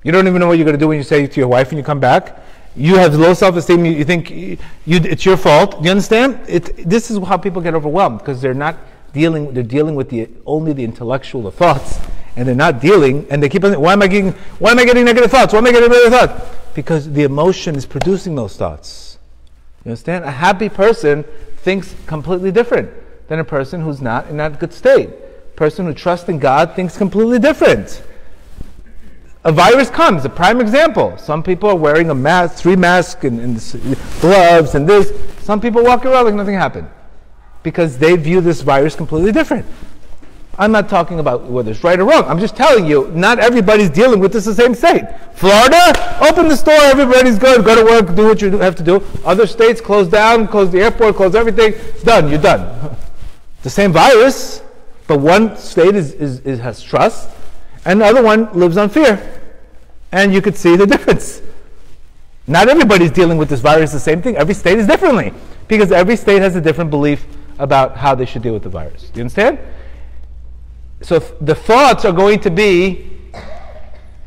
You 0.04 0.12
don't 0.12 0.28
even 0.28 0.40
know 0.40 0.46
what 0.46 0.58
you're 0.58 0.64
going 0.64 0.76
to 0.76 0.80
do 0.80 0.88
when 0.88 0.98
you 0.98 1.04
say 1.04 1.26
to 1.26 1.40
your 1.40 1.48
wife 1.48 1.70
when 1.70 1.78
you 1.78 1.84
come 1.84 2.00
back. 2.00 2.44
You 2.76 2.96
have 2.96 3.14
low 3.14 3.34
self-esteem. 3.34 3.84
You, 3.84 3.92
you 3.92 4.04
think 4.04 4.30
you, 4.30 4.58
it's 4.86 5.24
your 5.24 5.36
fault. 5.36 5.82
You 5.82 5.90
understand? 5.90 6.40
It, 6.48 6.88
this 6.88 7.10
is 7.10 7.18
how 7.26 7.36
people 7.36 7.60
get 7.60 7.74
overwhelmed 7.74 8.18
because 8.18 8.40
they're 8.40 8.54
not 8.54 8.76
dealing. 9.12 9.52
They're 9.52 9.62
dealing 9.62 9.96
with 9.96 10.10
the 10.10 10.28
only 10.46 10.72
the 10.72 10.84
intellectual 10.84 11.42
the 11.42 11.50
thoughts, 11.50 11.98
and 12.38 12.46
they're 12.46 12.54
not 12.54 12.80
dealing. 12.80 13.26
And 13.30 13.42
they 13.42 13.48
keep 13.48 13.64
on. 13.64 13.78
Why 13.80 13.92
am 13.92 14.00
I 14.00 14.06
getting? 14.06 14.32
Why 14.60 14.70
am 14.70 14.78
I 14.78 14.84
getting 14.84 15.04
negative 15.04 15.30
thoughts? 15.30 15.52
Why 15.52 15.58
am 15.58 15.66
I 15.66 15.72
getting 15.72 15.90
negative 15.90 16.12
thoughts? 16.12 16.56
Because 16.72 17.10
the 17.10 17.24
emotion 17.24 17.74
is 17.74 17.84
producing 17.84 18.36
those 18.36 18.56
thoughts. 18.56 19.18
You 19.84 19.90
understand? 19.90 20.24
A 20.24 20.30
happy 20.30 20.68
person 20.68 21.24
thinks 21.58 21.94
completely 22.06 22.52
different 22.52 22.90
than 23.26 23.40
a 23.40 23.44
person 23.44 23.80
who's 23.80 24.00
not 24.00 24.28
in 24.28 24.36
that 24.36 24.60
good 24.60 24.72
state. 24.72 25.08
A 25.08 25.56
person 25.56 25.86
who 25.86 25.92
trusts 25.92 26.28
in 26.28 26.38
God 26.38 26.76
thinks 26.76 26.96
completely 26.96 27.40
different. 27.40 28.04
A 29.44 29.50
virus 29.50 29.90
comes, 29.90 30.24
a 30.24 30.28
prime 30.28 30.60
example. 30.60 31.16
Some 31.18 31.42
people 31.42 31.70
are 31.70 31.76
wearing 31.76 32.10
a 32.10 32.14
mask, 32.14 32.56
three 32.56 32.76
masks, 32.76 33.24
and, 33.24 33.40
and 33.40 33.98
gloves, 34.20 34.74
and 34.74 34.88
this. 34.88 35.12
Some 35.40 35.60
people 35.60 35.82
walk 35.82 36.06
around 36.06 36.26
like 36.26 36.34
nothing 36.34 36.54
happened 36.54 36.88
because 37.62 37.98
they 37.98 38.14
view 38.16 38.40
this 38.40 38.60
virus 38.60 38.94
completely 38.94 39.32
different. 39.32 39.66
I'm 40.58 40.72
not 40.72 40.88
talking 40.88 41.20
about 41.20 41.44
whether 41.44 41.70
it's 41.70 41.84
right 41.84 41.98
or 41.98 42.04
wrong. 42.04 42.24
I'm 42.24 42.40
just 42.40 42.56
telling 42.56 42.84
you, 42.84 43.12
not 43.14 43.38
everybody's 43.38 43.90
dealing 43.90 44.18
with 44.18 44.32
this 44.32 44.44
the 44.44 44.54
same 44.54 44.74
state. 44.74 45.04
Florida, 45.34 45.78
open 46.20 46.48
the 46.48 46.56
store, 46.56 46.74
everybody's 46.74 47.38
good, 47.38 47.64
go 47.64 47.76
to 47.76 47.84
work, 47.84 48.16
do 48.16 48.26
what 48.26 48.42
you 48.42 48.50
have 48.58 48.74
to 48.74 48.82
do. 48.82 49.00
Other 49.24 49.46
states 49.46 49.80
close 49.80 50.08
down, 50.08 50.48
close 50.48 50.72
the 50.72 50.80
airport, 50.80 51.14
close 51.14 51.36
everything. 51.36 51.74
Done, 52.02 52.28
you're 52.28 52.40
done. 52.40 52.96
The 53.60 53.70
same 53.70 53.92
virus, 53.92 54.62
but 55.08 55.18
one 55.18 55.56
state 55.56 55.96
is, 55.96 56.12
is, 56.12 56.38
is, 56.40 56.60
has 56.60 56.80
trust, 56.80 57.28
and 57.84 58.00
the 58.00 58.04
other 58.04 58.22
one 58.22 58.50
lives 58.52 58.76
on 58.76 58.88
fear. 58.88 59.42
And 60.12 60.32
you 60.32 60.40
could 60.40 60.56
see 60.56 60.76
the 60.76 60.86
difference. 60.86 61.42
Not 62.46 62.68
everybody's 62.68 63.10
dealing 63.10 63.36
with 63.36 63.48
this 63.48 63.60
virus 63.60 63.90
the 63.90 63.98
same 63.98 64.22
thing. 64.22 64.36
Every 64.36 64.54
state 64.54 64.78
is 64.78 64.86
differently 64.86 65.34
because 65.66 65.90
every 65.90 66.14
state 66.14 66.40
has 66.40 66.54
a 66.54 66.60
different 66.60 66.90
belief 66.90 67.26
about 67.58 67.96
how 67.96 68.14
they 68.14 68.24
should 68.24 68.42
deal 68.42 68.54
with 68.54 68.62
the 68.62 68.68
virus. 68.68 69.10
Do 69.10 69.18
you 69.18 69.22
understand? 69.22 69.58
So 71.00 71.18
the 71.18 71.54
thoughts 71.54 72.04
are 72.04 72.12
going 72.12 72.40
to 72.40 72.50
be 72.50 73.08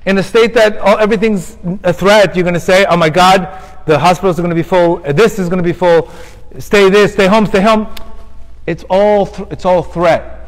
in 0.06 0.18
a 0.18 0.24
state 0.24 0.54
that 0.54 0.78
oh, 0.82 0.96
everything's 0.96 1.58
a 1.84 1.94
threat. 1.94 2.36
You're 2.36 2.44
going 2.44 2.54
to 2.54 2.60
say, 2.60 2.86
"Oh 2.86 2.98
my 2.98 3.10
God, 3.10 3.62
the 3.86 4.00
hospitals 4.00 4.40
are 4.40 4.42
going 4.42 4.56
to 4.56 4.56
be 4.56 4.64
full. 4.64 4.98
This 4.98 5.38
is 5.38 5.50
going 5.50 5.62
to 5.62 5.64
be 5.64 5.74
full. 5.74 6.10
Stay 6.60 6.90
there, 6.90 7.08
stay 7.08 7.28
home, 7.28 7.46
stay 7.46 7.62
home." 7.62 7.94
It's 8.66 8.84
all 8.90 9.26
th- 9.28 9.50
it's 9.52 9.66
all 9.66 9.84
threat. 9.84 10.48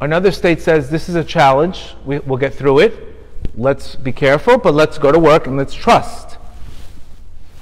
Another 0.00 0.30
state 0.30 0.60
says, 0.60 0.90
"This 0.90 1.08
is 1.08 1.14
a 1.14 1.24
challenge. 1.24 1.94
We, 2.04 2.18
we'll 2.20 2.38
get 2.38 2.54
through 2.54 2.80
it. 2.80 2.94
Let's 3.56 3.96
be 3.96 4.12
careful, 4.12 4.58
but 4.58 4.74
let's 4.74 4.98
go 4.98 5.10
to 5.10 5.18
work 5.18 5.46
and 5.46 5.56
let's 5.56 5.74
trust." 5.74 6.36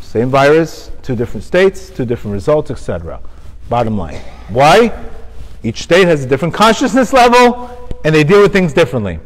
Same 0.00 0.30
virus, 0.30 0.90
two 1.02 1.16
different 1.16 1.44
states, 1.44 1.90
two 1.90 2.04
different 2.04 2.34
results, 2.34 2.70
etc. 2.70 3.20
Bottom 3.68 3.96
line. 3.96 4.20
Why? 4.48 4.92
Each 5.64 5.82
state 5.82 6.06
has 6.06 6.22
a 6.22 6.28
different 6.28 6.52
consciousness 6.52 7.12
level 7.12 7.90
and 8.04 8.14
they 8.14 8.22
deal 8.22 8.42
with 8.42 8.52
things 8.52 8.74
differently. 8.74 9.18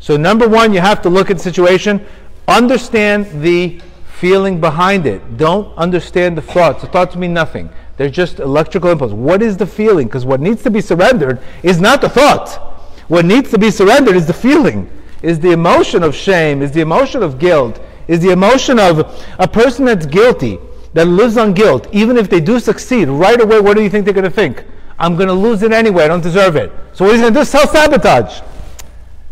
So, 0.00 0.16
number 0.16 0.48
one, 0.48 0.74
you 0.74 0.80
have 0.80 1.00
to 1.02 1.08
look 1.08 1.30
at 1.30 1.38
the 1.38 1.42
situation, 1.42 2.04
understand 2.48 3.42
the 3.42 3.80
feeling 4.08 4.60
behind 4.60 5.06
it. 5.06 5.36
Don't 5.36 5.74
understand 5.76 6.36
the 6.36 6.42
thoughts. 6.42 6.82
The 6.82 6.88
thoughts 6.88 7.14
mean 7.16 7.32
nothing. 7.32 7.70
They're 7.96 8.10
just 8.10 8.40
electrical 8.40 8.90
impulse. 8.90 9.12
What 9.12 9.40
is 9.40 9.56
the 9.56 9.66
feeling? 9.66 10.08
Because 10.08 10.26
what 10.26 10.40
needs 10.40 10.62
to 10.64 10.70
be 10.70 10.80
surrendered 10.80 11.40
is 11.62 11.80
not 11.80 12.00
the 12.00 12.08
thought. 12.08 12.48
What 13.08 13.24
needs 13.24 13.50
to 13.52 13.58
be 13.58 13.70
surrendered 13.70 14.16
is 14.16 14.26
the 14.26 14.34
feeling, 14.34 14.90
is 15.22 15.38
the 15.38 15.52
emotion 15.52 16.02
of 16.02 16.14
shame, 16.14 16.60
is 16.60 16.72
the 16.72 16.80
emotion 16.80 17.22
of 17.22 17.38
guilt, 17.38 17.80
is 18.08 18.20
the 18.20 18.30
emotion 18.30 18.80
of 18.80 19.24
a 19.38 19.46
person 19.46 19.84
that's 19.84 20.06
guilty, 20.06 20.58
that 20.92 21.06
lives 21.06 21.36
on 21.36 21.54
guilt. 21.54 21.86
Even 21.92 22.16
if 22.16 22.28
they 22.28 22.40
do 22.40 22.58
succeed, 22.58 23.08
right 23.08 23.40
away, 23.40 23.60
what 23.60 23.76
do 23.76 23.82
you 23.82 23.88
think 23.88 24.04
they're 24.04 24.14
going 24.14 24.24
to 24.24 24.30
think? 24.30 24.64
I'm 24.98 25.16
going 25.16 25.28
to 25.28 25.34
lose 25.34 25.62
it 25.62 25.72
anyway. 25.72 26.04
I 26.04 26.08
don't 26.08 26.22
deserve 26.22 26.56
it. 26.56 26.72
So 26.92 27.04
what 27.04 27.12
he's 27.12 27.20
going 27.20 27.32
to 27.32 27.38
do 27.38 27.42
is 27.42 27.48
self 27.48 27.70
sabotage. 27.70 28.40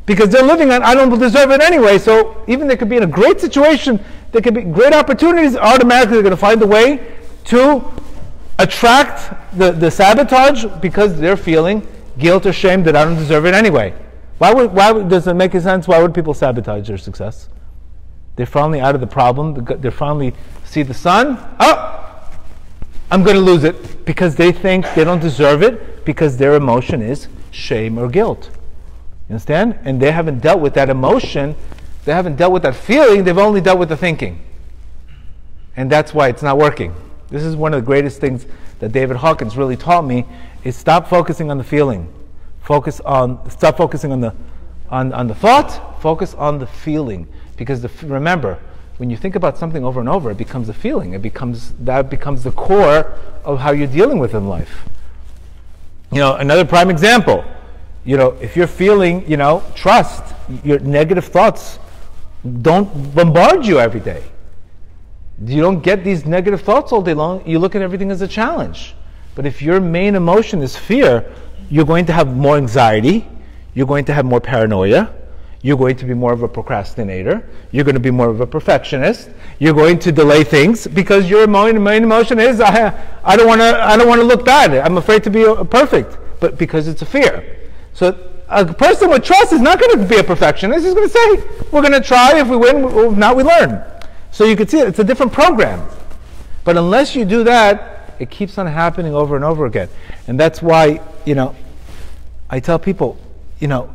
Because 0.07 0.29
they're 0.29 0.44
living 0.44 0.70
on, 0.70 0.83
I 0.83 0.94
don't 0.94 1.18
deserve 1.18 1.50
it 1.50 1.62
anyway. 1.62 1.98
So 1.98 2.44
even 2.46 2.68
they 2.68 2.77
could 2.77 2.90
be 2.90 2.96
in 2.96 3.05
a 3.05 3.07
great 3.07 3.40
situation, 3.40 4.05
there 4.33 4.42
could 4.42 4.55
be 4.55 4.62
great 4.62 4.92
opportunities, 4.92 5.57
automatically 5.57 6.14
they're 6.16 6.22
going 6.22 6.31
to 6.33 6.37
find 6.37 6.61
a 6.62 6.66
way 6.66 7.14
to 7.44 7.83
attract 8.59 9.33
the, 9.57 9.72
the 9.72 9.90
sabotage 9.90 10.66
because 10.81 11.18
they're 11.18 11.37
feeling 11.37 11.87
guilt 12.18 12.44
or 12.44 12.53
shame 12.53 12.83
that 12.85 12.94
I 12.96 13.05
don't 13.05 13.16
deserve 13.16 13.46
it 13.46 13.55
anyway. 13.55 13.94
Why 14.38 14.53
would, 14.53 14.72
why 14.72 14.92
would, 14.92 15.09
does 15.09 15.27
it 15.27 15.35
make 15.35 15.53
sense? 15.53 15.88
Why 15.88 16.03
would 16.03 16.14
people 16.14 16.35
sabotage 16.35 16.87
their 16.88 16.98
success? 16.98 17.48
They're 18.37 18.46
finally 18.46 18.81
out 18.81 18.94
of 18.94 19.00
the 19.00 19.07
problem. 19.07 19.64
They 19.81 19.90
finally 19.90 20.35
see 20.64 20.83
the 20.83 20.94
sun. 20.94 21.38
Oh, 21.61 22.04
I'm 23.14 23.22
going 23.22 23.37
to 23.37 23.42
lose 23.42 23.62
it 23.62 24.05
because 24.05 24.35
they 24.35 24.50
think 24.50 24.92
they 24.96 25.05
don't 25.05 25.20
deserve 25.20 25.62
it 25.62 26.05
because 26.05 26.37
their 26.37 26.57
emotion 26.57 27.00
is 27.00 27.29
shame 27.53 27.96
or 27.96 28.09
guilt. 28.09 28.50
You 29.29 29.35
understand? 29.35 29.79
And 29.85 30.02
they 30.02 30.10
haven't 30.10 30.40
dealt 30.40 30.58
with 30.58 30.75
that 30.75 30.90
emotion, 30.90 31.54
they 32.06 32.12
haven't 32.12 32.35
dealt 32.35 32.52
with 32.52 32.65
that 32.65 32.75
feeling, 32.75 33.23
they've 33.23 33.38
only 33.38 33.60
dealt 33.60 33.79
with 33.79 33.88
the 33.88 33.96
thinking. 33.96 34.40
And 35.77 35.88
that's 35.88 36.12
why 36.12 36.27
it's 36.27 36.42
not 36.42 36.58
working. 36.58 36.92
This 37.29 37.44
is 37.44 37.54
one 37.54 37.73
of 37.73 37.83
the 37.83 37.87
greatest 37.87 38.21
things 38.21 38.46
that 38.81 38.90
David 38.90 39.19
Hawkins 39.19 39.56
really 39.56 39.77
taught 39.77 40.04
me 40.04 40.27
is 40.65 40.75
stop 40.75 41.06
focusing 41.06 41.52
on 41.52 41.56
the 41.56 41.62
feeling. 41.62 42.12
Focus 42.62 42.98
on 43.02 43.48
stop 43.48 43.77
focusing 43.77 44.10
on 44.10 44.23
the 44.23 44.35
on, 44.90 45.12
on 45.12 45.29
the 45.29 45.37
thought, 45.37 46.02
focus 46.02 46.35
on 46.35 46.58
the 46.58 46.67
feeling. 46.67 47.29
Because 47.56 47.81
the, 47.81 47.90
remember, 48.08 48.58
when 48.97 49.11
you 49.11 49.17
think 49.17 49.35
about 49.35 49.59
something 49.59 49.85
over 49.85 50.01
and 50.01 50.09
over, 50.09 50.31
it 50.31 50.37
becomes 50.37 50.69
a 50.69 50.75
feeling. 50.75 51.15
It 51.15 51.23
becomes 51.23 51.73
that 51.81 52.09
becomes 52.11 52.45
the 52.45 52.53
core 52.53 53.13
of 53.45 53.59
how 53.59 53.73
you're 53.73 53.88
dealing 53.88 54.19
with 54.19 54.35
in 54.35 54.49
life. 54.49 54.88
You 56.13 56.21
know, 56.21 56.37
another 56.37 56.65
prime 56.65 56.90
example. 56.90 57.45
You 58.05 58.17
know, 58.17 58.37
if 58.40 58.57
you're 58.57 58.67
feeling, 58.67 59.29
you 59.29 59.37
know, 59.37 59.63
trust, 59.75 60.35
your 60.63 60.79
negative 60.79 61.25
thoughts 61.25 61.79
don't 62.63 63.15
bombard 63.15 63.67
you 63.67 63.81
every 63.81 64.01
day. 64.01 64.23
You 65.45 65.63
don't 65.63 65.83
get 65.83 66.05
these 66.05 66.25
negative 66.25 66.61
thoughts 66.61 66.92
all 66.92 67.03
day 67.03 67.15
long. 67.15 67.47
You 67.49 67.59
look 67.59 67.75
at 67.75 67.83
everything 67.83 68.11
as 68.11 68.21
a 68.21 68.29
challenge. 68.29 68.95
But 69.35 69.47
if 69.47 69.63
your 69.63 69.81
main 69.81 70.15
emotion 70.15 70.63
is 70.63 70.77
fear, 70.77 71.33
you're 71.71 71.87
going 71.87 72.07
to 72.07 72.13
have 72.13 72.37
more 72.37 72.57
anxiety, 72.57 73.27
you're 73.75 73.87
going 73.87 74.05
to 74.05 74.13
have 74.13 74.25
more 74.25 74.40
paranoia, 74.40 75.13
you're 75.65 75.79
going 75.79 75.96
to 75.96 76.04
be 76.04 76.12
more 76.12 76.31
of 76.31 76.42
a 76.42 76.48
procrastinator, 76.48 77.42
you're 77.73 77.85
going 77.85 77.94
to 77.94 78.00
be 78.00 78.10
more 78.10 78.29
of 78.29 78.42
a 78.42 78.46
perfectionist, 78.46 79.31
you're 79.58 79.73
going 79.73 79.98
to 79.98 80.12
delay 80.12 80.44
things 80.44 80.87
because 80.87 81.31
your 81.31 81.46
main, 81.46 81.83
main 81.83 82.02
emotion 82.02 82.38
is 82.38 82.60
I, 82.60 82.92
I 83.25 83.35
don't 83.35 83.46
want 83.46 83.62
to 83.62 83.83
I 83.83 83.96
don't 83.96 84.06
want 84.06 84.21
to 84.21 84.27
look 84.27 84.44
bad. 84.44 84.75
I'm 84.75 84.98
afraid 84.98 85.25
to 85.25 85.31
be 85.31 85.42
uh, 85.42 85.65
perfect, 85.65 86.19
but 86.38 86.58
because 86.58 86.87
it's 86.87 87.00
a 87.00 87.06
fear. 87.06 87.71
So 87.94 88.15
a 88.50 88.67
person 88.75 89.08
with 89.08 89.25
trust 89.25 89.54
is 89.54 89.62
not 89.62 89.81
going 89.81 89.98
to 89.98 90.06
be 90.06 90.19
a 90.19 90.23
perfectionist. 90.23 90.85
He's 90.85 90.92
going 90.92 91.08
to 91.08 91.15
say, 91.15 91.65
"We're 91.73 91.81
going 91.81 91.92
to 91.92 92.06
try. 92.06 92.38
If 92.38 92.48
we 92.48 92.58
win, 92.58 92.85
if 92.85 93.17
not, 93.17 93.35
we 93.35 93.42
learn." 93.42 93.83
So 94.33 94.44
you 94.44 94.56
can 94.56 94.69
see 94.69 94.81
it, 94.81 94.88
it's 94.88 94.98
a 94.98 95.04
different 95.04 95.33
program. 95.33 95.88
But 96.65 96.77
unless 96.77 97.17
you 97.17 97.25
do 97.25 97.42
that, 97.44 98.15
it 98.19 98.29
keeps 98.29 98.58
on 98.58 98.67
happening 98.67 99.15
over 99.15 99.35
and 99.35 99.44
over 99.46 99.65
again. 99.65 99.88
And 100.29 100.38
that's 100.38 100.60
why, 100.60 101.00
you 101.25 101.35
know, 101.35 101.56
I 102.50 102.60
tell 102.60 102.79
people, 102.79 103.17
you 103.60 103.69
know, 103.69 103.94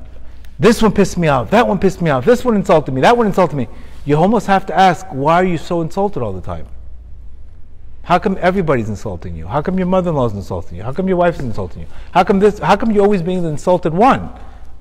this 0.59 0.81
one 0.81 0.91
pissed 0.91 1.17
me 1.17 1.29
off, 1.29 1.49
that 1.51 1.65
one 1.65 1.79
pissed 1.79 2.01
me 2.01 2.09
off, 2.09 2.25
this 2.25 2.43
one 2.43 2.55
insulted 2.55 2.93
me, 2.93 3.01
that 3.01 3.15
one 3.15 3.25
insulted 3.27 3.55
me. 3.55 3.67
You 4.05 4.17
almost 4.17 4.47
have 4.47 4.65
to 4.65 4.77
ask, 4.77 5.05
why 5.07 5.35
are 5.35 5.45
you 5.45 5.57
so 5.57 5.81
insulted 5.81 6.21
all 6.21 6.33
the 6.33 6.41
time? 6.41 6.67
How 8.03 8.19
come 8.19 8.37
everybody's 8.41 8.89
insulting 8.89 9.35
you? 9.35 9.47
How 9.47 9.61
come 9.61 9.77
your 9.77 9.87
mother-in-law 9.87 10.25
is 10.27 10.33
insulting 10.33 10.77
you? 10.77 10.83
How 10.83 10.91
come 10.91 11.07
your 11.07 11.17
wife 11.17 11.35
is 11.35 11.45
insulting 11.45 11.83
you? 11.83 11.87
How 12.11 12.23
come 12.23 12.39
this? 12.39 12.59
How 12.59 12.75
come 12.75 12.91
you're 12.91 13.03
always 13.03 13.21
being 13.21 13.43
the 13.43 13.49
insulted 13.49 13.93
one? 13.93 14.31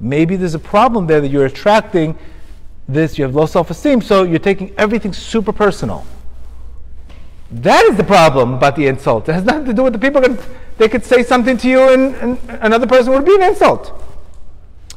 Maybe 0.01 0.37
there's 0.37 0.55
a 0.55 0.59
problem 0.59 1.07
there 1.07 1.21
that 1.21 1.29
you're 1.29 1.47
attracting 1.47 2.19
this, 2.89 3.19
you 3.19 3.25
have 3.25 3.35
low 3.35 3.47
self 3.47 3.71
esteem, 3.71 4.01
so 4.01 4.23
you're 4.23 4.39
taking 4.39 4.73
everything 4.79 5.13
super 5.13 5.53
personal. 5.53 6.07
That 7.51 7.85
is 7.85 7.97
the 7.97 8.05
problem 8.05 8.55
about 8.55 8.77
the 8.77 8.87
insult. 8.87 9.29
It 9.29 9.35
has 9.35 9.45
nothing 9.45 9.67
to 9.67 9.75
do 9.75 9.83
with 9.83 9.93
the 9.93 9.99
people. 9.99 10.23
They 10.79 10.89
could 10.89 11.05
say 11.05 11.23
something 11.23 11.57
to 11.59 11.69
you, 11.69 11.81
and, 11.81 12.15
and 12.17 12.39
another 12.63 12.87
person 12.87 13.13
would 13.13 13.25
be 13.25 13.35
an 13.35 13.43
insult. 13.43 14.08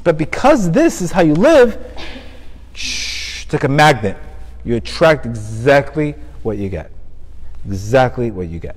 But 0.03 0.17
because 0.17 0.71
this 0.71 1.01
is 1.01 1.11
how 1.11 1.21
you 1.21 1.35
live, 1.35 1.77
it's 2.73 3.51
like 3.51 3.63
a 3.63 3.69
magnet. 3.69 4.17
You 4.63 4.75
attract 4.75 5.25
exactly 5.25 6.15
what 6.43 6.57
you 6.57 6.69
get. 6.69 6.91
Exactly 7.65 8.31
what 8.31 8.47
you 8.47 8.59
get. 8.59 8.75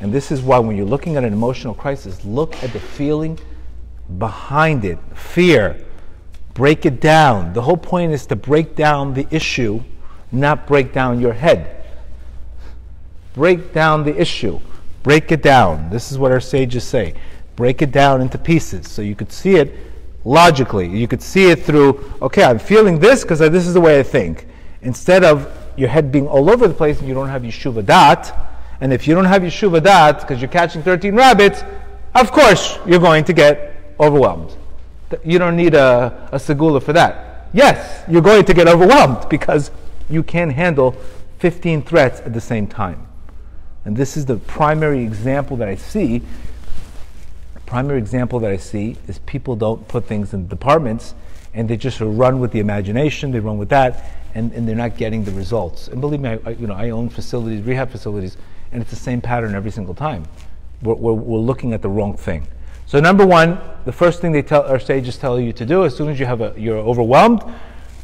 And 0.00 0.12
this 0.12 0.32
is 0.32 0.40
why, 0.40 0.58
when 0.58 0.76
you're 0.76 0.86
looking 0.86 1.16
at 1.16 1.24
an 1.24 1.32
emotional 1.32 1.74
crisis, 1.74 2.24
look 2.24 2.54
at 2.62 2.72
the 2.72 2.80
feeling 2.80 3.38
behind 4.18 4.84
it 4.84 4.98
fear, 5.14 5.84
break 6.54 6.86
it 6.86 7.00
down. 7.00 7.52
The 7.52 7.62
whole 7.62 7.76
point 7.76 8.12
is 8.12 8.26
to 8.26 8.36
break 8.36 8.74
down 8.74 9.14
the 9.14 9.26
issue, 9.30 9.82
not 10.32 10.66
break 10.66 10.92
down 10.92 11.20
your 11.20 11.32
head. 11.32 11.84
Break 13.34 13.72
down 13.72 14.04
the 14.04 14.18
issue. 14.20 14.58
Break 15.02 15.30
it 15.30 15.42
down. 15.42 15.90
This 15.90 16.10
is 16.10 16.18
what 16.18 16.32
our 16.32 16.40
sages 16.40 16.84
say. 16.84 17.14
Break 17.54 17.82
it 17.82 17.92
down 17.92 18.20
into 18.20 18.38
pieces 18.38 18.88
so 18.88 19.02
you 19.02 19.14
could 19.14 19.30
see 19.30 19.56
it 19.56 19.89
logically. 20.24 20.88
You 20.88 21.08
could 21.08 21.22
see 21.22 21.50
it 21.50 21.62
through, 21.62 22.12
okay, 22.20 22.44
I'm 22.44 22.58
feeling 22.58 22.98
this 22.98 23.22
because 23.22 23.38
this 23.38 23.66
is 23.66 23.74
the 23.74 23.80
way 23.80 23.98
I 23.98 24.02
think. 24.02 24.46
Instead 24.82 25.24
of 25.24 25.50
your 25.76 25.88
head 25.88 26.12
being 26.12 26.26
all 26.26 26.50
over 26.50 26.68
the 26.68 26.74
place 26.74 26.98
and 26.98 27.08
you 27.08 27.14
don't 27.14 27.28
have 27.28 27.42
yishuv 27.42 27.82
hadaat. 27.82 28.36
And 28.80 28.92
if 28.92 29.06
you 29.06 29.14
don't 29.14 29.24
have 29.24 29.42
yishuv 29.42 29.80
hadaat 29.80 30.20
because 30.20 30.40
you're 30.40 30.50
catching 30.50 30.82
13 30.82 31.14
rabbits, 31.14 31.62
of 32.14 32.30
course 32.32 32.78
you're 32.86 33.00
going 33.00 33.24
to 33.24 33.32
get 33.32 33.94
overwhelmed. 33.98 34.56
You 35.24 35.38
don't 35.38 35.56
need 35.56 35.74
a, 35.74 36.28
a 36.32 36.36
segula 36.36 36.82
for 36.82 36.92
that. 36.92 37.48
Yes, 37.52 38.04
you're 38.08 38.22
going 38.22 38.44
to 38.44 38.54
get 38.54 38.68
overwhelmed 38.68 39.28
because 39.28 39.70
you 40.08 40.22
can't 40.22 40.52
handle 40.52 40.94
15 41.38 41.82
threats 41.82 42.20
at 42.20 42.32
the 42.32 42.40
same 42.40 42.66
time. 42.66 43.06
And 43.84 43.96
this 43.96 44.16
is 44.16 44.26
the 44.26 44.36
primary 44.36 45.02
example 45.02 45.56
that 45.56 45.68
I 45.68 45.74
see. 45.74 46.22
Primary 47.70 47.98
example 47.98 48.40
that 48.40 48.50
I 48.50 48.56
see 48.56 48.96
is 49.06 49.20
people 49.20 49.54
don't 49.54 49.86
put 49.86 50.04
things 50.04 50.34
in 50.34 50.48
departments 50.48 51.14
and 51.54 51.70
they 51.70 51.76
just 51.76 52.00
run 52.00 52.40
with 52.40 52.50
the 52.50 52.58
imagination, 52.58 53.30
they 53.30 53.38
run 53.38 53.58
with 53.58 53.68
that, 53.68 54.10
and, 54.34 54.50
and 54.54 54.66
they're 54.66 54.74
not 54.74 54.96
getting 54.96 55.22
the 55.22 55.30
results. 55.30 55.86
And 55.86 56.00
believe 56.00 56.18
me, 56.18 56.30
I, 56.30 56.40
I, 56.46 56.50
you 56.50 56.66
know, 56.66 56.74
I 56.74 56.90
own 56.90 57.08
facilities, 57.08 57.62
rehab 57.62 57.88
facilities, 57.88 58.36
and 58.72 58.82
it's 58.82 58.90
the 58.90 58.96
same 58.96 59.20
pattern 59.20 59.54
every 59.54 59.70
single 59.70 59.94
time. 59.94 60.26
We're, 60.82 60.94
we're, 60.94 61.12
we're 61.12 61.38
looking 61.38 61.72
at 61.72 61.80
the 61.80 61.88
wrong 61.88 62.16
thing. 62.16 62.44
So 62.86 62.98
number 62.98 63.24
one, 63.24 63.60
the 63.84 63.92
first 63.92 64.20
thing 64.20 64.32
they 64.32 64.42
tell 64.42 64.64
our 64.64 64.80
sages 64.80 65.16
tell 65.16 65.38
you 65.38 65.52
to 65.52 65.64
do 65.64 65.84
as 65.84 65.96
soon 65.96 66.08
as 66.08 66.18
you 66.18 66.26
have 66.26 66.40
a, 66.40 66.52
you're 66.56 66.78
overwhelmed, 66.78 67.44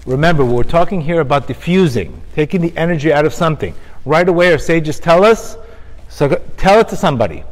remember 0.06 0.44
we're 0.44 0.62
talking 0.62 1.00
here 1.00 1.22
about 1.22 1.48
diffusing, 1.48 2.22
taking 2.36 2.60
the 2.60 2.72
energy 2.76 3.12
out 3.12 3.26
of 3.26 3.34
something. 3.34 3.74
Right 4.04 4.28
away, 4.28 4.52
our 4.52 4.58
sages 4.58 5.00
tell 5.00 5.24
us, 5.24 5.56
so 6.08 6.40
tell 6.56 6.78
it 6.78 6.86
to 6.86 6.96
somebody. 6.96 7.42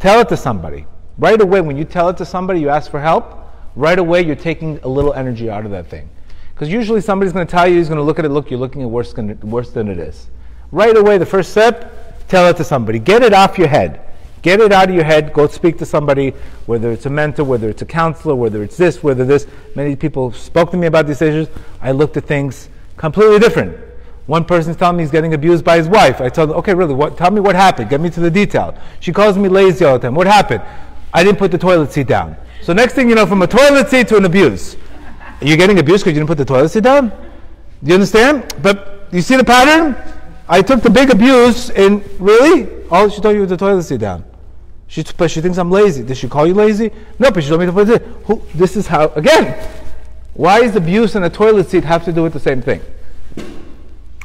Tell 0.00 0.20
it 0.20 0.28
to 0.30 0.36
somebody. 0.36 0.86
Right 1.18 1.40
away, 1.40 1.60
when 1.60 1.76
you 1.76 1.84
tell 1.84 2.08
it 2.08 2.16
to 2.16 2.24
somebody, 2.24 2.58
you 2.58 2.70
ask 2.70 2.90
for 2.90 3.00
help. 3.00 3.36
Right 3.76 3.98
away, 3.98 4.22
you're 4.22 4.34
taking 4.34 4.78
a 4.82 4.88
little 4.88 5.12
energy 5.12 5.50
out 5.50 5.66
of 5.66 5.70
that 5.72 5.88
thing. 5.88 6.08
Because 6.54 6.70
usually 6.70 7.02
somebody's 7.02 7.34
going 7.34 7.46
to 7.46 7.50
tell 7.50 7.68
you, 7.68 7.76
he's 7.76 7.88
going 7.88 7.98
to 7.98 8.02
look 8.02 8.18
at 8.18 8.24
it, 8.24 8.30
look, 8.30 8.50
you're 8.50 8.58
looking 8.58 8.80
at 8.80 8.88
worse 8.88 9.12
than, 9.12 9.38
worse 9.40 9.70
than 9.70 9.88
it 9.88 9.98
is. 9.98 10.28
Right 10.72 10.96
away, 10.96 11.18
the 11.18 11.26
first 11.26 11.50
step, 11.50 12.26
tell 12.28 12.48
it 12.48 12.56
to 12.56 12.64
somebody. 12.64 12.98
Get 12.98 13.22
it 13.22 13.34
off 13.34 13.58
your 13.58 13.68
head. 13.68 14.00
Get 14.40 14.60
it 14.60 14.72
out 14.72 14.88
of 14.88 14.94
your 14.94 15.04
head. 15.04 15.34
Go 15.34 15.46
speak 15.48 15.76
to 15.78 15.86
somebody, 15.86 16.30
whether 16.64 16.90
it's 16.90 17.04
a 17.04 17.10
mentor, 17.10 17.44
whether 17.44 17.68
it's 17.68 17.82
a 17.82 17.86
counselor, 17.86 18.34
whether 18.34 18.62
it's 18.62 18.78
this, 18.78 19.02
whether 19.02 19.26
this. 19.26 19.46
Many 19.74 19.96
people 19.96 20.32
spoke 20.32 20.70
to 20.70 20.78
me 20.78 20.86
about 20.86 21.06
these 21.06 21.20
issues. 21.20 21.48
I 21.82 21.92
looked 21.92 22.16
at 22.16 22.24
things 22.24 22.70
completely 22.96 23.38
different. 23.38 23.76
One 24.30 24.44
person's 24.44 24.76
telling 24.76 24.96
me 24.96 25.02
he's 25.02 25.10
getting 25.10 25.34
abused 25.34 25.64
by 25.64 25.76
his 25.76 25.88
wife. 25.88 26.20
I 26.20 26.28
told 26.28 26.50
him, 26.50 26.56
okay, 26.58 26.72
really, 26.72 26.94
what, 26.94 27.18
tell 27.18 27.32
me 27.32 27.40
what 27.40 27.56
happened. 27.56 27.90
Get 27.90 28.00
me 28.00 28.10
to 28.10 28.20
the 28.20 28.30
detail. 28.30 28.78
She 29.00 29.12
calls 29.12 29.36
me 29.36 29.48
lazy 29.48 29.84
all 29.84 29.98
the 29.98 30.06
time. 30.06 30.14
What 30.14 30.28
happened? 30.28 30.62
I 31.12 31.24
didn't 31.24 31.40
put 31.40 31.50
the 31.50 31.58
toilet 31.58 31.90
seat 31.90 32.06
down. 32.06 32.36
So 32.62 32.72
next 32.72 32.92
thing 32.92 33.08
you 33.08 33.16
know, 33.16 33.26
from 33.26 33.42
a 33.42 33.48
toilet 33.48 33.88
seat 33.88 34.06
to 34.06 34.16
an 34.18 34.26
abuse. 34.26 34.76
You're 35.42 35.56
getting 35.56 35.80
abused 35.80 36.04
because 36.04 36.14
you 36.14 36.20
didn't 36.20 36.28
put 36.28 36.38
the 36.38 36.44
toilet 36.44 36.68
seat 36.68 36.84
down? 36.84 37.08
Do 37.08 37.88
you 37.88 37.94
understand? 37.94 38.54
But 38.62 39.08
you 39.10 39.20
see 39.20 39.34
the 39.34 39.42
pattern? 39.42 39.96
I 40.48 40.62
took 40.62 40.80
the 40.80 40.90
big 40.90 41.10
abuse 41.10 41.70
and 41.70 42.04
really, 42.20 42.86
all 42.88 43.08
she 43.08 43.20
told 43.20 43.34
you 43.34 43.40
was 43.40 43.50
the 43.50 43.56
toilet 43.56 43.82
seat 43.82 43.98
down. 43.98 44.24
She, 44.86 45.04
but 45.16 45.28
she 45.32 45.40
thinks 45.40 45.58
I'm 45.58 45.72
lazy. 45.72 46.04
Did 46.04 46.16
she 46.16 46.28
call 46.28 46.46
you 46.46 46.54
lazy? 46.54 46.92
No, 47.18 47.32
but 47.32 47.42
she 47.42 47.48
told 47.48 47.62
me 47.62 47.66
to 47.66 47.72
put 47.72 47.88
it. 47.88 48.02
Who, 48.26 48.40
this 48.54 48.76
is 48.76 48.86
how, 48.86 49.08
again, 49.16 49.58
why 50.34 50.60
does 50.60 50.76
abuse 50.76 51.16
and 51.16 51.24
a 51.24 51.30
toilet 51.30 51.68
seat 51.68 51.82
have 51.82 52.04
to 52.04 52.12
do 52.12 52.22
with 52.22 52.32
the 52.32 52.38
same 52.38 52.62
thing? 52.62 52.80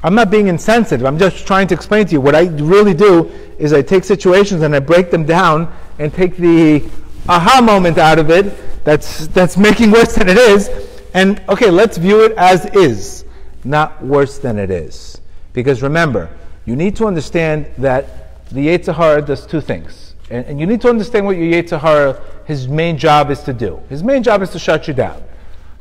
I'm 0.06 0.14
not 0.14 0.30
being 0.30 0.50
insensitive. 0.50 1.04
I'm 1.04 1.18
just 1.18 1.48
trying 1.48 1.68
to 1.70 1.74
explain 1.74 2.06
to 2.06 2.12
you. 2.12 2.22
What 2.22 2.36
I 2.36 2.44
really 2.44 2.94
do 2.94 3.26
is 3.58 3.74
I 3.74 3.82
take 3.82 4.04
situations 4.04 4.62
and 4.62 4.76
I 4.76 4.80
break 4.80 5.10
them 5.10 5.26
down 5.26 5.76
and 5.98 6.14
take 6.14 6.38
the 6.38 6.88
aha 7.28 7.60
moment 7.60 7.98
out 7.98 8.20
of 8.20 8.30
it 8.30 8.84
that's, 8.84 9.26
that's 9.30 9.58
making 9.58 9.90
worse 9.90 10.14
than 10.14 10.30
it 10.30 10.38
is. 10.38 10.70
And 11.16 11.42
okay, 11.50 11.72
let's 11.72 11.98
view 11.98 12.24
it 12.24 12.34
as 12.34 12.68
is, 12.68 13.26
not 13.64 14.00
worse 14.06 14.38
than 14.38 14.60
it 14.60 14.70
is. 14.70 15.20
Because 15.54 15.82
remember, 15.82 16.30
you 16.66 16.76
need 16.76 16.96
to 16.98 17.08
understand 17.08 17.66
that 17.80 18.46
the 18.52 18.68
Yetzer 18.68 18.94
Hara 18.94 19.24
does 19.24 19.48
two 19.48 19.60
things. 19.60 20.14
And, 20.30 20.46
and 20.46 20.60
you 20.60 20.68
need 20.68 20.82
to 20.82 20.88
understand 20.88 21.26
what 21.26 21.36
your 21.36 21.52
Yetzer 21.52 21.80
Hara, 21.80 22.22
his 22.46 22.68
main 22.68 23.00
job 23.00 23.32
is 23.32 23.42
to 23.42 23.54
do. 23.54 23.82
His 23.90 24.04
main 24.04 24.22
job 24.22 24.44
is 24.44 24.52
to 24.52 24.60
shut 24.60 24.88
you 24.88 24.94
down. 24.94 25.24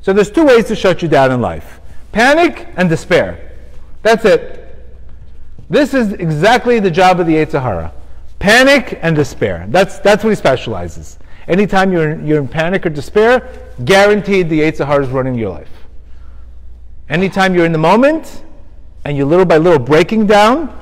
So 0.01 0.15
there's 0.15 0.31
two 0.31 0.47
ways 0.47 0.65
to 0.69 0.77
shut 0.77 1.03
you 1.03 1.09
down 1.09 1.31
in 1.31 1.43
life. 1.43 1.79
Panic 2.11 2.69
and 2.79 2.89
despair. 2.89 3.51
That's 4.05 4.27
it. 4.27 4.61
This 5.71 5.95
is 5.95 6.13
exactly 6.13 6.79
the 6.79 6.91
job 6.91 7.19
of 7.21 7.27
the 7.27 7.37
Yetzer 7.37 7.61
Hara. 7.61 7.91
Panic 8.39 8.99
and 9.01 9.17
despair. 9.17 9.65
That's, 9.71 9.99
that's 9.99 10.23
what 10.23 10.31
he 10.31 10.37
specializes. 10.37 11.19
Anytime 11.49 11.91
you're 11.91 12.11
in, 12.11 12.27
you're 12.27 12.39
in 12.39 12.47
panic 12.47 12.85
or 12.85 12.91
despair, 12.91 13.51
guaranteed 13.87 14.51
the 14.51 14.61
Yetzer 14.61 14.87
Hara 14.87 15.03
is 15.03 15.09
running 15.09 15.35
your 15.35 15.51
life. 15.51 15.71
Anytime 17.09 17.55
you're 17.55 17.65
in 17.65 17.73
the 17.73 17.79
moment 17.79 18.45
and 19.07 19.17
you're 19.17 19.27
little 19.27 19.47
by 19.47 19.57
little 19.57 19.79
breaking 19.79 20.27
down, 20.27 20.79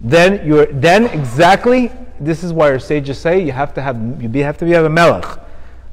then 0.00 0.46
you're 0.46 0.66
then 0.66 1.04
exactly 1.06 1.90
this 2.18 2.42
is 2.42 2.52
why 2.52 2.70
our 2.70 2.78
sages 2.78 3.18
say 3.18 3.42
you 3.42 3.52
have 3.52 3.74
to 3.74 3.82
have 3.82 3.96
you 4.22 4.42
have 4.42 4.56
to 4.58 4.64
be 4.64 4.70
have 4.70 4.84
a 4.84 4.90
melech. 4.90 5.24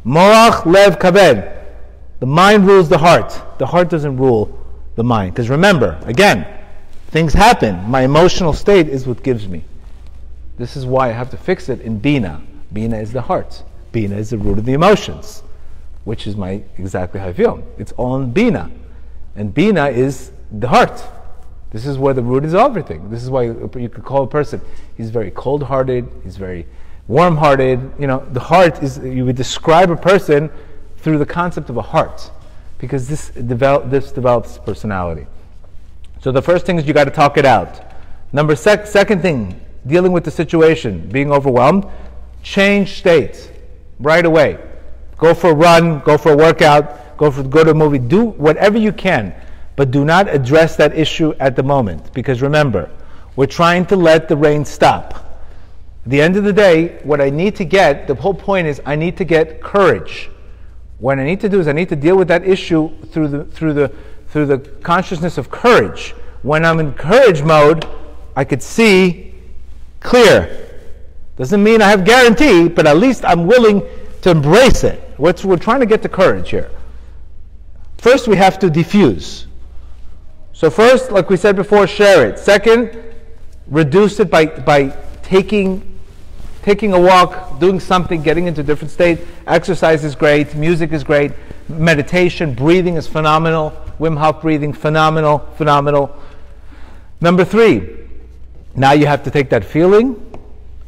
Moach 0.06 0.66
lev 0.66 1.00
kabed. 1.00 1.66
The 2.20 2.26
mind 2.26 2.66
rules 2.66 2.88
the 2.88 2.98
heart. 2.98 3.38
The 3.60 3.66
heart 3.66 3.90
doesn't 3.90 4.18
rule 4.18 4.63
the 4.96 5.04
mind. 5.04 5.34
Because 5.34 5.50
remember, 5.50 6.00
again, 6.06 6.48
things 7.08 7.34
happen. 7.34 7.84
My 7.90 8.02
emotional 8.02 8.54
state 8.54 8.88
is 8.88 9.08
what 9.08 9.24
gives 9.24 9.48
me. 9.48 9.64
This 10.58 10.76
is 10.76 10.86
why 10.86 11.10
I 11.10 11.12
have 11.12 11.30
to 11.32 11.38
fix 11.38 11.70
it 11.70 11.82
in 11.82 12.00
Bina. 12.00 12.42
Bina 12.72 12.98
is 12.98 13.12
the 13.12 13.22
heart. 13.22 13.64
Bina 13.92 14.16
is 14.16 14.30
the 14.32 14.38
root 14.38 14.58
of 14.58 14.66
the 14.66 14.74
emotions, 14.74 15.44
which 16.04 16.28
is 16.28 16.36
my 16.36 16.64
exactly 16.78 17.20
how 17.20 17.28
I 17.28 17.34
feel. 17.34 17.66
It's 17.78 17.92
all 17.94 18.16
in 18.18 18.32
Bina. 18.32 18.72
And 19.36 19.54
Bina 19.54 19.88
is 19.88 20.32
the 20.52 20.68
heart. 20.68 21.04
This 21.72 21.88
is 21.88 21.98
where 21.98 22.14
the 22.14 22.22
root 22.22 22.46
is 22.46 22.54
of 22.54 22.62
everything. 22.62 23.10
This 23.10 23.24
is 23.24 23.32
why 23.32 23.44
you 23.44 23.90
could 23.92 24.04
call 24.04 24.24
a 24.24 24.28
person, 24.28 24.62
he's 24.96 25.10
very 25.10 25.32
cold 25.32 25.64
hearted, 25.64 26.08
he's 26.24 26.38
very 26.38 26.68
warm 27.08 27.36
hearted. 27.36 27.80
You 27.98 28.06
know, 28.06 28.24
the 28.32 28.40
heart 28.40 28.84
is, 28.84 29.00
you 29.00 29.26
would 29.26 29.36
describe 29.36 29.90
a 29.90 29.96
person 29.96 30.52
through 30.98 31.18
the 31.18 31.26
concept 31.26 31.70
of 31.70 31.78
a 31.78 31.82
heart, 31.82 32.30
because 32.84 33.08
this, 33.08 33.32
this 33.34 34.12
develops 34.12 34.58
personality. 34.58 35.26
So 36.20 36.34
the 36.34 36.42
first 36.42 36.66
thing 36.66 36.78
is 36.78 36.86
you 36.86 36.94
got 36.94 37.06
to 37.06 37.12
talk 37.12 37.38
it 37.38 37.46
out. 37.46 37.82
Number 38.34 38.58
sec- 38.58 38.88
second 38.88 39.22
thing, 39.22 39.62
dealing 39.88 40.12
with 40.12 40.26
the 40.26 40.32
situation, 40.32 41.08
being 41.08 41.32
overwhelmed, 41.32 41.86
change 42.42 42.98
states 42.98 43.48
right 44.00 44.26
away. 44.26 44.60
Go 45.16 45.34
for 45.34 45.52
a 45.52 45.54
run, 45.54 46.00
go 46.00 46.18
for 46.18 46.34
a 46.34 46.36
workout, 46.36 47.16
go 47.16 47.32
for 47.32 47.42
go 47.44 47.64
to 47.64 47.72
a 47.72 47.74
movie, 47.74 48.00
do 48.00 48.26
whatever 48.26 48.78
you 48.78 48.92
can, 48.92 49.34
but 49.78 49.90
do 49.90 50.04
not 50.04 50.28
address 50.28 50.76
that 50.76 50.94
issue 50.94 51.34
at 51.40 51.56
the 51.56 51.64
moment 51.64 52.14
because 52.14 52.42
remember, 52.42 52.92
we're 53.38 53.46
trying 53.46 53.86
to 53.86 53.96
let 53.96 54.28
the 54.28 54.36
rain 54.36 54.66
stop. 54.66 55.14
At 56.04 56.12
the 56.12 56.22
end 56.22 56.36
of 56.36 56.44
the 56.44 56.52
day, 56.52 57.00
what 57.04 57.22
I 57.22 57.30
need 57.30 57.56
to 57.56 57.64
get, 57.64 58.08
the 58.08 58.16
whole 58.16 58.34
point 58.34 58.68
is 58.68 58.82
I 58.86 58.98
need 58.98 59.16
to 59.16 59.24
get 59.24 59.62
courage. 59.62 60.30
What 61.04 61.20
I 61.20 61.26
need 61.26 61.42
to 61.42 61.50
do 61.50 61.60
is 61.60 61.68
I 61.68 61.74
need 61.74 61.90
to 61.90 61.98
deal 61.98 62.16
with 62.16 62.30
that 62.30 62.48
issue 62.48 62.90
through 63.08 63.28
the 63.28 63.44
through 63.44 63.74
the 63.74 63.92
through 64.30 64.46
the 64.46 64.60
consciousness 64.84 65.38
of 65.38 65.52
courage. 65.52 66.12
When 66.44 66.64
I'm 66.64 66.80
in 66.80 66.94
courage 66.94 67.44
mode, 67.44 67.86
I 68.38 68.46
could 68.46 68.64
see 68.64 69.34
clear. 70.00 70.80
Doesn't 71.36 71.62
mean 71.62 71.82
I 71.82 71.90
have 71.90 72.06
guarantee, 72.06 72.70
but 72.70 72.88
at 72.88 72.96
least 72.96 73.26
I'm 73.26 73.48
willing 73.48 73.82
to 74.22 74.30
embrace 74.30 74.86
it. 74.86 74.98
What's, 75.18 75.44
we're 75.44 75.58
trying 75.58 75.82
to 75.82 75.86
get 75.86 76.02
to 76.04 76.08
courage 76.10 76.50
here. 76.50 76.72
First, 77.98 78.30
we 78.30 78.38
have 78.38 78.58
to 78.60 78.70
diffuse. 78.70 79.48
So, 80.54 80.70
first, 80.70 81.12
like 81.12 81.30
we 81.30 81.36
said 81.36 81.58
before, 81.58 81.86
share 81.86 82.30
it. 82.30 82.40
Second, 82.40 82.98
reduce 83.68 84.22
it 84.22 84.32
by, 84.32 84.46
by 84.46 84.96
taking, 85.22 85.93
taking 86.64 86.94
a 86.94 87.00
walk, 87.00 87.60
doing 87.60 87.80
something, 87.80 88.24
getting 88.24 88.48
into 88.48 88.62
a 88.62 88.64
different 88.64 88.92
state. 88.92 89.20
Exercise 89.46 90.04
is 90.04 90.16
great, 90.16 90.56
music 90.56 90.92
is 90.92 91.04
great, 91.04 91.32
meditation, 91.70 92.54
breathing 92.54 92.96
is 92.96 93.08
phenomenal. 93.08 93.72
Wim 94.00 94.18
Hof 94.18 94.42
breathing, 94.42 94.74
phenomenal, 94.74 95.40
phenomenal. 95.56 96.16
Number 97.22 97.46
three, 97.46 97.98
now 98.76 98.94
you 98.94 99.06
have 99.06 99.24
to 99.24 99.32
take 99.32 99.50
that 99.52 99.64
feeling 99.64 100.20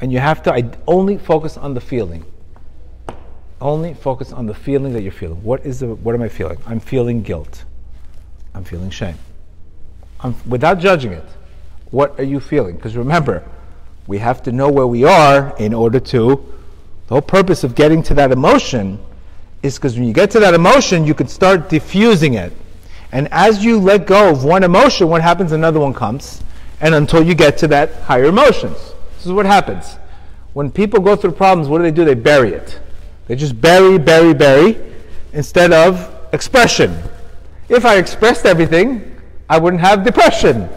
and 0.02 0.12
you 0.12 0.20
have 0.20 0.42
to 0.44 0.78
only 0.88 1.18
focus 1.18 1.58
on 1.58 1.74
the 1.74 1.82
feeling. 1.82 2.26
Only 3.62 3.94
focus 3.94 4.34
on 4.34 4.46
the 4.46 4.54
feeling 4.54 4.94
that 4.94 5.02
you're 5.02 5.12
feeling. 5.12 5.42
What 5.44 5.66
is 5.66 5.80
the, 5.80 5.88
what 5.88 6.16
am 6.16 6.22
I 6.22 6.30
feeling? 6.30 6.58
I'm 6.66 6.80
feeling 6.80 7.22
guilt. 7.22 7.64
I'm 8.54 8.64
feeling 8.64 8.90
shame. 8.90 9.18
I'm, 10.20 10.36
without 10.48 10.80
judging 10.80 11.12
it, 11.12 11.24
what 11.92 12.20
are 12.20 12.24
you 12.24 12.40
feeling? 12.40 12.76
Because 12.76 12.98
remember, 12.98 13.44
we 14.08 14.20
have 14.20 14.44
to 14.44 14.52
know 14.52 14.70
where 14.70 14.88
we 14.88 15.04
are 15.04 15.56
in 15.58 15.74
order 15.74 16.00
to. 16.00 16.54
The 17.08 17.16
whole 17.16 17.22
purpose 17.22 17.64
of 17.64 17.76
getting 17.76 18.04
to 18.04 18.14
that 18.16 18.32
emotion 18.32 19.00
is 19.64 19.76
because 19.76 19.96
when 19.96 20.08
you 20.08 20.14
get 20.14 20.32
to 20.32 20.40
that 20.40 20.54
emotion, 20.54 21.06
you 21.06 21.14
can 21.14 21.28
start 21.28 21.70
diffusing 21.70 22.36
it. 22.36 22.54
And 23.12 23.28
as 23.32 23.64
you 23.64 23.80
let 23.80 24.06
go 24.06 24.30
of 24.30 24.44
one 24.44 24.64
emotion, 24.64 25.08
what 25.08 25.22
happens? 25.22 25.52
Another 25.52 25.80
one 25.80 25.94
comes. 25.94 26.44
And 26.82 26.94
until 26.94 27.24
you 27.24 27.34
get 27.34 27.58
to 27.60 27.68
that 27.70 27.94
higher 28.02 28.26
emotions. 28.26 28.78
This 29.16 29.26
is 29.26 29.32
what 29.32 29.46
happens. 29.46 29.98
When 30.54 30.70
people 30.70 31.00
go 31.00 31.16
through 31.16 31.32
problems, 31.32 31.68
what 31.68 31.80
do 31.80 31.84
they 31.84 31.92
do? 31.92 32.06
They 32.06 32.14
bury 32.14 32.54
it. 32.54 32.80
They 33.28 33.36
just 33.36 33.60
bury, 33.60 33.98
bury, 33.98 34.34
bury 34.34 34.78
instead 35.34 35.74
of 35.74 36.12
expression. 36.32 36.98
If 37.70 37.86
I 37.86 37.98
expressed 37.98 38.46
everything, 38.46 39.20
I 39.50 39.58
wouldn't 39.58 39.82
have 39.82 40.04
depression. 40.04 40.70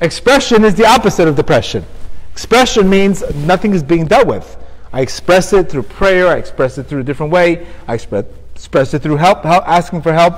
Expression 0.00 0.64
is 0.64 0.74
the 0.74 0.86
opposite 0.86 1.28
of 1.28 1.36
depression. 1.36 1.84
Expression 2.32 2.88
means 2.88 3.22
nothing 3.34 3.74
is 3.74 3.82
being 3.82 4.06
dealt 4.06 4.26
with. 4.26 4.56
I 4.92 5.00
express 5.00 5.52
it 5.52 5.70
through 5.70 5.84
prayer, 5.84 6.28
I 6.28 6.36
express 6.36 6.76
it 6.78 6.84
through 6.84 7.00
a 7.00 7.04
different 7.04 7.32
way, 7.32 7.66
I 7.86 7.94
express, 7.94 8.24
express 8.54 8.92
it 8.94 9.02
through 9.02 9.16
help, 9.16 9.42
help, 9.42 9.66
asking 9.66 10.02
for 10.02 10.12
help. 10.12 10.34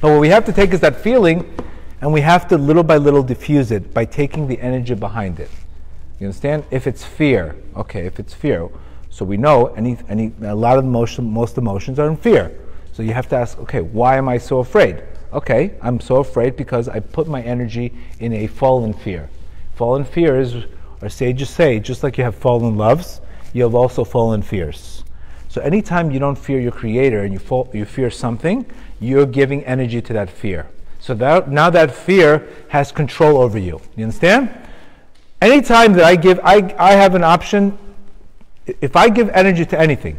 But 0.00 0.10
what 0.10 0.20
we 0.20 0.28
have 0.28 0.44
to 0.46 0.52
take 0.52 0.72
is 0.72 0.80
that 0.80 0.96
feeling 0.96 1.54
and 2.00 2.12
we 2.12 2.20
have 2.20 2.48
to 2.48 2.58
little 2.58 2.82
by 2.82 2.98
little 2.98 3.22
diffuse 3.22 3.70
it 3.70 3.94
by 3.94 4.04
taking 4.04 4.46
the 4.46 4.60
energy 4.60 4.94
behind 4.94 5.40
it. 5.40 5.50
You 6.20 6.26
understand? 6.26 6.64
If 6.70 6.86
it's 6.86 7.04
fear, 7.04 7.56
okay, 7.76 8.06
if 8.06 8.20
it's 8.20 8.34
fear, 8.34 8.68
so 9.10 9.24
we 9.24 9.36
know 9.36 9.68
any, 9.68 9.96
any, 10.08 10.32
a 10.42 10.54
lot 10.54 10.76
of 10.76 10.84
emotion, 10.84 11.24
most 11.30 11.56
emotions 11.56 11.98
are 11.98 12.08
in 12.08 12.16
fear. 12.16 12.52
So 12.92 13.02
you 13.02 13.12
have 13.12 13.28
to 13.30 13.36
ask, 13.36 13.58
okay, 13.58 13.80
why 13.80 14.16
am 14.16 14.28
I 14.28 14.38
so 14.38 14.58
afraid? 14.58 15.02
Okay, 15.32 15.74
I'm 15.82 16.00
so 16.00 16.16
afraid 16.16 16.56
because 16.56 16.88
I 16.88 17.00
put 17.00 17.26
my 17.26 17.42
energy 17.42 17.92
in 18.20 18.32
a 18.32 18.46
fallen 18.46 18.92
fear. 18.92 19.28
Fallen 19.74 20.04
fears, 20.04 20.54
our 21.02 21.08
sages 21.08 21.50
say, 21.50 21.80
just 21.80 22.02
like 22.02 22.18
you 22.18 22.24
have 22.24 22.34
fallen 22.34 22.76
loves, 22.76 23.20
you 23.52 23.62
have 23.62 23.74
also 23.74 24.04
fallen 24.04 24.42
fears. 24.42 25.04
So 25.48 25.60
anytime 25.60 26.10
you 26.10 26.18
don't 26.18 26.36
fear 26.36 26.60
your 26.60 26.72
creator 26.72 27.22
and 27.22 27.32
you, 27.32 27.38
fall, 27.38 27.70
you 27.72 27.84
fear 27.84 28.10
something, 28.10 28.66
you're 29.00 29.26
giving 29.26 29.64
energy 29.64 30.02
to 30.02 30.12
that 30.12 30.30
fear. 30.30 30.68
So 30.98 31.14
that, 31.14 31.50
now 31.50 31.70
that 31.70 31.90
fear 31.90 32.48
has 32.68 32.90
control 32.90 33.38
over 33.38 33.58
you. 33.58 33.80
You 33.96 34.04
understand? 34.04 34.50
Anytime 35.42 35.92
that 35.94 36.04
I 36.04 36.16
give, 36.16 36.40
I, 36.42 36.74
I 36.78 36.92
have 36.92 37.14
an 37.14 37.22
option 37.22 37.78
if 38.66 38.96
I 38.96 39.08
give 39.08 39.28
energy 39.30 39.64
to 39.66 39.78
anything, 39.78 40.18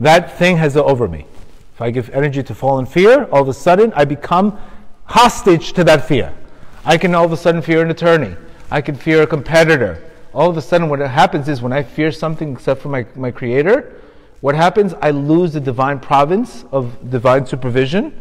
that 0.00 0.36
thing 0.38 0.56
has 0.58 0.76
it 0.76 0.84
over 0.84 1.08
me. 1.08 1.26
If 1.74 1.80
I 1.80 1.90
give 1.90 2.10
energy 2.10 2.42
to 2.42 2.54
fallen 2.54 2.86
fear, 2.86 3.24
all 3.24 3.42
of 3.42 3.48
a 3.48 3.54
sudden 3.54 3.92
I 3.94 4.04
become 4.04 4.58
hostage 5.04 5.72
to 5.74 5.84
that 5.84 6.06
fear. 6.06 6.32
I 6.84 6.98
can 6.98 7.14
all 7.14 7.24
of 7.24 7.32
a 7.32 7.36
sudden 7.36 7.62
fear 7.62 7.82
an 7.82 7.90
attorney. 7.90 8.36
I 8.70 8.80
can 8.80 8.94
fear 8.94 9.22
a 9.22 9.26
competitor. 9.26 10.02
All 10.32 10.50
of 10.50 10.56
a 10.56 10.62
sudden, 10.62 10.88
what 10.88 10.98
happens 10.98 11.48
is 11.48 11.62
when 11.62 11.72
I 11.72 11.82
fear 11.82 12.10
something 12.10 12.52
except 12.52 12.82
for 12.82 12.88
my, 12.88 13.06
my 13.14 13.30
creator, 13.30 14.00
what 14.40 14.54
happens? 14.54 14.94
I 15.00 15.10
lose 15.10 15.52
the 15.52 15.60
divine 15.60 16.00
province 16.00 16.64
of 16.70 17.10
divine 17.10 17.46
supervision 17.46 18.12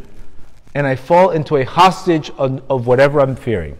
and 0.75 0.87
I 0.87 0.95
fall 0.95 1.31
into 1.31 1.57
a 1.57 1.63
hostage 1.63 2.29
of, 2.31 2.63
of 2.69 2.87
whatever 2.87 3.19
I'm 3.19 3.35
fearing. 3.35 3.77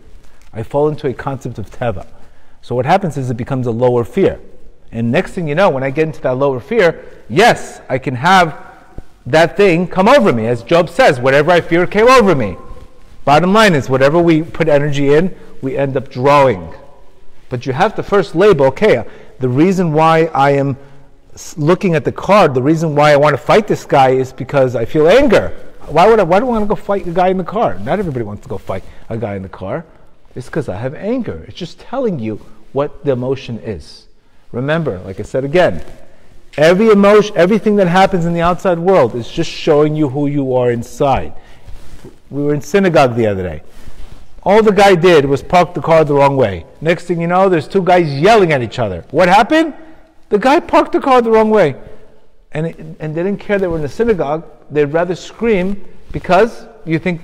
I 0.54 0.64
fall 0.64 0.90
into 0.90 1.08
a 1.08 1.14
concept 1.14 1.58
of 1.58 1.70
teva. 1.70 2.06
So 2.62 2.76
what 2.76 2.86
happens 2.86 3.18
is 3.18 3.30
it 3.30 3.38
becomes 3.38 3.68
a 3.68 3.72
lower 3.72 4.04
fear. 4.04 4.40
And 4.92 5.12
next 5.12 5.32
thing 5.32 5.48
you 5.48 5.56
know, 5.56 5.70
when 5.70 5.84
I 5.84 5.90
get 5.90 6.08
into 6.08 6.22
that 6.22 6.38
lower 6.38 6.60
fear, 6.60 7.04
yes, 7.30 7.82
I 7.90 7.98
can 7.98 8.16
have 8.16 8.74
that 9.26 9.58
thing 9.58 9.88
come 9.88 10.08
over 10.08 10.32
me. 10.32 10.46
As 10.48 10.64
Job 10.64 10.90
says, 10.90 11.20
whatever 11.20 11.52
I 11.52 11.62
fear 11.62 11.88
came 11.88 12.08
over 12.08 12.36
me. 12.36 12.58
Bottom 13.26 13.54
line 13.54 13.74
is, 13.74 13.90
whatever 13.90 14.20
we 14.20 14.42
put 14.42 14.68
energy 14.68 15.14
in, 15.14 15.36
we 15.62 15.78
end 15.78 15.96
up 15.96 16.10
drawing. 16.10 16.74
But 17.50 17.66
you 17.66 17.74
have 17.74 17.96
to 17.96 18.04
first 18.04 18.36
label, 18.36 18.66
okay, 18.68 19.06
the 19.40 19.50
reason 19.50 19.94
why 19.94 20.26
I 20.26 20.52
am 20.52 20.78
looking 21.56 21.96
at 21.96 22.06
the 22.06 22.12
card, 22.12 22.54
the 22.54 22.62
reason 22.62 22.96
why 22.96 23.12
I 23.12 23.16
want 23.16 23.34
to 23.34 23.42
fight 23.42 23.68
this 23.68 23.86
guy 23.86 24.10
is 24.10 24.34
because 24.34 24.76
I 24.76 24.86
feel 24.86 25.08
anger. 25.08 25.50
Why 25.88 26.08
would 26.08 26.20
I, 26.20 26.24
why 26.24 26.40
do 26.40 26.46
I 26.46 26.50
want 26.50 26.64
to 26.64 26.68
go 26.68 26.76
fight 26.76 27.08
a 27.08 27.12
guy 27.12 27.30
in 27.30 27.38
the 27.38 27.44
car? 27.44 27.78
Not 27.80 28.00
everybody 28.00 28.26
wants 28.26 28.44
to 28.44 28.50
go 28.50 28.58
fight 28.58 28.84
a 29.10 29.18
guy 29.18 29.36
in 29.36 29.42
the 29.42 29.50
car. 29.50 29.86
It's 30.36 30.48
because 30.48 30.70
I 30.70 30.78
have 30.78 30.94
anger. 30.94 31.46
It's 31.48 31.58
just 31.58 31.80
telling 31.80 32.20
you 32.20 32.38
what 32.72 33.04
the 33.06 33.12
emotion 33.12 33.60
is. 33.60 34.08
Remember, 34.52 35.00
like 35.00 35.20
I 35.20 35.24
said 35.24 35.44
again, 35.44 35.84
every 36.58 36.90
emotion, 36.90 37.36
everything 37.38 37.76
that 37.78 37.88
happens 37.88 38.26
in 38.26 38.34
the 38.34 38.42
outside 38.42 38.80
world 38.80 39.16
is 39.16 39.30
just 39.30 39.50
showing 39.50 39.96
you 39.96 40.10
who 40.10 40.28
you 40.28 40.56
are 40.56 40.72
inside. 40.72 41.34
We 42.30 42.44
were 42.44 42.54
in 42.54 42.62
synagogue 42.62 43.16
the 43.16 43.28
other 43.28 43.44
day. 43.44 43.64
All 44.44 44.62
the 44.62 44.72
guy 44.72 44.96
did 44.96 45.26
was 45.26 45.42
park 45.42 45.74
the 45.74 45.82
car 45.82 46.04
the 46.04 46.14
wrong 46.14 46.36
way. 46.36 46.66
Next 46.82 47.06
thing 47.06 47.22
you 47.22 47.28
know, 47.28 47.48
there's 47.50 47.68
two 47.68 47.84
guys 47.84 48.12
yelling 48.14 48.52
at 48.52 48.62
each 48.62 48.80
other. 48.80 49.06
What 49.12 49.30
happened? 49.30 49.74
The 50.30 50.40
guy 50.40 50.60
parked 50.60 50.92
the 50.92 51.00
car 51.00 51.22
the 51.22 51.32
wrong 51.32 51.50
way. 51.50 51.76
And, 52.52 52.68
and 53.00 53.16
they 53.16 53.24
didn't 53.24 53.40
care 53.40 53.58
they 53.58 53.68
were 53.68 53.78
in 53.78 53.82
the 53.82 53.90
synagogue. 53.90 54.46
They'd 54.70 54.86
rather 54.86 55.16
scream 55.16 55.84
because 56.12 56.66
you 56.86 57.00
think 57.00 57.22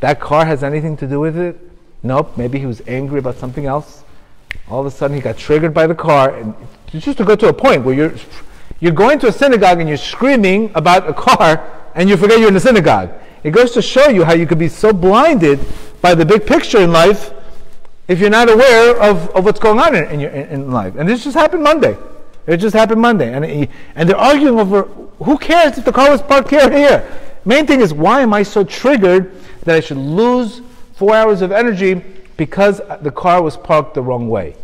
that 0.00 0.20
car 0.20 0.44
has 0.44 0.62
anything 0.62 0.96
to 0.98 1.06
do 1.06 1.20
with 1.20 1.36
it? 1.36 1.58
Nope, 2.02 2.36
maybe 2.36 2.58
he 2.58 2.66
was 2.66 2.82
angry 2.88 3.18
about 3.18 3.36
something 3.36 3.66
else 3.66 4.02
all 4.68 4.80
of 4.80 4.86
a 4.86 4.90
sudden 4.90 5.16
he 5.16 5.22
got 5.22 5.36
triggered 5.36 5.74
by 5.74 5.86
the 5.86 5.94
car, 5.94 6.34
and 6.34 6.54
just 6.90 7.18
to 7.18 7.24
go 7.24 7.36
to 7.36 7.48
a 7.48 7.52
point 7.52 7.84
where 7.84 7.94
you're 7.94 8.14
you're 8.80 8.92
going 8.92 9.18
to 9.20 9.28
a 9.28 9.32
synagogue 9.32 9.78
and 9.78 9.88
you're 9.88 9.98
screaming 9.98 10.70
about 10.74 11.08
a 11.08 11.12
car, 11.12 11.62
and 11.94 12.08
you 12.08 12.16
forget 12.16 12.38
you're 12.38 12.48
in 12.48 12.54
the 12.54 12.60
synagogue. 12.60 13.10
It 13.44 13.50
goes 13.50 13.72
to 13.72 13.82
show 13.82 14.08
you 14.08 14.24
how 14.24 14.34
you 14.34 14.46
could 14.46 14.58
be 14.58 14.68
so 14.68 14.92
blinded 14.92 15.60
by 16.00 16.14
the 16.14 16.24
big 16.24 16.46
picture 16.46 16.78
in 16.78 16.92
life 16.92 17.32
if 18.08 18.20
you're 18.20 18.30
not 18.30 18.50
aware 18.50 19.00
of, 19.00 19.28
of 19.30 19.44
what's 19.44 19.60
going 19.60 19.78
on 19.78 19.94
in, 19.94 20.04
in 20.10 20.20
your 20.20 20.30
in, 20.30 20.70
life. 20.70 20.96
And 20.96 21.08
this 21.08 21.24
just 21.24 21.36
happened 21.36 21.62
Monday. 21.62 21.96
It 22.46 22.56
just 22.56 22.74
happened 22.74 23.00
Monday, 23.00 23.32
and 23.32 23.44
he, 23.44 23.68
and 23.94 24.08
they're 24.08 24.16
arguing 24.16 24.58
over 24.58 24.82
who 25.22 25.38
cares 25.38 25.78
if 25.78 25.84
the 25.84 25.92
car 25.92 26.10
was 26.10 26.20
parked 26.20 26.50
here 26.50 26.68
or 26.68 26.70
here. 26.70 27.20
Main 27.44 27.66
thing 27.66 27.80
is 27.80 27.94
why 27.94 28.20
am 28.20 28.34
I 28.34 28.42
so 28.42 28.64
triggered 28.64 29.32
that 29.62 29.76
I 29.76 29.80
should 29.80 29.96
lose 29.96 30.60
four 30.94 31.14
hours 31.14 31.42
of 31.42 31.52
energy 31.52 32.02
because 32.36 32.80
the 33.00 33.10
car 33.10 33.42
was 33.42 33.56
parked 33.56 33.94
the 33.94 34.02
wrong 34.02 34.28
way. 34.28 34.56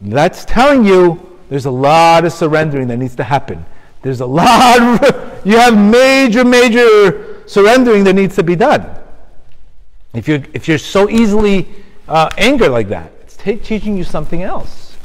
That's 0.00 0.44
telling 0.44 0.84
you 0.84 1.38
there's 1.48 1.66
a 1.66 1.70
lot 1.70 2.24
of 2.24 2.32
surrendering 2.32 2.88
that 2.88 2.98
needs 2.98 3.16
to 3.16 3.24
happen. 3.24 3.64
There's 4.02 4.20
a 4.20 4.26
lot, 4.26 5.02
of, 5.02 5.40
you 5.46 5.56
have 5.56 5.76
major, 5.76 6.44
major 6.44 7.37
surrendering 7.48 8.04
that 8.04 8.14
needs 8.14 8.36
to 8.36 8.42
be 8.42 8.54
done. 8.54 8.86
If 10.14 10.28
you're, 10.28 10.42
if 10.52 10.68
you're 10.68 10.78
so 10.78 11.08
easily 11.08 11.68
uh, 12.06 12.30
angered 12.38 12.70
like 12.70 12.88
that, 12.88 13.12
it's 13.22 13.36
t- 13.36 13.56
teaching 13.56 13.96
you 13.96 14.04
something 14.04 14.42
else. 14.42 14.96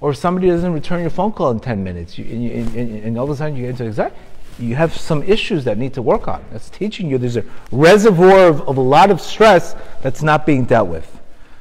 Or 0.00 0.10
if 0.10 0.16
somebody 0.16 0.48
doesn't 0.48 0.72
return 0.72 1.00
your 1.00 1.10
phone 1.10 1.32
call 1.32 1.50
in 1.50 1.60
10 1.60 1.82
minutes, 1.82 2.18
you, 2.18 2.24
and, 2.24 2.44
you, 2.44 2.50
and, 2.50 3.04
and 3.04 3.18
all 3.18 3.24
of 3.24 3.30
a 3.30 3.36
sudden 3.36 3.56
you 3.56 3.62
get 3.62 3.70
into 3.70 3.84
anxiety, 3.84 4.14
you 4.58 4.76
have 4.76 4.94
some 4.96 5.22
issues 5.22 5.64
that 5.64 5.78
need 5.78 5.94
to 5.94 6.02
work 6.02 6.28
on. 6.28 6.44
That's 6.52 6.70
teaching 6.70 7.08
you 7.08 7.18
there's 7.18 7.36
a 7.36 7.44
reservoir 7.72 8.46
of, 8.46 8.68
of 8.68 8.76
a 8.76 8.80
lot 8.80 9.10
of 9.10 9.20
stress 9.20 9.74
that's 10.02 10.22
not 10.22 10.46
being 10.46 10.64
dealt 10.64 10.88
with. 10.88 11.10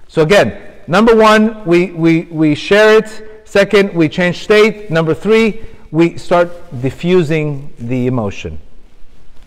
So 0.08 0.22
again, 0.22 0.62
number 0.88 1.16
one, 1.16 1.66
we, 1.66 1.92
we, 1.92 2.24
we 2.24 2.54
share 2.54 2.98
it. 2.98 3.42
Second, 3.46 3.94
we 3.94 4.10
change 4.10 4.44
state. 4.44 4.92
Number 4.92 5.14
three, 5.14 5.66
we 5.92 6.18
start 6.18 6.50
diffusing 6.82 7.74
the 7.80 8.08
emotion. 8.08 8.60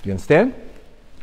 You 0.07 0.13
understand? 0.13 0.55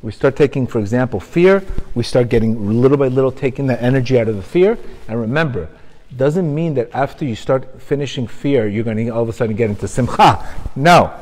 We 0.01 0.11
start 0.11 0.35
taking, 0.35 0.67
for 0.67 0.79
example, 0.79 1.21
fear. 1.21 1.63
We 1.95 2.03
start 2.03 2.27
getting 2.27 2.81
little 2.81 2.97
by 2.97 3.07
little 3.07 3.31
taking 3.31 3.67
the 3.67 3.81
energy 3.81 4.19
out 4.19 4.27
of 4.27 4.35
the 4.35 4.43
fear. 4.43 4.77
And 5.07 5.19
remember, 5.19 5.69
doesn't 6.17 6.53
mean 6.53 6.73
that 6.75 6.89
after 6.93 7.23
you 7.23 7.35
start 7.35 7.81
finishing 7.81 8.27
fear, 8.27 8.67
you're 8.67 8.83
going 8.83 8.97
to 8.97 9.09
all 9.09 9.23
of 9.23 9.29
a 9.29 9.33
sudden 9.33 9.55
get 9.55 9.69
into 9.69 9.87
simcha. 9.87 10.45
No. 10.75 11.13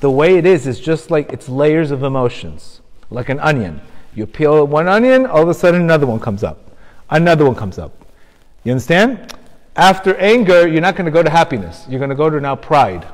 The 0.00 0.10
way 0.10 0.38
it 0.38 0.46
is 0.46 0.66
is 0.66 0.80
just 0.80 1.10
like 1.10 1.30
it's 1.30 1.48
layers 1.48 1.90
of 1.90 2.02
emotions, 2.02 2.80
like 3.10 3.28
an 3.28 3.38
onion. 3.40 3.82
You 4.14 4.26
peel 4.26 4.66
one 4.66 4.88
onion, 4.88 5.26
all 5.26 5.42
of 5.42 5.48
a 5.48 5.54
sudden 5.54 5.82
another 5.82 6.06
one 6.06 6.18
comes 6.18 6.42
up. 6.42 6.70
Another 7.10 7.44
one 7.44 7.54
comes 7.54 7.78
up. 7.78 7.92
You 8.64 8.72
understand? 8.72 9.34
After 9.76 10.16
anger, 10.16 10.66
you're 10.66 10.80
not 10.80 10.96
going 10.96 11.04
to 11.04 11.10
go 11.10 11.22
to 11.22 11.30
happiness. 11.30 11.84
You're 11.88 12.00
going 12.00 12.10
to 12.10 12.16
go 12.16 12.30
to 12.30 12.40
now 12.40 12.56
pride. 12.56 13.06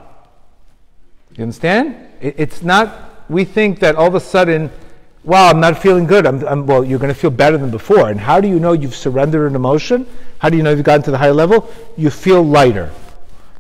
You 1.37 1.43
understand? 1.43 1.97
It, 2.21 2.37
it's 2.39 2.63
not, 2.63 3.16
we 3.29 3.45
think 3.45 3.81
that 3.81 3.97
all 3.97 4.07
of 4.07 4.15
a 4.15 4.21
sudden, 4.21 4.71
wow, 5.25 5.51
I'm 5.51 5.61
not 5.61 5.79
feeling 5.79 6.07
good. 6.07 6.27
I'm, 6.27 6.47
I'm, 6.47 6.67
well, 6.67 6.85
you're 6.85 6.99
going 6.99 7.13
to 7.13 7.19
feel 7.19 7.31
better 7.31 7.59
than 7.59 7.71
before. 7.71 8.11
And 8.11 8.21
how 8.21 8.41
do 8.41 8.49
you 8.49 8.61
know 8.61 8.73
you've 8.73 8.95
surrendered 8.95 9.51
an 9.51 9.57
emotion? 9.57 10.07
How 10.39 10.49
do 10.49 10.57
you 10.57 10.63
know 10.63 10.71
you've 10.71 10.85
gotten 10.85 11.03
to 11.03 11.11
the 11.11 11.19
higher 11.19 11.33
level? 11.33 11.73
You 11.97 12.11
feel 12.11 12.43
lighter. 12.43 12.93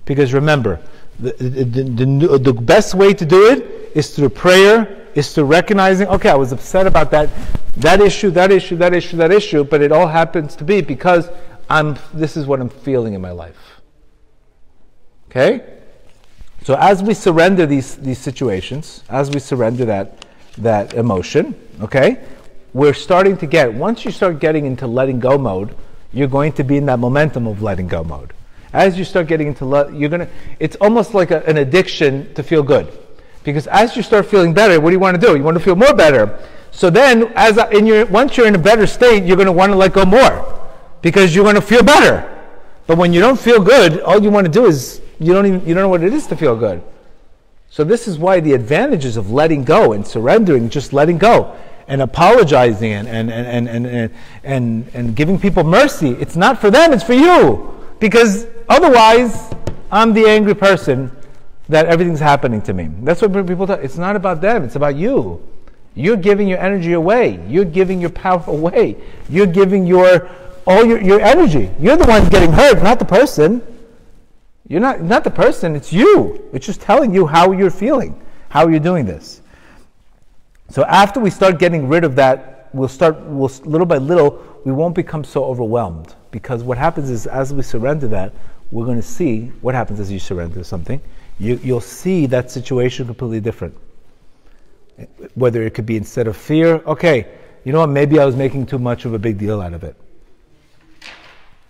Because 0.05 0.33
remember, 0.33 0.81
the, 1.19 1.33
the, 1.33 1.83
the, 1.83 2.39
the 2.39 2.53
best 2.53 2.95
way 2.95 3.12
to 3.14 3.27
do 3.27 3.51
it 3.51 3.93
is 3.97 4.14
through 4.14 4.29
prayer, 4.29 5.09
is 5.14 5.35
through 5.35 5.45
recognizing, 5.45 6.07
okay, 6.09 6.29
I 6.29 6.37
was 6.37 6.53
upset 6.53 6.87
about 6.87 7.11
that, 7.11 7.31
that 7.79 8.01
issue, 8.01 8.31
that 8.31 8.53
issue, 8.53 8.77
that 8.77 8.95
issue, 8.95 9.17
that 9.17 9.33
issue, 9.33 9.64
but 9.64 9.83
it 9.83 9.91
all 9.91 10.07
happens 10.07 10.55
to 10.57 10.64
be 10.64 10.81
because 10.81 11.29
I'm, 11.69 11.99
this 12.14 12.37
is 12.37 12.47
what 12.47 12.61
I'm 12.61 12.69
feeling 12.69 13.14
in 13.14 13.21
my 13.21 13.33
life. 13.33 13.81
Okay? 15.31 15.76
So 16.67 16.75
as 16.75 17.01
we 17.01 17.14
surrender 17.14 17.64
these, 17.64 17.95
these 17.95 18.19
situations, 18.19 19.05
as 19.09 19.31
we 19.31 19.39
surrender 19.39 19.85
that, 19.85 20.25
that 20.59 20.95
emotion, 20.95 21.55
okay, 21.81 22.25
we're 22.75 22.93
starting 22.93 23.37
to 23.37 23.47
get, 23.47 23.73
once 23.73 24.05
you 24.05 24.11
start 24.11 24.41
getting 24.41 24.67
into 24.67 24.89
letting 24.89 25.21
go 25.21 25.39
mode, 25.39 25.77
you're 26.12 26.27
going 26.27 26.51
to 26.55 26.64
be 26.64 26.77
in 26.77 26.87
that 26.87 26.99
momentum 26.99 27.47
of 27.47 27.62
letting 27.62 27.87
go 27.87 28.03
mode. 28.03 28.33
As 28.73 28.99
you 28.99 29.05
start 29.05 29.29
getting 29.29 29.47
into, 29.47 29.64
le- 29.64 29.93
you're 29.93 30.09
going 30.09 30.27
to, 30.27 30.29
it's 30.59 30.75
almost 30.81 31.14
like 31.14 31.31
a, 31.31 31.47
an 31.47 31.59
addiction 31.59 32.35
to 32.35 32.43
feel 32.43 32.64
good. 32.64 32.93
Because 33.45 33.69
as 33.69 33.95
you 33.95 34.03
start 34.03 34.27
feeling 34.27 34.53
better, 34.53 34.81
what 34.81 34.91
do 34.91 34.95
you 34.95 34.99
want 34.99 35.21
to 35.21 35.25
do? 35.25 35.37
You 35.37 35.45
want 35.45 35.57
to 35.57 35.62
feel 35.62 35.77
more 35.77 35.95
better. 35.95 36.37
So 36.73 36.91
then, 36.91 37.33
as 37.37 37.59
in 37.71 37.87
your, 37.87 38.07
once 38.07 38.37
you're 38.37 38.49
in 38.49 38.57
a 38.57 38.59
better 38.59 38.89
state, 38.89 39.23
you're 39.23 39.37
going 39.37 39.47
to 39.47 39.53
want 39.53 39.71
to 39.71 39.79
let 39.79 39.93
go 39.93 40.05
more 40.05 40.69
because 41.01 41.33
you're 41.33 41.45
going 41.45 41.55
to 41.55 41.61
feel 41.61 41.85
better. 41.85 42.29
But 42.89 42.99
when 42.99 43.12
you 43.12 43.21
don't 43.21 43.39
feel 43.39 43.62
good, 43.62 44.01
all 44.01 44.21
you 44.21 44.31
want 44.31 44.47
to 44.47 44.53
do 44.53 44.67
is 44.67 45.01
you 45.19 45.33
don't 45.33 45.47
even 45.47 45.67
you 45.67 45.75
don't 45.75 45.83
know 45.83 45.89
what 45.89 46.03
it 46.03 46.12
is 46.12 46.27
to 46.29 46.37
feel 46.37 46.57
good. 46.57 46.83
So 47.69 47.85
this 47.85 48.07
is 48.09 48.19
why 48.19 48.41
the 48.41 48.53
advantages 48.53 49.17
of 49.17 49.31
letting 49.31 49.64
go 49.64 49.93
and 49.93 50.07
surrendering, 50.07 50.71
just 50.71 50.93
letting 50.93 51.19
go 51.19 51.57
and 51.89 52.03
apologizing 52.03 52.93
and 52.93 53.09
and, 53.09 53.31
and, 53.31 53.69
and, 53.69 53.87
and, 53.87 54.11
and, 54.45 54.89
and 54.95 55.17
giving 55.17 55.39
people 55.39 55.64
mercy, 55.64 56.11
it's 56.11 56.37
not 56.37 56.61
for 56.61 56.71
them, 56.71 56.93
it's 56.93 57.05
for 57.05 57.14
you. 57.14 57.73
Because 57.99 58.47
otherwise, 58.69 59.53
I'm 59.91 60.12
the 60.12 60.27
angry 60.27 60.55
person 60.55 61.11
that 61.69 61.87
everything's 61.87 62.21
happening 62.21 62.62
to 62.62 62.73
me. 62.73 62.91
That's 63.03 63.23
what 63.23 63.33
people 63.47 63.67
talk. 63.67 63.81
It's 63.83 63.99
not 63.99 64.17
about 64.17 64.41
them, 64.41 64.64
it's 64.64 64.77
about 64.77 64.97
you. 64.97 65.43
You're 65.95 66.17
giving 66.17 66.47
your 66.47 66.59
energy 66.59 66.93
away. 66.93 67.43
You're 67.49 67.64
giving 67.64 68.01
your 68.01 68.11
power 68.11 68.45
away. 68.47 68.97
You're 69.31 69.47
giving 69.47 69.87
your 69.87 70.29
all 70.67 70.85
your, 70.85 71.01
your 71.01 71.21
energy. 71.21 71.71
You're 71.81 71.97
the 71.97 72.05
one 72.05 72.29
getting 72.29 72.53
hurt, 72.53 72.83
not 72.83 72.99
the 72.99 73.05
person. 73.05 73.62
You're 74.69 74.81
not, 74.81 75.01
not 75.01 75.25
the 75.25 75.31
person, 75.31 75.77
it's 75.77 75.93
you. 75.93 76.49
It's 76.53 76.67
just 76.67 76.81
telling 76.81 77.14
you 77.14 77.27
how 77.27 77.53
you're 77.53 77.71
feeling, 77.71 78.21
how 78.49 78.69
you're 78.69 78.81
doing 78.81 79.07
this. 79.07 79.43
So 80.69 80.85
after 80.85 81.21
we 81.21 81.31
start 81.31 81.59
getting 81.59 81.89
rid 81.89 82.03
of 82.03 82.17
that, 82.17 82.69
we'll 82.73 82.89
start, 82.89 83.21
we'll, 83.23 83.51
little 83.64 83.87
by 83.87 83.99
little, 83.99 84.43
we 84.64 84.73
won't 84.73 84.95
become 84.95 85.23
so 85.23 85.45
overwhelmed. 85.45 86.14
Because 86.33 86.64
what 86.64 86.77
happens 86.77 87.11
is, 87.11 87.27
as 87.27 87.55
we 87.55 87.62
surrender 87.62 88.09
that, 88.09 88.33
we're 88.73 88.85
going 88.85 88.97
to 88.97 89.03
see 89.03 89.53
what 89.61 89.75
happens 89.75 90.01
as 90.01 90.11
you 90.11 90.19
surrender 90.19 90.64
something. 90.64 91.01
You, 91.39 91.61
you'll 91.62 91.81
see 91.81 92.27
that 92.27 92.51
situation 92.51 93.07
completely 93.07 93.41
different. 93.41 93.77
Whether 95.35 95.62
it 95.62 95.75
could 95.75 95.87
be 95.87 95.97
instead 95.97 96.27
of 96.27 96.37
fear, 96.37 96.77
okay, 96.87 97.29
you 97.64 97.73
know 97.73 97.81
what, 97.81 97.91
maybe 97.91 98.19
I 98.19 98.25
was 98.25 98.35
making 98.35 98.67
too 98.67 98.79
much 98.79 99.05
of 99.05 99.14
a 99.14 99.19
big 99.19 99.39
deal 99.39 99.61
out 99.61 99.75
of 99.75 99.85
it. 99.85 99.95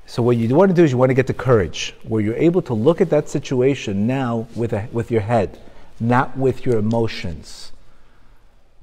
So 0.06 0.22
what 0.22 0.36
you 0.36 0.54
want 0.54 0.70
to 0.70 0.74
do 0.74 0.84
is 0.84 0.92
you 0.92 0.98
want 0.98 1.10
to 1.10 1.14
get 1.14 1.26
the 1.26 1.34
courage 1.34 1.94
where 2.04 2.22
you're 2.22 2.36
able 2.36 2.62
to 2.62 2.74
look 2.74 3.00
at 3.00 3.10
that 3.10 3.28
situation 3.28 4.06
now 4.06 4.46
with, 4.54 4.72
a, 4.72 4.88
with 4.92 5.10
your 5.10 5.20
head, 5.20 5.58
not 5.98 6.36
with 6.38 6.64
your 6.64 6.78
emotions. 6.78 7.72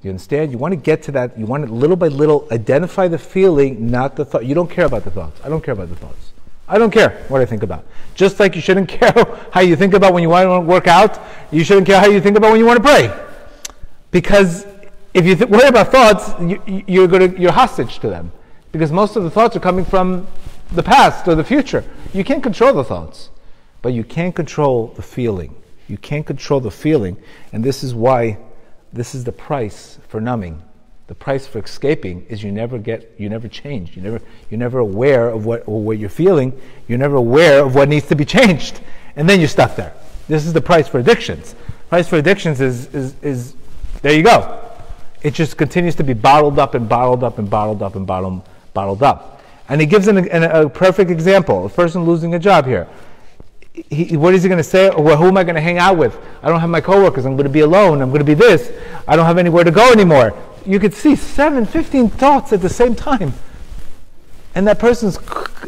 You 0.02 0.10
understand? 0.10 0.52
You 0.52 0.58
want 0.58 0.72
to 0.72 0.76
get 0.76 1.02
to 1.04 1.12
that. 1.12 1.38
You 1.38 1.46
want 1.46 1.66
to 1.66 1.72
little 1.72 1.96
by 1.96 2.08
little 2.08 2.46
identify 2.52 3.08
the 3.08 3.16
feeling, 3.18 3.90
not 3.90 4.16
the 4.16 4.24
thought. 4.26 4.44
You 4.44 4.54
don't 4.54 4.70
care 4.70 4.84
about 4.84 5.04
the 5.04 5.10
thoughts. 5.10 5.40
I 5.42 5.48
don't 5.48 5.64
care 5.64 5.72
about 5.72 5.88
the 5.88 5.96
thoughts. 5.96 6.32
I 6.68 6.76
don't 6.76 6.90
care 6.90 7.24
what 7.28 7.40
I 7.40 7.46
think 7.46 7.62
about. 7.62 7.86
Just 8.14 8.38
like 8.38 8.54
you 8.54 8.60
shouldn't 8.60 8.88
care 9.00 9.14
how 9.50 9.62
you 9.62 9.76
think 9.76 9.94
about 9.94 10.12
when 10.12 10.22
you 10.22 10.28
want 10.28 10.46
to 10.46 10.60
work 10.60 10.86
out, 10.86 11.18
you 11.50 11.64
shouldn't 11.64 11.86
care 11.86 11.98
how 11.98 12.06
you 12.06 12.20
think 12.20 12.36
about 12.36 12.50
when 12.50 12.60
you 12.60 12.66
want 12.66 12.76
to 12.76 12.82
pray. 12.82 13.26
Because 14.10 14.66
if 15.14 15.24
you 15.24 15.36
th- 15.36 15.48
worry 15.48 15.68
about 15.68 15.90
thoughts, 15.90 16.38
you, 16.38 16.84
you're, 16.86 17.08
gonna, 17.08 17.28
you're 17.38 17.52
hostage 17.52 17.98
to 18.00 18.08
them. 18.10 18.30
Because 18.72 18.92
most 18.92 19.16
of 19.16 19.22
the 19.22 19.30
thoughts 19.30 19.56
are 19.56 19.60
coming 19.60 19.86
from 19.86 20.26
the 20.74 20.82
past 20.82 21.26
or 21.28 21.34
the 21.34 21.44
future. 21.44 21.84
You 22.12 22.24
can't 22.24 22.42
control 22.42 22.72
the 22.74 22.84
thoughts, 22.84 23.30
but 23.82 23.92
you 23.92 24.04
can 24.04 24.32
control 24.32 24.88
the 24.88 25.02
feeling. 25.02 25.54
You 25.88 25.98
can't 25.98 26.26
control 26.26 26.60
the 26.60 26.70
feeling, 26.70 27.16
and 27.52 27.62
this 27.62 27.84
is 27.84 27.94
why 27.94 28.38
this 28.92 29.14
is 29.14 29.24
the 29.24 29.32
price 29.32 29.98
for 30.08 30.20
numbing. 30.20 30.62
The 31.06 31.14
price 31.14 31.46
for 31.46 31.58
escaping 31.58 32.24
is 32.30 32.42
you 32.42 32.50
never 32.50 32.78
get, 32.78 33.14
you 33.18 33.28
never 33.28 33.48
change. 33.48 33.94
You 33.94 34.02
never, 34.02 34.20
you're 34.50 34.58
never 34.58 34.78
aware 34.78 35.28
of 35.28 35.44
what, 35.44 35.64
or 35.66 35.82
what 35.82 35.98
you're 35.98 36.08
feeling. 36.08 36.58
You're 36.88 36.98
never 36.98 37.16
aware 37.16 37.62
of 37.64 37.74
what 37.74 37.88
needs 37.90 38.06
to 38.08 38.16
be 38.16 38.24
changed, 38.24 38.80
and 39.16 39.28
then 39.28 39.40
you're 39.40 39.48
stuck 39.48 39.76
there. 39.76 39.92
This 40.28 40.46
is 40.46 40.54
the 40.54 40.62
price 40.62 40.88
for 40.88 40.98
addictions. 40.98 41.54
Price 41.90 42.08
for 42.08 42.16
addictions 42.16 42.60
is, 42.62 42.86
is, 42.94 43.14
is 43.22 43.54
there 44.00 44.14
you 44.14 44.22
go. 44.22 44.60
It 45.22 45.34
just 45.34 45.56
continues 45.56 45.94
to 45.96 46.04
be 46.04 46.14
bottled 46.14 46.58
up 46.58 46.74
and 46.74 46.88
bottled 46.88 47.22
up 47.22 47.38
and 47.38 47.48
bottled 47.50 47.82
up 47.82 47.96
and 47.96 48.06
bottled, 48.06 48.42
bottled 48.72 49.02
up. 49.02 49.33
And 49.68 49.80
he 49.80 49.86
gives 49.86 50.08
an, 50.08 50.18
an, 50.28 50.42
a 50.44 50.68
perfect 50.68 51.10
example 51.10 51.66
a 51.66 51.68
person 51.68 52.04
losing 52.04 52.34
a 52.34 52.38
job 52.38 52.66
here. 52.66 52.86
He, 53.72 54.16
what 54.16 54.34
is 54.34 54.42
he 54.42 54.48
going 54.48 54.58
to 54.58 54.62
say? 54.62 54.90
Well, 54.90 55.16
who 55.16 55.26
am 55.26 55.36
I 55.36 55.42
going 55.42 55.56
to 55.56 55.60
hang 55.60 55.78
out 55.78 55.96
with? 55.96 56.16
I 56.42 56.48
don't 56.48 56.60
have 56.60 56.70
my 56.70 56.80
coworkers. 56.80 57.26
I'm 57.26 57.32
going 57.32 57.44
to 57.44 57.50
be 57.50 57.60
alone. 57.60 58.02
I'm 58.02 58.10
going 58.10 58.20
to 58.20 58.24
be 58.24 58.34
this. 58.34 58.72
I 59.08 59.16
don't 59.16 59.26
have 59.26 59.38
anywhere 59.38 59.64
to 59.64 59.72
go 59.72 59.90
anymore. 59.90 60.36
You 60.64 60.78
could 60.78 60.94
see 60.94 61.16
seven, 61.16 61.66
15 61.66 62.08
thoughts 62.10 62.52
at 62.52 62.60
the 62.60 62.68
same 62.68 62.94
time. 62.94 63.32
And 64.54 64.66
that 64.68 64.78
person 64.78 65.08